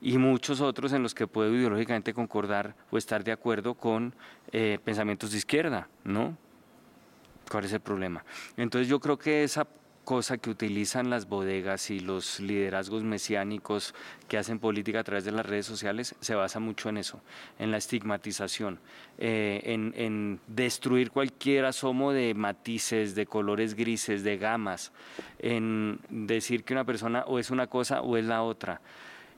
y 0.00 0.16
muchos 0.16 0.60
otros 0.60 0.92
en 0.92 1.02
los 1.02 1.14
que 1.14 1.26
puedo 1.26 1.54
ideológicamente 1.54 2.14
concordar 2.14 2.74
o 2.90 2.96
estar 2.96 3.22
de 3.22 3.32
acuerdo 3.32 3.74
con 3.74 4.14
eh, 4.52 4.78
pensamientos 4.82 5.32
de 5.32 5.38
izquierda, 5.38 5.88
¿no? 6.04 6.36
¿Cuál 7.50 7.64
es 7.64 7.72
el 7.72 7.80
problema? 7.80 8.24
Entonces 8.56 8.88
yo 8.88 8.98
creo 9.00 9.18
que 9.18 9.44
esa 9.44 9.66
cosa 10.04 10.38
que 10.38 10.50
utilizan 10.50 11.10
las 11.10 11.28
bodegas 11.28 11.90
y 11.90 12.00
los 12.00 12.40
liderazgos 12.40 13.02
mesiánicos 13.04 13.94
que 14.28 14.38
hacen 14.38 14.58
política 14.58 15.00
a 15.00 15.04
través 15.04 15.24
de 15.24 15.32
las 15.32 15.46
redes 15.46 15.66
sociales 15.66 16.14
se 16.20 16.34
basa 16.34 16.60
mucho 16.60 16.88
en 16.88 16.96
eso, 16.96 17.20
en 17.58 17.70
la 17.70 17.76
estigmatización, 17.76 18.80
eh, 19.18 19.60
en, 19.64 20.40
destruir 20.46 21.10
cualquier 21.10 21.64
asomo 21.64 22.12
de 22.12 22.34
matices, 22.34 23.14
de 23.14 23.26
colores 23.26 23.74
grises, 23.74 24.24
de 24.24 24.36
gamas, 24.36 24.92
en 25.38 26.00
decir 26.08 26.64
que 26.64 26.72
una 26.72 26.84
persona 26.84 27.24
o 27.26 27.38
es 27.38 27.50
una 27.50 27.66
cosa 27.66 28.02
o 28.02 28.16
es 28.16 28.24
la 28.24 28.42
otra. 28.42 28.80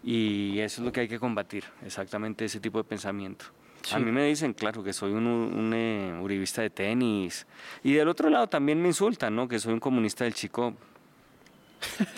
Y 0.05 0.59
eso 0.59 0.81
es 0.81 0.85
lo 0.85 0.93
que 0.93 1.01
hay 1.01 1.09
que 1.09 1.21
combatir, 1.21 1.65
exactamente 1.85 2.45
ese 2.45 2.61
tipo 2.61 2.79
de 2.79 2.85
pensamiento. 2.85 3.47
A 3.93 3.99
mí 3.99 4.13
me 4.13 4.25
dicen, 4.25 4.53
claro, 4.53 4.83
que 4.83 4.93
soy 4.93 5.13
un, 5.13 5.73
eh, 5.75 6.19
uribista 6.21 6.63
de 6.63 6.71
tenis. 6.71 7.47
Y 7.83 7.93
del 7.93 8.09
otro 8.09 8.31
lado 8.31 8.49
también 8.49 8.81
me 8.81 8.89
insultan, 8.89 9.35
¿no? 9.35 9.49
Que 9.49 9.59
soy 9.59 9.73
un 9.73 9.81
comunista 9.81 10.25
del 10.25 10.35
chico. 10.35 10.75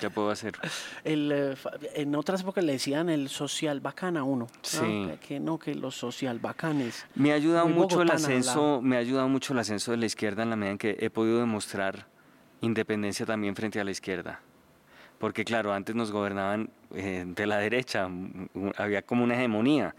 ¿Qué 0.00 0.10
puedo 0.10 0.30
hacer? 0.30 0.54
el, 1.04 1.32
eh, 1.32 1.54
en 1.94 2.14
otras 2.14 2.42
épocas 2.42 2.62
le 2.64 2.72
decían 2.72 3.08
el 3.08 3.28
social 3.28 3.80
bacán 3.80 4.16
a 4.16 4.24
uno. 4.24 4.46
Sí. 4.62 5.08
Que 5.26 5.40
no, 5.40 5.58
que 5.58 5.74
los 5.74 5.94
social 5.94 6.38
bacanes. 6.38 7.06
Me 7.14 7.32
ha 7.32 7.34
ayudado 7.34 7.68
mucho 7.68 8.02
el 8.02 8.10
ascenso, 8.10 8.80
me 8.82 8.96
ha 8.96 9.00
ayudado 9.00 9.28
mucho 9.28 9.52
el 9.52 9.58
ascenso 9.60 9.90
de 9.92 9.96
la 9.96 10.06
izquierda 10.06 10.42
en 10.42 10.50
la 10.50 10.56
medida 10.56 10.72
en 10.72 10.78
que 10.78 10.96
he 11.00 11.10
podido 11.10 11.40
demostrar 11.40 12.06
independencia 12.60 13.26
también 13.26 13.56
frente 13.56 13.80
a 13.80 13.84
la 13.84 13.90
izquierda. 13.90 14.40
Porque 15.18 15.44
claro, 15.44 15.72
antes 15.72 15.94
nos 15.94 16.10
gobernaban 16.10 16.70
eh, 16.94 17.24
de 17.26 17.46
la 17.46 17.58
derecha, 17.58 18.08
había 18.76 19.02
como 19.02 19.24
una 19.24 19.34
hegemonía. 19.34 19.94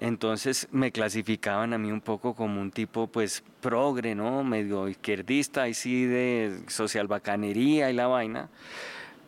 Entonces 0.00 0.66
me 0.72 0.92
clasificaban 0.92 1.74
a 1.74 1.78
mí 1.78 1.92
un 1.92 2.00
poco 2.00 2.34
como 2.34 2.58
un 2.58 2.70
tipo 2.70 3.06
pues 3.06 3.44
progre, 3.60 4.14
¿no? 4.14 4.42
Medio 4.42 4.88
izquierdista, 4.88 5.68
y 5.68 5.74
sí 5.74 6.06
de 6.06 6.62
social 6.68 7.06
bacanería 7.06 7.90
y 7.90 7.92
la 7.92 8.06
vaina. 8.06 8.48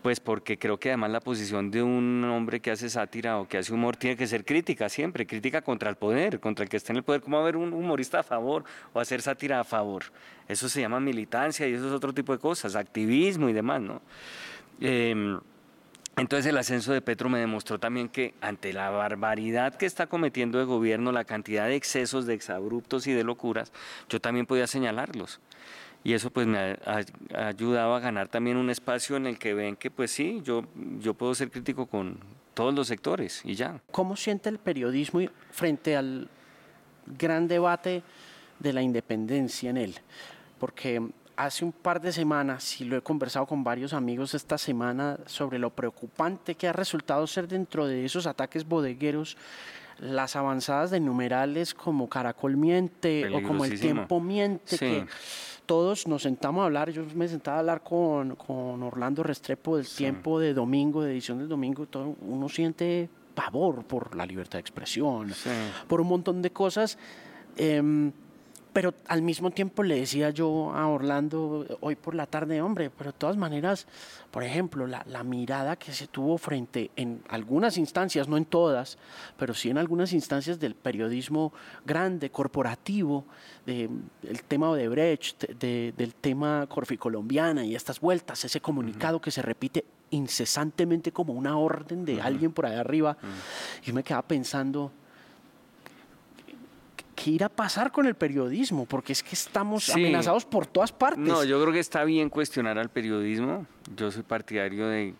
Pues 0.00 0.18
porque 0.18 0.58
creo 0.58 0.80
que 0.80 0.88
además 0.88 1.10
la 1.10 1.20
posición 1.20 1.70
de 1.70 1.82
un 1.82 2.24
hombre 2.24 2.60
que 2.60 2.70
hace 2.70 2.88
sátira 2.88 3.38
o 3.38 3.46
que 3.46 3.58
hace 3.58 3.72
humor 3.72 3.96
tiene 3.96 4.16
que 4.16 4.26
ser 4.26 4.46
crítica 4.46 4.88
siempre, 4.88 5.26
crítica 5.26 5.60
contra 5.60 5.90
el 5.90 5.96
poder, 5.96 6.40
contra 6.40 6.64
el 6.64 6.70
que 6.70 6.78
esté 6.78 6.92
en 6.92 6.96
el 6.96 7.02
poder, 7.04 7.20
como 7.20 7.38
haber 7.38 7.56
un 7.56 7.72
humorista 7.74 8.20
a 8.20 8.22
favor 8.22 8.64
o 8.94 8.98
hacer 8.98 9.20
sátira 9.20 9.60
a 9.60 9.64
favor. 9.64 10.04
Eso 10.48 10.70
se 10.70 10.80
llama 10.80 10.98
militancia 11.00 11.68
y 11.68 11.74
eso 11.74 11.86
es 11.86 11.92
otro 11.92 12.14
tipo 12.14 12.32
de 12.32 12.38
cosas, 12.38 12.74
activismo 12.76 13.48
y 13.48 13.52
demás, 13.52 13.82
¿no? 13.82 14.00
Em, 14.80 15.38
entonces 16.16 16.46
el 16.46 16.58
ascenso 16.58 16.92
de 16.92 17.00
Petro 17.00 17.28
me 17.28 17.38
demostró 17.38 17.78
también 17.78 18.08
que 18.08 18.34
ante 18.40 18.72
la 18.72 18.90
barbaridad 18.90 19.74
que 19.74 19.86
está 19.86 20.06
cometiendo 20.06 20.60
el 20.60 20.66
gobierno, 20.66 21.10
la 21.10 21.24
cantidad 21.24 21.66
de 21.66 21.76
excesos, 21.76 22.26
de 22.26 22.34
exabruptos 22.34 23.06
y 23.06 23.12
de 23.12 23.24
locuras, 23.24 23.72
yo 24.08 24.20
también 24.20 24.46
podía 24.46 24.66
señalarlos. 24.66 25.40
Y 26.04 26.14
eso 26.14 26.30
pues 26.30 26.46
me 26.46 26.58
ha, 26.84 27.04
ayudado 27.34 27.94
a 27.94 28.00
ganar 28.00 28.28
también 28.28 28.56
un 28.56 28.70
espacio 28.70 29.16
en 29.16 29.26
el 29.26 29.38
que 29.38 29.54
ven 29.54 29.76
que 29.76 29.90
pues 29.90 30.10
sí, 30.10 30.42
yo, 30.44 30.64
yo 30.98 31.14
puedo 31.14 31.34
ser 31.34 31.50
crítico 31.50 31.86
con 31.86 32.18
todos 32.54 32.74
los 32.74 32.88
sectores 32.88 33.40
y 33.44 33.54
ya. 33.54 33.80
¿Cómo 33.90 34.16
siente 34.16 34.48
el 34.48 34.58
periodismo 34.58 35.20
frente 35.50 35.96
al 35.96 36.28
gran 37.06 37.48
debate 37.48 38.02
de 38.58 38.72
la 38.72 38.82
independencia 38.82 39.70
en 39.70 39.76
él? 39.76 39.94
Porque 40.58 41.00
hace 41.44 41.64
un 41.64 41.72
par 41.72 42.00
de 42.00 42.12
semanas, 42.12 42.80
y 42.80 42.84
lo 42.84 42.96
he 42.96 43.02
conversado 43.02 43.46
con 43.46 43.64
varios 43.64 43.92
amigos 43.92 44.34
esta 44.34 44.58
semana, 44.58 45.18
sobre 45.26 45.58
lo 45.58 45.70
preocupante 45.70 46.54
que 46.54 46.68
ha 46.68 46.72
resultado 46.72 47.26
ser 47.26 47.48
dentro 47.48 47.86
de 47.86 48.04
esos 48.04 48.26
ataques 48.26 48.66
bodegueros 48.66 49.36
las 49.98 50.36
avanzadas 50.36 50.90
de 50.90 51.00
numerales 51.00 51.74
como 51.74 52.08
Caracol 52.08 52.56
Miente 52.56 53.28
o 53.28 53.42
como 53.42 53.64
El 53.64 53.78
Tiempo 53.78 54.20
Miente, 54.20 54.78
que 54.78 55.06
todos 55.66 56.06
nos 56.06 56.22
sentamos 56.22 56.62
a 56.62 56.66
hablar, 56.66 56.90
yo 56.90 57.04
me 57.14 57.28
sentaba 57.28 57.58
a 57.58 57.60
hablar 57.60 57.82
con, 57.82 58.36
con 58.36 58.82
Orlando 58.82 59.22
Restrepo 59.22 59.76
del 59.76 59.86
Tiempo 59.86 60.40
de 60.40 60.54
domingo, 60.54 61.02
de 61.02 61.12
edición 61.12 61.38
del 61.38 61.48
domingo, 61.48 61.86
todo, 61.86 62.16
uno 62.20 62.48
siente 62.48 63.08
pavor 63.34 63.84
por 63.84 64.14
la 64.16 64.26
libertad 64.26 64.54
de 64.54 64.60
expresión, 64.60 65.32
por 65.88 66.00
un 66.00 66.08
montón 66.08 66.42
de 66.42 66.50
cosas. 66.50 66.98
Eh, 67.56 68.12
pero 68.72 68.94
al 69.06 69.22
mismo 69.22 69.50
tiempo 69.50 69.82
le 69.82 69.96
decía 69.96 70.30
yo 70.30 70.72
a 70.72 70.88
Orlando 70.88 71.66
hoy 71.80 71.94
por 71.94 72.14
la 72.14 72.26
tarde, 72.26 72.62
hombre, 72.62 72.90
pero 72.90 73.12
de 73.12 73.18
todas 73.18 73.36
maneras, 73.36 73.86
por 74.30 74.42
ejemplo, 74.44 74.86
la, 74.86 75.22
mirada 75.22 75.76
que 75.76 75.92
se 75.92 76.06
tuvo 76.06 76.36
frente 76.38 76.90
en 76.96 77.22
algunas 77.28 77.76
instancias, 77.76 78.28
no 78.28 78.36
en 78.36 78.44
todas, 78.44 78.98
pero 79.36 79.54
sí 79.54 79.70
en 79.70 79.78
algunas 79.78 80.12
instancias 80.12 80.58
del 80.58 80.74
periodismo 80.74 81.52
grande, 81.84 82.30
corporativo, 82.30 83.24
de, 83.66 83.88
el 84.22 84.42
tema 84.44 84.74
de 84.74 84.88
Brecht, 84.88 85.44
del 85.44 86.14
tema 86.14 86.66
Corficolombiana 86.68 87.64
y 87.64 87.74
estas 87.74 88.00
vueltas, 88.00 88.44
ese 88.44 88.60
comunicado 88.60 89.20
que 89.20 89.30
se 89.30 89.42
repite 89.42 89.84
incesantemente 90.10 91.12
como 91.12 91.32
una 91.32 91.56
orden 91.56 92.04
de 92.04 92.20
alguien 92.20 92.52
por 92.52 92.66
allá 92.66 92.80
arriba, 92.80 93.16
y 93.84 93.92
me 93.92 94.02
quedaba 94.02 94.22
pensando, 94.22 94.92
¿qué 97.22 97.30
irá 97.30 97.46
a 97.46 97.48
pasar 97.48 97.92
con 97.92 98.06
el 98.06 98.14
periodismo? 98.16 98.84
Porque 98.86 99.12
es 99.12 99.22
que 99.22 99.34
estamos 99.34 99.88
amenazados 99.90 100.44
por 100.44 100.66
todas 100.66 100.90
partes. 100.90 101.22
No, 101.22 101.44
yo 101.44 101.60
creo 101.60 101.72
que 101.72 101.78
está 101.78 102.04
bien 102.04 102.28
cuestionar 102.28 102.78
al 102.78 102.90
periodismo. 102.90 103.66
Yo 103.94 104.10
soy 104.10 104.22
partidario 104.24 104.88
de, 104.88 105.14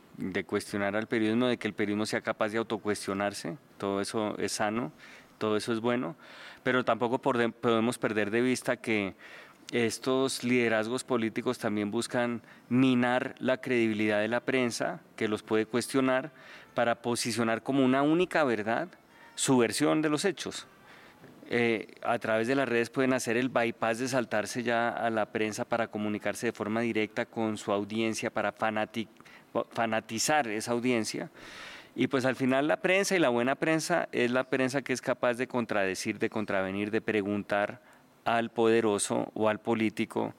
cuestionar 0.44 0.96
al 0.96 1.06
periodismo, 1.06 1.46
de 1.46 1.58
que 1.58 1.68
el 1.68 1.74
periodismo 1.74 2.06
sea 2.06 2.20
capaz 2.20 2.48
de 2.48 2.58
autocuestionarse. 2.58 3.56
Todo 3.78 4.00
eso 4.00 4.36
es 4.38 4.52
sano, 4.52 4.90
todo 5.38 5.56
eso 5.56 5.72
es 5.72 5.80
bueno. 5.80 6.16
Pero 6.64 6.84
tampoco 6.84 7.18
podemos 7.18 7.98
perder 7.98 8.30
de 8.32 8.40
vista 8.40 8.76
que 8.76 9.14
estos 9.70 10.42
liderazgos 10.42 11.04
políticos 11.04 11.58
también 11.58 11.92
buscan 11.92 12.42
minar 12.68 13.36
la 13.38 13.58
credibilidad 13.58 14.20
de 14.20 14.28
la 14.28 14.40
prensa, 14.40 15.00
que 15.14 15.28
los 15.28 15.44
puede 15.44 15.66
cuestionar, 15.66 16.32
para 16.74 16.96
posicionar 16.96 17.62
como 17.62 17.84
una 17.84 18.02
única 18.02 18.42
verdad 18.42 18.88
su 19.34 19.56
versión 19.56 20.02
de 20.02 20.08
los 20.08 20.24
hechos. 20.24 20.66
Eh, 21.54 21.86
a 22.00 22.18
través 22.18 22.48
de 22.48 22.54
las 22.54 22.66
redes 22.66 22.88
pueden 22.88 23.12
hacer 23.12 23.36
el 23.36 23.50
bypass 23.50 23.98
de 23.98 24.08
saltarse 24.08 24.62
ya 24.62 24.88
a 24.88 25.10
la 25.10 25.26
prensa 25.26 25.66
para 25.66 25.88
comunicarse 25.88 26.46
de 26.46 26.52
forma 26.52 26.80
directa 26.80 27.26
con 27.26 27.58
su 27.58 27.72
audiencia, 27.72 28.30
para 28.30 28.52
fanatizar 28.52 30.48
esa 30.48 30.72
audiencia. 30.72 31.30
Y 31.94 32.06
pues 32.06 32.24
al 32.24 32.36
final 32.36 32.68
la 32.68 32.78
prensa 32.78 33.16
y 33.16 33.18
la 33.18 33.28
buena 33.28 33.54
prensa 33.54 34.08
es 34.12 34.30
la 34.30 34.44
prensa 34.44 34.80
que 34.80 34.94
es 34.94 35.02
capaz 35.02 35.34
de 35.34 35.46
contradecir, 35.46 36.18
de 36.18 36.30
contravenir, 36.30 36.90
de 36.90 37.02
preguntar 37.02 37.82
al 38.24 38.48
poderoso 38.48 39.30
o 39.34 39.50
al 39.50 39.60
político 39.60 40.32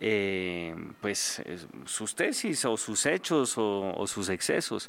eh, 0.00 0.74
pues 1.00 1.40
sus 1.84 2.16
tesis 2.16 2.64
o 2.64 2.76
sus 2.76 3.06
hechos 3.06 3.54
o 3.56 4.04
sus 4.08 4.28
excesos. 4.30 4.88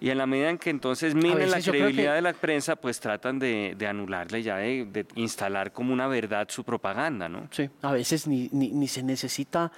Y 0.00 0.10
en 0.10 0.18
la 0.18 0.26
medida 0.26 0.50
en 0.50 0.58
que 0.58 0.70
entonces 0.70 1.14
minen 1.14 1.50
la 1.50 1.60
credibilidad 1.60 2.14
de 2.14 2.22
la 2.22 2.32
prensa, 2.32 2.76
pues 2.76 3.00
tratan 3.00 3.38
de, 3.38 3.74
de 3.76 3.86
anularle 3.86 4.42
ya, 4.42 4.56
de, 4.56 5.06
instalar 5.16 5.72
como 5.72 5.92
una 5.92 6.06
verdad 6.06 6.46
su 6.48 6.62
propaganda, 6.64 7.28
¿no? 7.28 7.48
Sí, 7.50 7.68
a 7.82 7.92
veces 7.92 8.26
ni, 8.26 8.48
ni, 8.52 8.88
se 8.88 9.02
necesita 9.02 9.72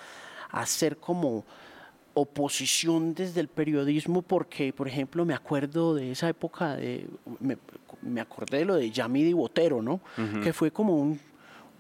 hacer 0.51 0.99
como 0.99 1.45
oposición 2.13 3.15
desde 3.15 3.41
el 3.41 3.49
periodismo 3.49 4.21
porque, 4.21 4.73
por 4.73 4.89
ejemplo, 4.89 5.25
me 5.25 5.33
acuerdo 5.33 5.95
de 5.95 6.13
esa 6.13 6.29
época, 6.29 6.77
de, 6.77 7.09
me, 8.03 8.21
acordé 8.21 8.59
de 8.59 8.65
lo 8.67 8.75
de 8.75 8.91
Yamidi 8.91 9.33
Botero, 9.33 9.81
¿no? 9.81 10.01
Que 10.43 10.53
fue 10.53 10.71
como 10.71 10.97
un, 10.97 11.19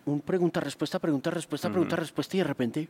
un 0.06 0.20
pregunta-respuesta, 0.20 0.98
pregunta-respuesta, 0.98 1.68
pregunta-respuesta 1.68 2.36
y 2.36 2.40
de 2.40 2.44
repente 2.44 2.88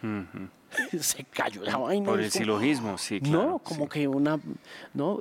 se 1.00 1.24
cayó 1.24 1.62
la 1.62 1.76
vaina. 1.76 2.06
Por 2.06 2.20
el 2.20 2.30
silogismo, 2.30 2.98
sí, 2.98 3.20
claro. 3.20 3.42
No, 3.42 3.58
como 3.58 3.88
que 3.88 4.06
una, 4.06 4.38
¿no? 4.94 5.20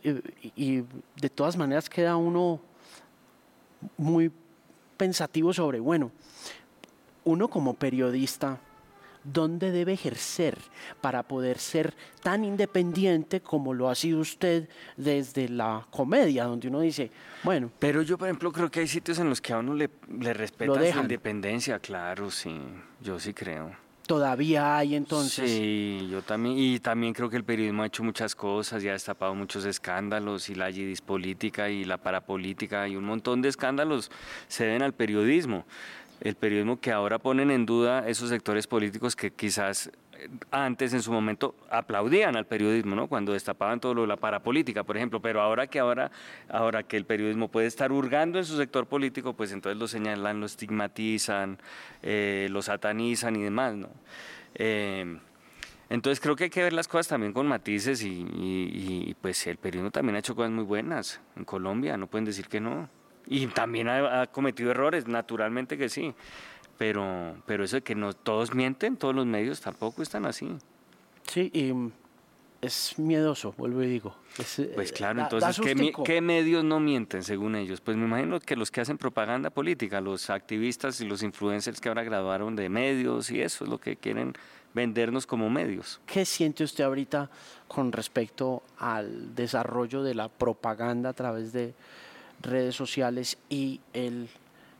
Y, 0.55 0.83
de 1.15 1.29
todas 1.29 1.57
maneras 1.57 1.89
queda 1.89 2.15
uno 2.15 2.59
muy 3.97 4.31
pensativo 4.97 5.53
sobre, 5.53 5.79
bueno, 5.79 6.11
uno 7.23 7.47
como 7.47 7.73
periodista, 7.73 8.59
¿dónde 9.23 9.71
debe 9.71 9.93
ejercer 9.93 10.57
para 11.01 11.23
poder 11.23 11.59
ser 11.59 11.93
tan 12.23 12.45
independiente 12.45 13.41
como 13.41 13.73
lo 13.73 13.89
ha 13.89 13.95
sido 13.95 14.19
usted 14.19 14.69
desde 14.95 15.49
la 15.49 15.85
comedia, 15.91 16.45
donde 16.45 16.69
uno 16.69 16.79
dice, 16.79 17.11
bueno. 17.43 17.69
Pero 17.79 18.01
yo, 18.01 18.17
por 18.17 18.27
ejemplo, 18.27 18.51
creo 18.51 18.71
que 18.71 18.79
hay 18.79 18.87
sitios 18.87 19.19
en 19.19 19.29
los 19.29 19.41
que 19.41 19.53
a 19.53 19.59
uno 19.59 19.73
le, 19.73 19.89
le 20.19 20.33
respeta 20.33 20.91
su 20.91 20.99
independencia, 20.99 21.79
claro, 21.79 22.31
sí, 22.31 22.57
yo 23.01 23.19
sí 23.19 23.33
creo 23.33 23.86
todavía 24.07 24.77
hay 24.77 24.95
entonces. 24.95 25.51
Sí, 25.51 26.07
yo 26.09 26.23
también, 26.23 26.57
y 26.57 26.79
también 26.79 27.13
creo 27.13 27.29
que 27.29 27.37
el 27.37 27.43
periodismo 27.43 27.83
ha 27.83 27.87
hecho 27.87 28.03
muchas 28.03 28.33
cosas 28.33 28.83
y 28.83 28.89
ha 28.89 28.93
destapado 28.93 29.35
muchos 29.35 29.65
escándalos 29.65 30.49
y 30.49 30.55
la 30.55 30.71
yidis 30.71 31.01
política 31.01 31.69
y 31.69 31.83
la 31.83 31.97
parapolítica 31.97 32.87
y 32.87 32.95
un 32.95 33.03
montón 33.03 33.41
de 33.41 33.49
escándalos 33.49 34.09
se 34.47 34.65
deben 34.65 34.81
al 34.81 34.93
periodismo. 34.93 35.65
El 36.21 36.33
periodismo 36.33 36.79
que 36.79 36.91
ahora 36.91 37.19
ponen 37.19 37.51
en 37.51 37.67
duda 37.67 38.07
esos 38.07 38.29
sectores 38.29 38.65
políticos 38.65 39.15
que 39.15 39.29
quizás 39.29 39.91
antes 40.51 40.93
en 40.93 41.01
su 41.01 41.11
momento 41.11 41.55
aplaudían 41.69 42.35
al 42.35 42.45
periodismo, 42.45 42.95
¿no? 42.95 43.07
Cuando 43.07 43.33
destapaban 43.33 43.79
todo 43.79 43.93
lo 43.93 44.01
de 44.01 44.07
la 44.07 44.17
parapolítica, 44.17 44.83
por 44.83 44.97
ejemplo, 44.97 45.21
pero 45.21 45.41
ahora 45.41 45.67
que 45.67 45.79
ahora, 45.79 46.11
ahora 46.49 46.83
que 46.83 46.97
el 46.97 47.05
periodismo 47.05 47.49
puede 47.49 47.67
estar 47.67 47.91
hurgando 47.91 48.39
en 48.39 48.45
su 48.45 48.57
sector 48.57 48.87
político, 48.87 49.33
pues 49.33 49.51
entonces 49.51 49.79
lo 49.79 49.87
señalan, 49.87 50.39
lo 50.39 50.45
estigmatizan, 50.45 51.57
eh, 52.03 52.47
lo 52.51 52.61
satanizan 52.61 53.35
y 53.35 53.43
demás, 53.43 53.75
¿no? 53.75 53.89
Eh, 54.55 55.17
Entonces 55.89 56.19
creo 56.19 56.35
que 56.35 56.45
hay 56.45 56.49
que 56.49 56.63
ver 56.63 56.73
las 56.73 56.87
cosas 56.87 57.07
también 57.07 57.31
con 57.33 57.47
matices 57.47 58.03
y, 58.03 58.25
y, 58.29 59.15
pues 59.21 59.47
el 59.47 59.57
periodismo 59.57 59.91
también 59.91 60.15
ha 60.15 60.19
hecho 60.19 60.35
cosas 60.35 60.51
muy 60.51 60.65
buenas 60.65 61.21
en 61.35 61.45
Colombia, 61.45 61.95
no 61.97 62.07
pueden 62.07 62.25
decir 62.25 62.47
que 62.47 62.59
no. 62.59 62.89
Y 63.29 63.47
también 63.47 63.89
ha, 63.89 64.25
cometido 64.27 64.71
errores, 64.71 65.07
naturalmente 65.07 65.77
que 65.77 65.89
sí. 65.89 66.13
Pero, 66.77 67.35
pero 67.45 67.63
eso 67.63 67.77
de 67.77 67.81
que 67.81 67.95
no 67.95 68.13
todos 68.13 68.53
mienten, 68.53 68.97
todos 68.97 69.15
los 69.15 69.25
medios 69.25 69.61
tampoco 69.61 70.03
están 70.03 70.25
así. 70.25 70.49
Sí, 71.27 71.49
y 71.53 71.73
es 72.61 72.97
miedoso, 72.97 73.53
vuelvo 73.57 73.83
y 73.83 73.87
digo. 73.87 74.15
Eh, 74.57 74.71
pues 74.73 74.91
claro, 74.91 75.21
entonces, 75.21 75.59
¿qué, 76.03 76.21
medios 76.21 76.63
no 76.63 76.79
mienten 76.79 77.23
según 77.23 77.55
ellos? 77.55 77.81
Pues 77.81 77.97
me 77.97 78.05
imagino 78.05 78.39
que 78.39 78.55
los 78.55 78.71
que 78.71 78.81
hacen 78.81 78.97
propaganda 78.97 79.49
política, 79.49 80.01
los 80.01 80.29
activistas 80.29 80.99
y 81.01 81.05
los 81.05 81.23
influencers 81.23 81.79
que 81.79 81.89
ahora 81.89 82.03
graduaron 82.03 82.55
de 82.55 82.69
medios 82.69 83.29
y 83.31 83.41
eso 83.41 83.63
es 83.63 83.69
lo 83.69 83.79
que 83.79 83.95
quieren 83.95 84.33
vendernos 84.73 85.25
como 85.25 85.49
medios. 85.49 85.99
¿Qué 86.05 86.25
siente 86.25 86.63
usted 86.63 86.83
ahorita 86.83 87.29
con 87.67 87.91
respecto 87.91 88.63
al 88.77 89.35
desarrollo 89.35 90.03
de 90.03 90.15
la 90.15 90.29
propaganda 90.29 91.09
a 91.09 91.13
través 91.13 91.53
de 91.53 91.73
redes 92.41 92.75
sociales 92.75 93.37
y 93.49 93.81
el 93.93 94.29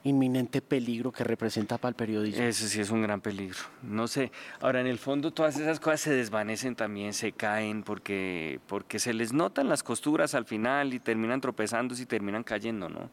inminente 0.08 0.62
peligro 0.62 1.12
que 1.12 1.24
representa 1.24 1.78
para 1.78 1.90
el 1.90 1.96
periodismo. 1.96 2.44
Ese 2.44 2.68
sí 2.70 2.82
es 2.82 2.90
un 2.90 3.02
gran 3.02 3.22
peligro. 3.22 3.60
No 3.84 4.08
sé. 4.08 4.32
Ahora, 4.62 4.82
en 4.82 4.88
el 4.88 4.98
fondo, 4.98 5.32
todas 5.32 5.58
esas 5.58 5.80
cosas 5.80 6.02
se 6.02 6.14
desvanecen 6.14 6.76
también, 6.76 7.14
se 7.14 7.32
caen, 7.32 7.84
porque, 7.84 8.60
porque 8.68 9.00
se 9.00 9.14
les 9.14 9.34
notan 9.34 9.70
las 9.70 9.84
costuras 9.84 10.36
al 10.36 10.46
final 10.46 10.94
y 10.94 11.00
terminan 11.00 11.42
tropezándose 11.42 12.04
y 12.04 12.06
terminan 12.06 12.44
cayendo, 12.44 12.90
¿no? 12.90 13.10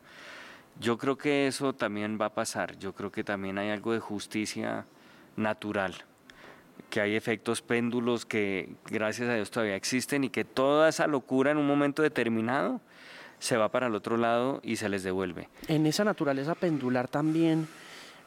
Yo 0.81 0.99
creo 0.99 1.17
que 1.17 1.47
eso 1.47 1.73
también 1.73 2.19
va 2.21 2.27
a 2.27 2.35
pasar. 2.35 2.79
Yo 2.79 2.95
creo 2.95 3.13
que 3.13 3.23
también 3.23 3.59
hay 3.59 3.71
algo 3.71 3.93
de 3.93 4.01
justicia 4.01 4.87
natural 5.37 5.95
que 6.91 7.01
hay 7.01 7.17
efectos 7.17 7.61
péndulos 7.61 8.25
que 8.25 8.69
gracias 8.87 9.29
a 9.29 9.35
Dios 9.35 9.51
todavía 9.51 9.75
existen 9.75 10.25
y 10.25 10.29
que 10.29 10.45
toda 10.45 10.89
esa 10.89 11.07
locura 11.07 11.51
en 11.51 11.57
un 11.57 11.67
momento 11.67 12.03
determinado 12.03 12.81
se 13.45 13.59
va 13.59 13.69
para 13.69 13.89
el 13.89 13.95
otro 13.95 14.17
lado 14.17 14.61
y 14.63 14.77
se 14.77 14.89
les 14.89 15.03
devuelve. 15.03 15.51
En 15.69 15.85
esa 15.85 16.03
naturaleza 16.03 16.55
pendular 16.55 17.09
también 17.09 17.69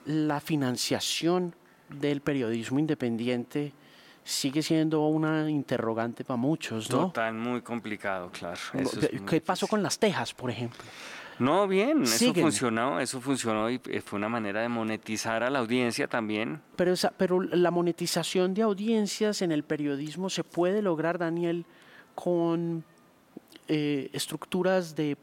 la 0.05 0.39
financiación 0.39 1.55
del 1.89 2.21
periodismo 2.21 2.77
independiente 2.77 3.73
sigue 4.23 4.61
siendo 4.61 5.07
una 5.07 5.49
interrogante 5.49 6.23
para 6.23 6.37
muchos, 6.37 6.91
¿no? 6.91 7.07
Total, 7.07 7.33
muy 7.33 7.61
complicado, 7.61 8.29
claro. 8.29 8.59
¿Qué 9.27 9.41
pasó 9.41 9.67
con 9.67 9.81
las 9.81 9.97
tejas, 9.97 10.35
por 10.35 10.51
ejemplo? 10.51 10.83
No, 11.39 11.67
bien, 11.67 12.03
eso 12.03 12.31
funcionó, 12.35 12.99
eso 12.99 13.19
funcionó 13.19 13.71
y 13.71 13.81
eh, 13.85 14.01
fue 14.01 14.17
una 14.17 14.29
manera 14.29 14.61
de 14.61 14.69
monetizar 14.69 15.41
a 15.41 15.49
la 15.49 15.59
audiencia 15.59 16.07
también. 16.07 16.61
Pero, 16.75 16.93
esa, 16.93 17.11
pero 17.17 17.41
la 17.41 17.71
monetización 17.71 18.53
de 18.53 18.61
audiencias 18.61 19.41
en 19.41 19.51
el 19.51 19.63
periodismo 19.63 20.29
se 20.29 20.43
puede 20.43 20.83
lograr, 20.83 21.17
Daniel, 21.17 21.65
con 22.13 22.83
eh, 23.67 24.09
estructuras 24.13 24.95
de, 24.95 25.17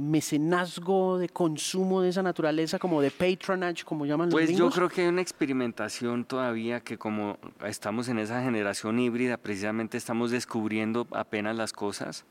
mecenazgo, 0.00 1.18
de 1.18 1.28
consumo 1.28 2.02
de 2.02 2.08
esa 2.10 2.22
naturaleza, 2.22 2.78
como 2.78 3.00
de 3.00 3.10
patronage, 3.10 3.84
como 3.84 4.06
llaman 4.06 4.28
los 4.28 4.34
Pues 4.34 4.56
yo 4.56 4.70
creo 4.70 4.88
que 4.88 5.02
hay 5.02 5.08
una 5.08 5.22
experimentación 5.22 6.24
todavía 6.24 6.80
que 6.80 6.98
como 6.98 7.38
estamos 7.64 8.08
en 8.08 8.18
esa 8.18 8.42
generación 8.42 8.98
híbrida, 8.98 9.36
precisamente 9.36 9.96
estamos 9.96 10.30
descubriendo 10.30 11.06
apenas 11.12 11.56
las 11.56 11.72
cosas. 11.72 12.24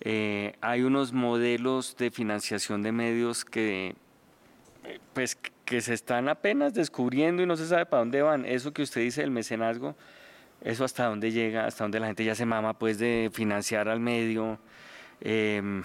Eh, 0.00 0.54
hay 0.60 0.82
unos 0.82 1.12
modelos 1.12 1.96
de 1.96 2.10
financiación 2.10 2.82
de 2.82 2.92
medios 2.92 3.44
que 3.44 3.94
pues 5.12 5.36
que 5.70 5.80
se 5.80 5.94
están 5.94 6.28
apenas 6.28 6.74
descubriendo 6.74 7.42
y 7.42 7.46
no 7.46 7.56
se 7.56 7.66
sabe 7.66 7.86
para 7.86 8.00
dónde 8.00 8.22
van. 8.22 8.44
Eso 8.44 8.72
que 8.72 8.82
usted 8.82 9.02
dice 9.02 9.20
del 9.20 9.30
mecenazgo, 9.30 9.94
eso 10.62 10.84
hasta 10.84 11.06
dónde 11.06 11.32
llega, 11.32 11.66
hasta 11.66 11.84
dónde 11.84 12.00
la 12.00 12.06
gente 12.06 12.24
ya 12.24 12.34
se 12.34 12.46
mama 12.46 12.74
pues 12.74 12.98
de 12.98 13.30
financiar 13.32 13.88
al 13.88 14.00
medio. 14.00 14.58
Em, 15.20 15.82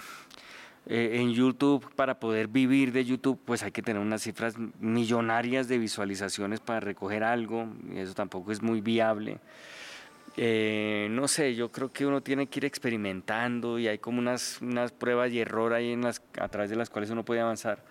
eh, 0.88 1.18
en 1.20 1.32
YouTube, 1.32 1.84
para 1.96 2.20
poder 2.20 2.46
vivir 2.46 2.92
de 2.92 3.04
YouTube, 3.04 3.40
pues 3.44 3.62
hay 3.64 3.72
que 3.72 3.82
tener 3.82 4.00
unas 4.00 4.22
cifras 4.22 4.54
millonarias 4.78 5.66
de 5.66 5.78
visualizaciones 5.78 6.60
para 6.60 6.78
recoger 6.78 7.24
algo, 7.24 7.66
y 7.92 7.98
eso 7.98 8.14
tampoco 8.14 8.52
es 8.52 8.62
muy 8.62 8.80
viable. 8.80 9.38
Eh, 10.36 11.08
no 11.10 11.28
sé, 11.28 11.54
yo 11.54 11.72
creo 11.72 11.90
que 11.92 12.06
uno 12.06 12.20
tiene 12.22 12.46
que 12.46 12.60
ir 12.60 12.66
experimentando 12.66 13.78
y 13.78 13.88
hay 13.88 13.98
como 13.98 14.18
unas, 14.18 14.60
unas 14.60 14.92
pruebas 14.92 15.32
y 15.32 15.40
error 15.40 15.72
ahí 15.72 15.92
en 15.92 16.02
las, 16.02 16.22
a 16.38 16.48
través 16.48 16.70
de 16.70 16.76
las 16.76 16.90
cuales 16.90 17.10
uno 17.10 17.24
puede 17.24 17.40
avanzar. 17.40 17.82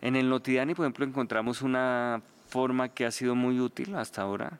En 0.00 0.14
el 0.14 0.28
Notidani, 0.28 0.74
por 0.74 0.84
ejemplo, 0.84 1.06
encontramos 1.06 1.62
una 1.62 2.20
forma 2.48 2.90
que 2.90 3.04
ha 3.06 3.10
sido 3.10 3.34
muy 3.34 3.58
útil 3.58 3.94
hasta 3.96 4.22
ahora, 4.22 4.58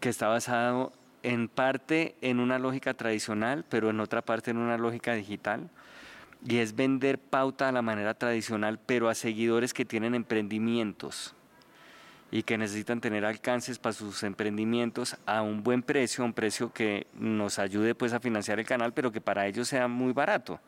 que 0.00 0.08
está 0.08 0.28
basado 0.28 0.92
en 1.22 1.48
parte 1.48 2.14
en 2.20 2.38
una 2.38 2.58
lógica 2.58 2.94
tradicional, 2.94 3.64
pero 3.68 3.90
en 3.90 4.00
otra 4.00 4.22
parte 4.22 4.50
en 4.50 4.58
una 4.58 4.76
lógica 4.78 5.14
digital. 5.14 5.70
Y 6.46 6.58
es 6.58 6.76
vender 6.76 7.18
pauta 7.18 7.68
a 7.68 7.72
la 7.72 7.80
manera 7.80 8.14
tradicional, 8.14 8.78
pero 8.84 9.08
a 9.08 9.14
seguidores 9.14 9.72
que 9.72 9.86
tienen 9.86 10.14
emprendimientos 10.14 11.34
y 12.30 12.42
que 12.42 12.58
necesitan 12.58 13.00
tener 13.00 13.24
alcances 13.24 13.78
para 13.78 13.92
sus 13.92 14.22
emprendimientos 14.24 15.16
a 15.24 15.40
un 15.40 15.62
buen 15.62 15.82
precio, 15.82 16.24
un 16.24 16.32
precio 16.32 16.72
que 16.72 17.06
nos 17.14 17.58
ayude 17.58 17.94
pues 17.94 18.12
a 18.12 18.20
financiar 18.20 18.58
el 18.58 18.66
canal, 18.66 18.92
pero 18.92 19.12
que 19.12 19.20
para 19.20 19.46
ellos 19.46 19.68
sea 19.68 19.88
muy 19.88 20.12
barato. 20.12 20.60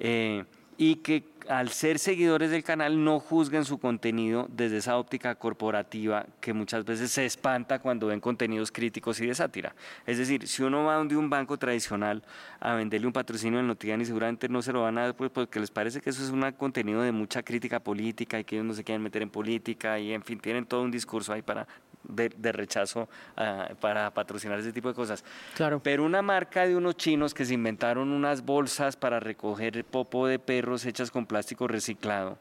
Eh, 0.00 0.44
y 0.76 0.96
que 0.96 1.24
al 1.48 1.70
ser 1.70 1.98
seguidores 1.98 2.50
del 2.50 2.62
canal 2.62 3.02
no 3.02 3.20
juzguen 3.20 3.64
su 3.64 3.78
contenido 3.78 4.46
desde 4.50 4.78
esa 4.78 4.98
óptica 4.98 5.34
corporativa 5.34 6.26
que 6.40 6.52
muchas 6.52 6.84
veces 6.84 7.10
se 7.10 7.24
espanta 7.24 7.78
cuando 7.78 8.08
ven 8.08 8.20
contenidos 8.20 8.70
críticos 8.70 9.20
y 9.20 9.26
de 9.26 9.34
sátira. 9.34 9.74
Es 10.06 10.18
decir, 10.18 10.46
si 10.46 10.62
uno 10.62 10.84
va 10.84 10.96
donde 10.96 11.16
un 11.16 11.30
banco 11.30 11.56
tradicional 11.56 12.22
a 12.60 12.74
venderle 12.74 13.06
un 13.06 13.12
patrocinio 13.12 13.60
en 13.60 13.66
Notigan 13.66 14.00
y 14.00 14.04
seguramente 14.04 14.48
no 14.48 14.62
se 14.62 14.72
lo 14.72 14.82
van 14.82 14.98
a 14.98 15.02
dar 15.02 15.14
pues, 15.14 15.30
porque 15.30 15.58
les 15.60 15.70
parece 15.70 16.00
que 16.00 16.10
eso 16.10 16.22
es 16.22 16.30
un 16.30 16.50
contenido 16.52 17.02
de 17.02 17.12
mucha 17.12 17.42
crítica 17.42 17.80
política 17.80 18.38
y 18.38 18.44
que 18.44 18.56
ellos 18.56 18.66
no 18.66 18.74
se 18.74 18.84
quieren 18.84 19.02
meter 19.02 19.22
en 19.22 19.30
política 19.30 19.98
y 19.98 20.12
en 20.12 20.22
fin, 20.22 20.38
tienen 20.38 20.66
todo 20.66 20.82
un 20.82 20.90
discurso 20.90 21.32
ahí 21.32 21.42
para 21.42 21.66
de, 22.04 22.52
rechazo 22.52 23.08
ah, 23.36 23.68
para 23.80 24.10
patrocinar 24.12 24.58
ese 24.58 24.72
tipo 24.72 24.88
de 24.88 24.94
cosas. 24.94 25.24
Claro. 25.54 25.80
Pero 25.82 26.04
una 26.04 26.22
marca 26.22 26.66
de 26.66 26.76
unos 26.76 26.96
chinos 26.96 27.34
que 27.34 27.44
se 27.44 27.54
inventaron 27.54 28.10
unas 28.10 28.44
bolsas 28.44 28.96
para 28.96 29.20
recoger 29.20 29.84
popo 29.84 30.26
de 30.26 30.38
perros 30.38 30.86
hechas 30.86 31.10
con 31.10 31.26
plástico 31.26 31.37
reciclado. 31.68 32.38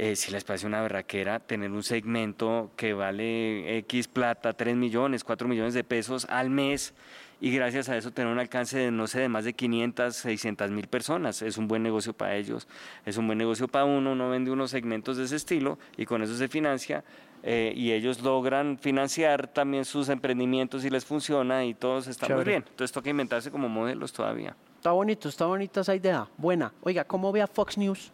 Eh, 0.00 0.14
si 0.14 0.30
les 0.30 0.44
parece 0.44 0.64
una 0.64 0.80
berraquera 0.80 1.40
tener 1.40 1.72
un 1.72 1.82
segmento 1.82 2.70
que 2.76 2.94
vale 2.94 3.78
X 3.78 4.06
plata, 4.06 4.52
3 4.52 4.76
millones, 4.76 5.24
4 5.24 5.48
millones 5.48 5.74
de 5.74 5.82
pesos 5.82 6.24
al 6.30 6.50
mes 6.50 6.94
y 7.40 7.50
gracias 7.50 7.88
a 7.88 7.96
eso 7.96 8.12
tener 8.12 8.32
un 8.32 8.38
alcance 8.38 8.78
de, 8.78 8.90
no 8.92 9.08
sé, 9.08 9.20
de 9.20 9.28
más 9.28 9.44
de 9.44 9.54
500, 9.54 10.14
600 10.14 10.70
mil 10.70 10.86
personas. 10.86 11.42
Es 11.42 11.58
un 11.58 11.66
buen 11.66 11.82
negocio 11.82 12.12
para 12.12 12.36
ellos, 12.36 12.68
es 13.06 13.16
un 13.16 13.26
buen 13.26 13.38
negocio 13.38 13.66
para 13.66 13.84
uno, 13.86 14.12
uno 14.12 14.30
vende 14.30 14.52
unos 14.52 14.70
segmentos 14.70 15.16
de 15.16 15.24
ese 15.24 15.34
estilo 15.34 15.80
y 15.96 16.06
con 16.06 16.22
eso 16.22 16.36
se 16.36 16.46
financia, 16.46 17.02
eh, 17.42 17.72
y 17.74 17.92
ellos 17.92 18.22
logran 18.22 18.78
financiar 18.78 19.48
también 19.48 19.84
sus 19.84 20.08
emprendimientos 20.08 20.84
y 20.84 20.90
les 20.90 21.04
funciona 21.04 21.64
y 21.64 21.74
todos 21.74 22.06
estamos 22.06 22.44
bien. 22.44 22.64
Entonces 22.68 22.92
toca 22.92 23.10
inventarse 23.10 23.50
como 23.50 23.68
modelos 23.68 24.12
todavía. 24.12 24.56
Está 24.78 24.92
bonito, 24.92 25.28
está 25.28 25.44
bonita 25.46 25.80
esa 25.80 25.96
idea. 25.96 26.28
Buena. 26.36 26.72
Oiga, 26.82 27.02
¿cómo 27.02 27.32
ve 27.32 27.42
a 27.42 27.48
Fox 27.48 27.76
News? 27.76 28.12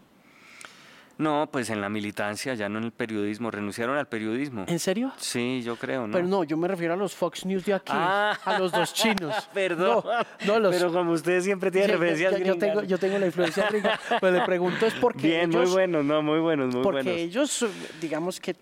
No, 1.18 1.46
pues 1.52 1.68
en 1.68 1.82
la 1.82 1.90
militancia, 1.90 2.54
ya 2.54 2.70
no 2.70 2.78
en 2.78 2.84
el 2.84 2.90
periodismo. 2.90 3.50
Renunciaron 3.50 3.98
al 3.98 4.08
periodismo. 4.08 4.64
¿En 4.66 4.78
serio? 4.78 5.12
Sí, 5.18 5.60
yo 5.62 5.76
creo, 5.76 6.06
¿no? 6.06 6.14
Pero 6.14 6.26
no, 6.26 6.42
yo 6.42 6.56
me 6.56 6.66
refiero 6.66 6.94
a 6.94 6.96
los 6.96 7.14
Fox 7.14 7.44
News 7.44 7.66
de 7.66 7.74
aquí, 7.74 7.92
ah. 7.94 8.36
a 8.42 8.58
los 8.58 8.72
dos 8.72 8.94
chinos. 8.94 9.34
Perdón. 9.54 10.02
No, 10.46 10.58
los... 10.58 10.74
Pero 10.74 10.90
como 10.90 11.12
ustedes 11.12 11.44
siempre 11.44 11.70
tienen 11.70 11.90
referencias 11.90 12.40
yo, 12.40 12.56
tengo, 12.56 12.82
yo 12.82 12.98
tengo 12.98 13.18
la 13.18 13.26
influencia 13.26 13.66
gringa. 13.70 14.00
Pero 14.18 14.38
le 14.38 14.44
pregunto 14.46 14.86
es 14.86 14.94
porque 14.94 15.28
Bien, 15.28 15.50
muy 15.50 15.66
buenos, 15.66 16.02
no, 16.02 16.22
muy 16.22 16.40
buenos, 16.40 16.74
muy 16.74 16.82
porque 16.82 17.02
buenos. 17.02 17.12
Porque 17.12 17.22
ellos, 17.22 17.66
digamos 18.00 18.40
que 18.40 18.56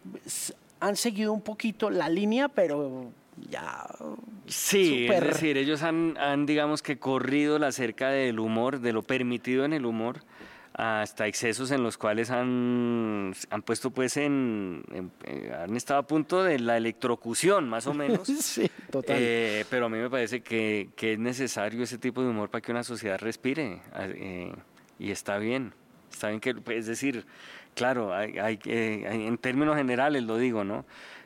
han 0.80 0.96
seguido 0.96 1.32
un 1.32 1.40
poquito 1.40 1.88
la 1.88 2.09
línea, 2.09 2.48
pero 2.48 3.12
ya. 3.37 3.87
Sí, 4.47 5.07
es 5.07 5.20
decir, 5.20 5.57
ellos 5.57 5.83
han, 5.83 6.16
han, 6.18 6.47
digamos 6.47 6.83
que 6.83 6.99
corrido 6.99 7.59
la 7.59 7.72
cerca 7.72 8.11
del 8.11 8.39
humor, 8.39 8.80
de 8.80 8.93
lo 8.93 9.03
permitido 9.03 9.64
en 9.64 9.72
el 9.72 9.87
humor 9.87 10.20
hasta 10.74 11.26
excesos 11.26 11.70
en 11.70 11.83
los 11.83 11.99
cuales 11.99 12.30
han, 12.30 13.35
han 13.51 13.62
puesto 13.62 13.91
pues 13.91 14.16
en, 14.16 14.83
eh, 15.24 15.53
han 15.55 15.76
estado 15.76 16.01
a 16.01 16.07
punto 16.07 16.43
de 16.43 16.59
la 16.59 16.76
electrocución 16.76 17.68
más 17.68 17.87
o 17.87 17.95
menos. 17.95 18.26
sí, 18.41 18.70
total. 18.91 19.16
Eh, 19.18 19.64
pero 19.68 19.87
a 19.87 19.89
mí 19.89 19.99
me 19.99 20.09
parece 20.09 20.41
que, 20.41 20.89
que, 20.97 21.14
es 21.14 21.18
necesario 21.18 21.83
ese 21.83 21.99
tipo 21.99 22.22
de 22.22 22.30
humor 22.30 22.49
para 22.49 22.62
que 22.62 22.72
una 22.72 22.85
sociedad 22.85 23.18
respire 23.18 23.80
eh, 23.99 24.53
y 24.99 25.11
está 25.11 25.39
bien. 25.39 25.74
Está 26.11 26.28
bien 26.28 26.41
que, 26.41 26.55
es 26.74 26.87
decir, 26.87 27.26
claro, 27.74 28.14
hay, 28.14 28.39
hay, 28.39 28.59
en 28.64 29.37
términos 29.39 29.76
generales 29.76 30.22
lo 30.22 30.37
digo, 30.37 30.64
¿no? 30.64 30.85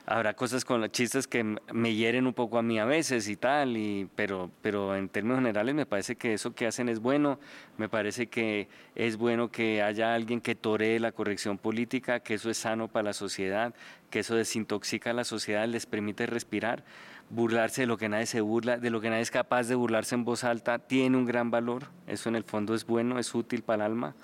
Habrá 0.08 0.34
cosas 0.34 0.64
con 0.64 0.80
los 0.80 0.92
chistes 0.92 1.26
que 1.26 1.42
me 1.42 1.94
hieren 1.94 2.28
un 2.28 2.32
poco 2.32 2.58
a 2.58 2.62
mí 2.62 2.78
a 2.78 2.84
veces 2.84 3.28
y 3.28 3.34
tal, 3.34 3.76
y, 3.76 4.08
pero, 4.14 4.50
pero 4.62 4.94
en 4.94 5.08
términos 5.08 5.38
generales 5.38 5.74
me 5.74 5.84
parece 5.84 6.14
que 6.14 6.34
eso 6.34 6.54
que 6.54 6.66
hacen 6.66 6.88
es 6.88 7.00
bueno, 7.00 7.40
me 7.76 7.88
parece 7.88 8.28
que 8.28 8.68
es 8.94 9.16
bueno 9.16 9.50
que 9.50 9.82
haya 9.82 10.14
alguien 10.14 10.40
que 10.40 10.54
toree 10.54 11.00
la 11.00 11.10
corrección 11.10 11.58
política, 11.58 12.20
que 12.20 12.34
eso 12.34 12.50
es 12.50 12.58
sano 12.58 12.86
para 12.86 13.02
la 13.02 13.12
sociedad, 13.14 13.74
que 14.08 14.20
eso 14.20 14.36
desintoxica 14.36 15.10
a 15.10 15.12
la 15.12 15.24
sociedad, 15.24 15.66
les 15.66 15.86
permite 15.86 16.26
respirar 16.26 16.84
burlarse 17.28 17.82
de 17.82 17.86
lo 17.86 17.96
que 17.96 18.08
nadie 18.08 18.26
se 18.26 18.40
burla, 18.40 18.76
de 18.76 18.90
lo 18.90 19.00
que 19.00 19.10
nadie 19.10 19.22
es 19.22 19.30
capaz 19.32 19.64
de 19.64 19.74
burlarse 19.74 20.14
en 20.14 20.24
voz 20.24 20.44
alta, 20.44 20.78
tiene 20.78 21.16
un 21.16 21.26
gran 21.26 21.50
valor. 21.50 21.88
Eso 22.06 22.28
en 22.28 22.36
el 22.36 22.44
fondo 22.44 22.74
es 22.74 22.86
bueno, 22.86 23.18
es 23.18 23.34
útil 23.34 23.62
para 23.62 23.86
el 23.86 23.92
alma 23.92 24.14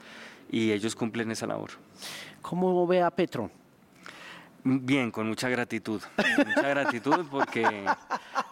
y 0.51 0.71
ellos 0.71 0.95
cumplen 0.95 1.31
esa 1.31 1.47
labor. 1.47 1.71
¿Cómo 2.43 2.87
ve 2.87 3.03
a 3.03 3.11
Petro? 3.11 3.51
Bien, 4.65 5.11
con 5.11 5.29
mucha 5.29 5.49
gratitud. 5.49 6.01
Mucha 6.39 6.69
gratitud 6.69 7.27
porque 7.31 7.67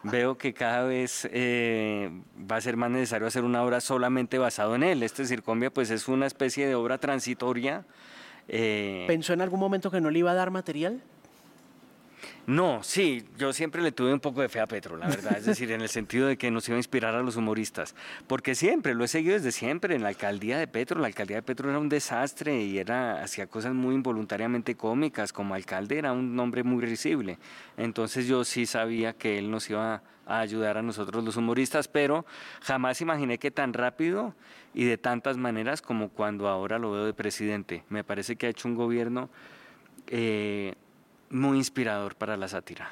veo 0.03 0.37
que 0.37 0.53
cada 0.53 0.85
vez 0.85 1.29
eh, 1.31 2.11
va 2.51 2.57
a 2.57 2.61
ser 2.61 2.77
más 2.77 2.91
necesario 2.91 3.29
hacer 3.29 3.45
una 3.45 3.63
obra 3.63 3.81
solamente 3.81 4.39
basado 4.39 4.75
en 4.75 4.83
él. 4.83 5.03
Este 5.05 5.25
Circombia 5.25 5.71
pues 5.73 5.91
es 5.91 6.09
una 6.09 6.27
especie 6.27 6.67
de 6.67 6.75
obra 6.75 6.99
transitoria. 6.99 7.85
Eh, 8.49 9.05
¿Pensó 9.07 9.33
en 9.33 9.41
algún 9.41 9.61
momento 9.61 9.91
que 9.91 10.01
no 10.01 10.11
le 10.11 10.19
iba 10.19 10.33
a 10.33 10.35
dar 10.35 10.51
material? 10.51 11.01
No, 12.47 12.83
sí, 12.83 13.25
yo 13.39 13.53
siempre 13.53 13.83
le 13.83 13.93
tuve 13.93 14.13
un 14.13 14.21
poco 14.21 14.41
de 14.41 14.49
fe 14.49 14.61
a 14.61 14.67
Petro, 14.67 14.97
la 14.97 15.09
verdad, 15.09 15.37
es 15.37 15.45
decir, 15.45 15.71
en 15.71 15.83
el 15.83 15.89
sentido 15.89 16.27
de 16.27 16.37
que 16.37 16.51
nos 16.51 16.67
iba 16.69 16.77
a 16.77 16.79
inspirar 16.79 17.15
a 17.15 17.23
los 17.23 17.37
humoristas, 17.37 17.95
porque 18.27 18.55
siempre, 18.55 18.95
lo 18.95 19.05
he 19.05 19.09
seguido 19.09 19.35
desde 19.35 19.53
siempre, 19.53 19.95
en 19.95 20.03
la 20.03 20.09
alcaldía 20.09 20.59
de 20.59 20.67
Petro, 20.67 21.01
la 21.01 21.07
alcaldía 21.07 21.37
de 21.37 21.43
Petro 21.43 21.69
era 21.69 21.79
un 21.79 21.89
desastre 21.89 22.63
y 22.63 22.79
era, 22.79 23.23
hacía 23.23 23.47
cosas 23.47 23.75
muy 23.75 23.95
involuntariamente 23.95 24.75
cómicas, 24.75 25.33
como 25.33 25.55
alcalde 25.55 25.99
era 25.99 26.13
un 26.13 26.35
nombre 26.35 26.65
muy 26.65 26.85
risible, 26.85 27.39
entonces 27.77 28.27
yo 28.27 28.45
sí 28.45 28.67
sabía 28.67 29.13
que 29.13 29.39
él 29.39 29.51
nos 29.51 29.69
iba 29.71 30.03
a 30.27 30.41
ayudar 30.41 30.79
a 30.79 30.83
nosotros 30.83 31.23
los 31.23 31.37
humoristas, 31.37 31.89
pero 31.89 32.25
jamás 32.63 33.01
imaginé 33.01 33.39
que 33.39 33.51
tan 33.51 33.73
rápido 33.75 34.35
y 34.75 34.85
de 34.85 34.97
tantas 34.97 35.37
maneras 35.37 35.83
como 35.83 36.09
cuando 36.09 36.49
ahora 36.49 36.79
lo 36.79 36.93
veo 36.93 37.05
de 37.05 37.13
presidente. 37.13 37.83
Me 37.89 38.05
parece 38.05 38.37
que 38.37 38.47
ha 38.47 38.51
hecho 38.51 38.69
un 38.69 38.77
gobierno... 38.77 39.29
Eh, 40.07 40.75
muy 41.31 41.59
inspirador 41.59 42.17
para 42.17 42.37
la 42.37 42.49
sátira. 42.49 42.91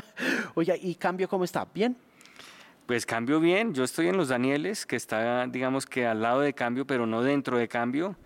Oye, 0.54 0.78
¿y 0.82 0.94
Cambio 0.94 1.28
cómo 1.28 1.44
está? 1.44 1.66
¿Bien? 1.74 1.96
Pues 2.86 3.06
Cambio 3.06 3.38
bien, 3.38 3.74
yo 3.74 3.84
estoy 3.84 4.08
en 4.08 4.16
Los 4.16 4.28
Danieles, 4.28 4.86
que 4.86 4.96
está, 4.96 5.46
digamos 5.46 5.86
que 5.86 6.06
al 6.06 6.22
lado 6.22 6.40
de 6.40 6.54
Cambio, 6.54 6.86
pero 6.86 7.06
no 7.06 7.22
dentro 7.22 7.58
de 7.58 7.68
Cambio. 7.68 8.16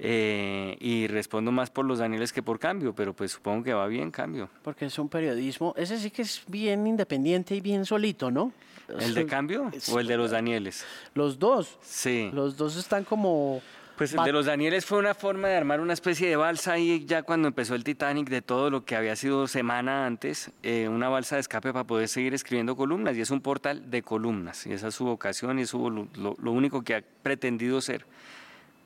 Eh, 0.00 0.76
y 0.78 1.08
respondo 1.08 1.50
más 1.50 1.70
por 1.70 1.84
los 1.84 1.98
Danieles 1.98 2.32
que 2.32 2.40
por 2.40 2.60
cambio, 2.60 2.94
pero 2.94 3.14
pues 3.14 3.32
supongo 3.32 3.64
que 3.64 3.72
va 3.72 3.88
bien 3.88 4.12
cambio. 4.12 4.48
Porque 4.62 4.86
es 4.86 4.96
un 4.98 5.08
periodismo, 5.08 5.74
ese 5.76 5.98
sí 5.98 6.12
que 6.12 6.22
es 6.22 6.42
bien 6.46 6.86
independiente 6.86 7.56
y 7.56 7.60
bien 7.60 7.84
solito, 7.84 8.30
¿no? 8.30 8.52
¿El 9.00 9.12
de 9.14 9.26
cambio 9.26 9.70
o 9.92 9.98
el 9.98 10.06
de 10.06 10.16
los 10.16 10.30
Danieles? 10.30 10.84
Los 11.14 11.38
dos. 11.38 11.78
Sí. 11.82 12.30
Los 12.32 12.56
dos 12.56 12.76
están 12.76 13.04
como 13.04 13.60
pues 13.98 14.14
el 14.14 14.22
de 14.22 14.32
los 14.32 14.46
Danieles 14.46 14.86
fue 14.86 14.98
una 14.98 15.12
forma 15.12 15.48
de 15.48 15.56
armar 15.56 15.80
una 15.80 15.92
especie 15.92 16.28
de 16.28 16.36
balsa 16.36 16.74
ahí 16.74 17.04
ya 17.04 17.24
cuando 17.24 17.48
empezó 17.48 17.74
el 17.74 17.82
Titanic 17.82 18.28
de 18.28 18.42
todo 18.42 18.70
lo 18.70 18.84
que 18.84 18.94
había 18.94 19.16
sido 19.16 19.48
semana 19.48 20.06
antes, 20.06 20.52
eh, 20.62 20.88
una 20.88 21.08
balsa 21.08 21.34
de 21.34 21.40
escape 21.40 21.72
para 21.72 21.84
poder 21.84 22.06
seguir 22.06 22.32
escribiendo 22.32 22.76
columnas 22.76 23.16
y 23.16 23.20
es 23.20 23.30
un 23.32 23.40
portal 23.40 23.90
de 23.90 24.02
columnas 24.02 24.66
y 24.66 24.72
esa 24.72 24.88
es 24.88 24.94
su 24.94 25.04
vocación 25.04 25.58
y 25.58 25.62
es 25.62 25.74
lo, 25.74 26.08
lo 26.14 26.52
único 26.52 26.82
que 26.82 26.94
ha 26.94 27.02
pretendido 27.22 27.80
ser. 27.80 28.06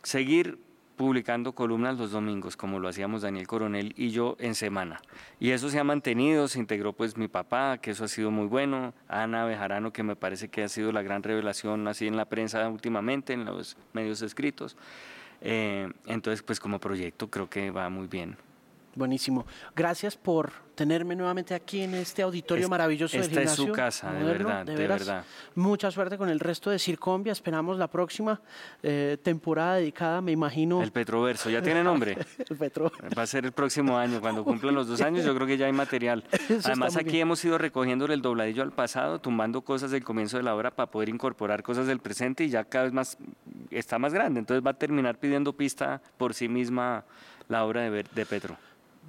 Seguir 0.02 0.58
publicando 0.96 1.54
columnas 1.54 1.98
los 1.98 2.12
domingos, 2.12 2.56
como 2.56 2.78
lo 2.78 2.88
hacíamos 2.88 3.22
Daniel 3.22 3.46
Coronel 3.46 3.94
y 3.96 4.10
yo 4.10 4.36
en 4.38 4.54
semana. 4.54 5.00
Y 5.40 5.50
eso 5.50 5.68
se 5.68 5.78
ha 5.78 5.84
mantenido, 5.84 6.48
se 6.48 6.58
integró 6.58 6.92
pues 6.92 7.16
mi 7.16 7.28
papá, 7.28 7.78
que 7.78 7.92
eso 7.92 8.04
ha 8.04 8.08
sido 8.08 8.30
muy 8.30 8.46
bueno, 8.46 8.94
Ana 9.08 9.44
Bejarano, 9.44 9.92
que 9.92 10.02
me 10.02 10.16
parece 10.16 10.48
que 10.48 10.62
ha 10.62 10.68
sido 10.68 10.92
la 10.92 11.02
gran 11.02 11.22
revelación 11.22 11.86
así 11.88 12.06
en 12.06 12.16
la 12.16 12.26
prensa 12.26 12.68
últimamente, 12.68 13.32
en 13.32 13.44
los 13.44 13.76
medios 13.92 14.22
escritos. 14.22 14.76
Eh, 15.40 15.90
entonces, 16.06 16.42
pues 16.42 16.60
como 16.60 16.78
proyecto 16.78 17.28
creo 17.28 17.50
que 17.50 17.70
va 17.70 17.88
muy 17.88 18.06
bien. 18.06 18.36
Buenísimo. 18.94 19.46
Gracias 19.74 20.16
por 20.16 20.52
tenerme 20.74 21.14
nuevamente 21.14 21.54
aquí 21.54 21.82
en 21.82 21.94
este 21.94 22.22
auditorio 22.22 22.68
maravilloso 22.68 23.16
del 23.16 23.28
gimnasio. 23.28 23.50
Esta 23.50 23.62
es 23.62 23.68
su 23.68 23.72
casa, 23.72 24.12
de 24.12 24.24
verdad, 24.24 24.66
de, 24.66 24.74
verdad. 24.74 25.24
Mucha 25.54 25.90
suerte 25.90 26.18
con 26.18 26.28
el 26.28 26.40
resto 26.40 26.70
de 26.70 26.78
Circombia. 26.78 27.32
Esperamos 27.32 27.78
la 27.78 27.88
próxima 27.88 28.40
eh, 28.82 29.16
temporada 29.22 29.76
dedicada, 29.76 30.20
me 30.20 30.32
imagino. 30.32 30.82
El 30.82 30.92
Petroverso, 30.92 31.50
¿ya 31.50 31.62
tiene 31.62 31.82
nombre? 31.82 32.18
el 32.50 32.56
Petro. 32.56 32.92
Va 33.16 33.22
a 33.22 33.26
ser 33.26 33.44
el 33.44 33.52
próximo 33.52 33.96
año, 33.96 34.20
cuando 34.20 34.44
cumplan 34.52 34.74
los 34.74 34.88
dos 34.88 35.00
años, 35.00 35.24
yo 35.24 35.34
creo 35.34 35.46
que 35.46 35.56
ya 35.56 35.66
hay 35.66 35.72
material. 35.72 36.24
Además, 36.64 36.96
aquí 36.96 37.20
hemos 37.20 37.44
ido 37.44 37.58
recogiendo 37.58 38.06
el 38.06 38.22
dobladillo 38.22 38.62
al 38.62 38.72
pasado, 38.72 39.20
tumbando 39.20 39.62
cosas 39.62 39.90
del 39.90 40.04
comienzo 40.04 40.36
de 40.36 40.42
la 40.42 40.54
obra 40.54 40.70
para 40.70 40.90
poder 40.90 41.08
incorporar 41.08 41.62
cosas 41.62 41.86
del 41.86 42.00
presente 42.00 42.44
y 42.44 42.50
ya 42.50 42.64
cada 42.64 42.84
vez 42.84 42.92
más 42.92 43.18
está 43.70 43.98
más 43.98 44.12
grande. 44.12 44.40
Entonces 44.40 44.64
va 44.64 44.72
a 44.72 44.74
terminar 44.74 45.18
pidiendo 45.18 45.52
pista 45.52 46.02
por 46.18 46.34
sí 46.34 46.48
misma 46.48 47.04
la 47.48 47.64
obra 47.64 47.82
de, 47.82 48.02
de 48.02 48.26
Petro. 48.26 48.56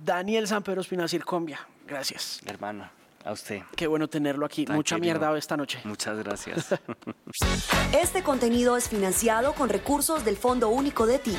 Daniel 0.04 0.48
San 0.48 0.64
Pedro 0.64 0.82
Espinacir 0.82 1.24
Combia. 1.24 1.60
Gracias. 1.88 2.42
Hermano, 2.46 2.90
a 3.24 3.32
usted. 3.32 3.62
Qué 3.76 3.88
bueno 3.88 4.08
tenerlo 4.08 4.46
aquí. 4.46 4.66
Mucha 4.70 4.98
mierda 4.98 5.36
esta 5.38 5.56
noche. 5.56 5.80
Muchas 5.86 6.18
gracias. 6.18 6.76
este 7.94 8.22
contenido 8.24 8.76
es 8.76 8.90
financiado 8.90 9.54
con 9.54 9.70
recursos 9.70 10.26
del 10.26 10.36
Fondo 10.38 10.70
Único 10.70 11.06
de 11.06 11.20
Ti. 11.20 11.36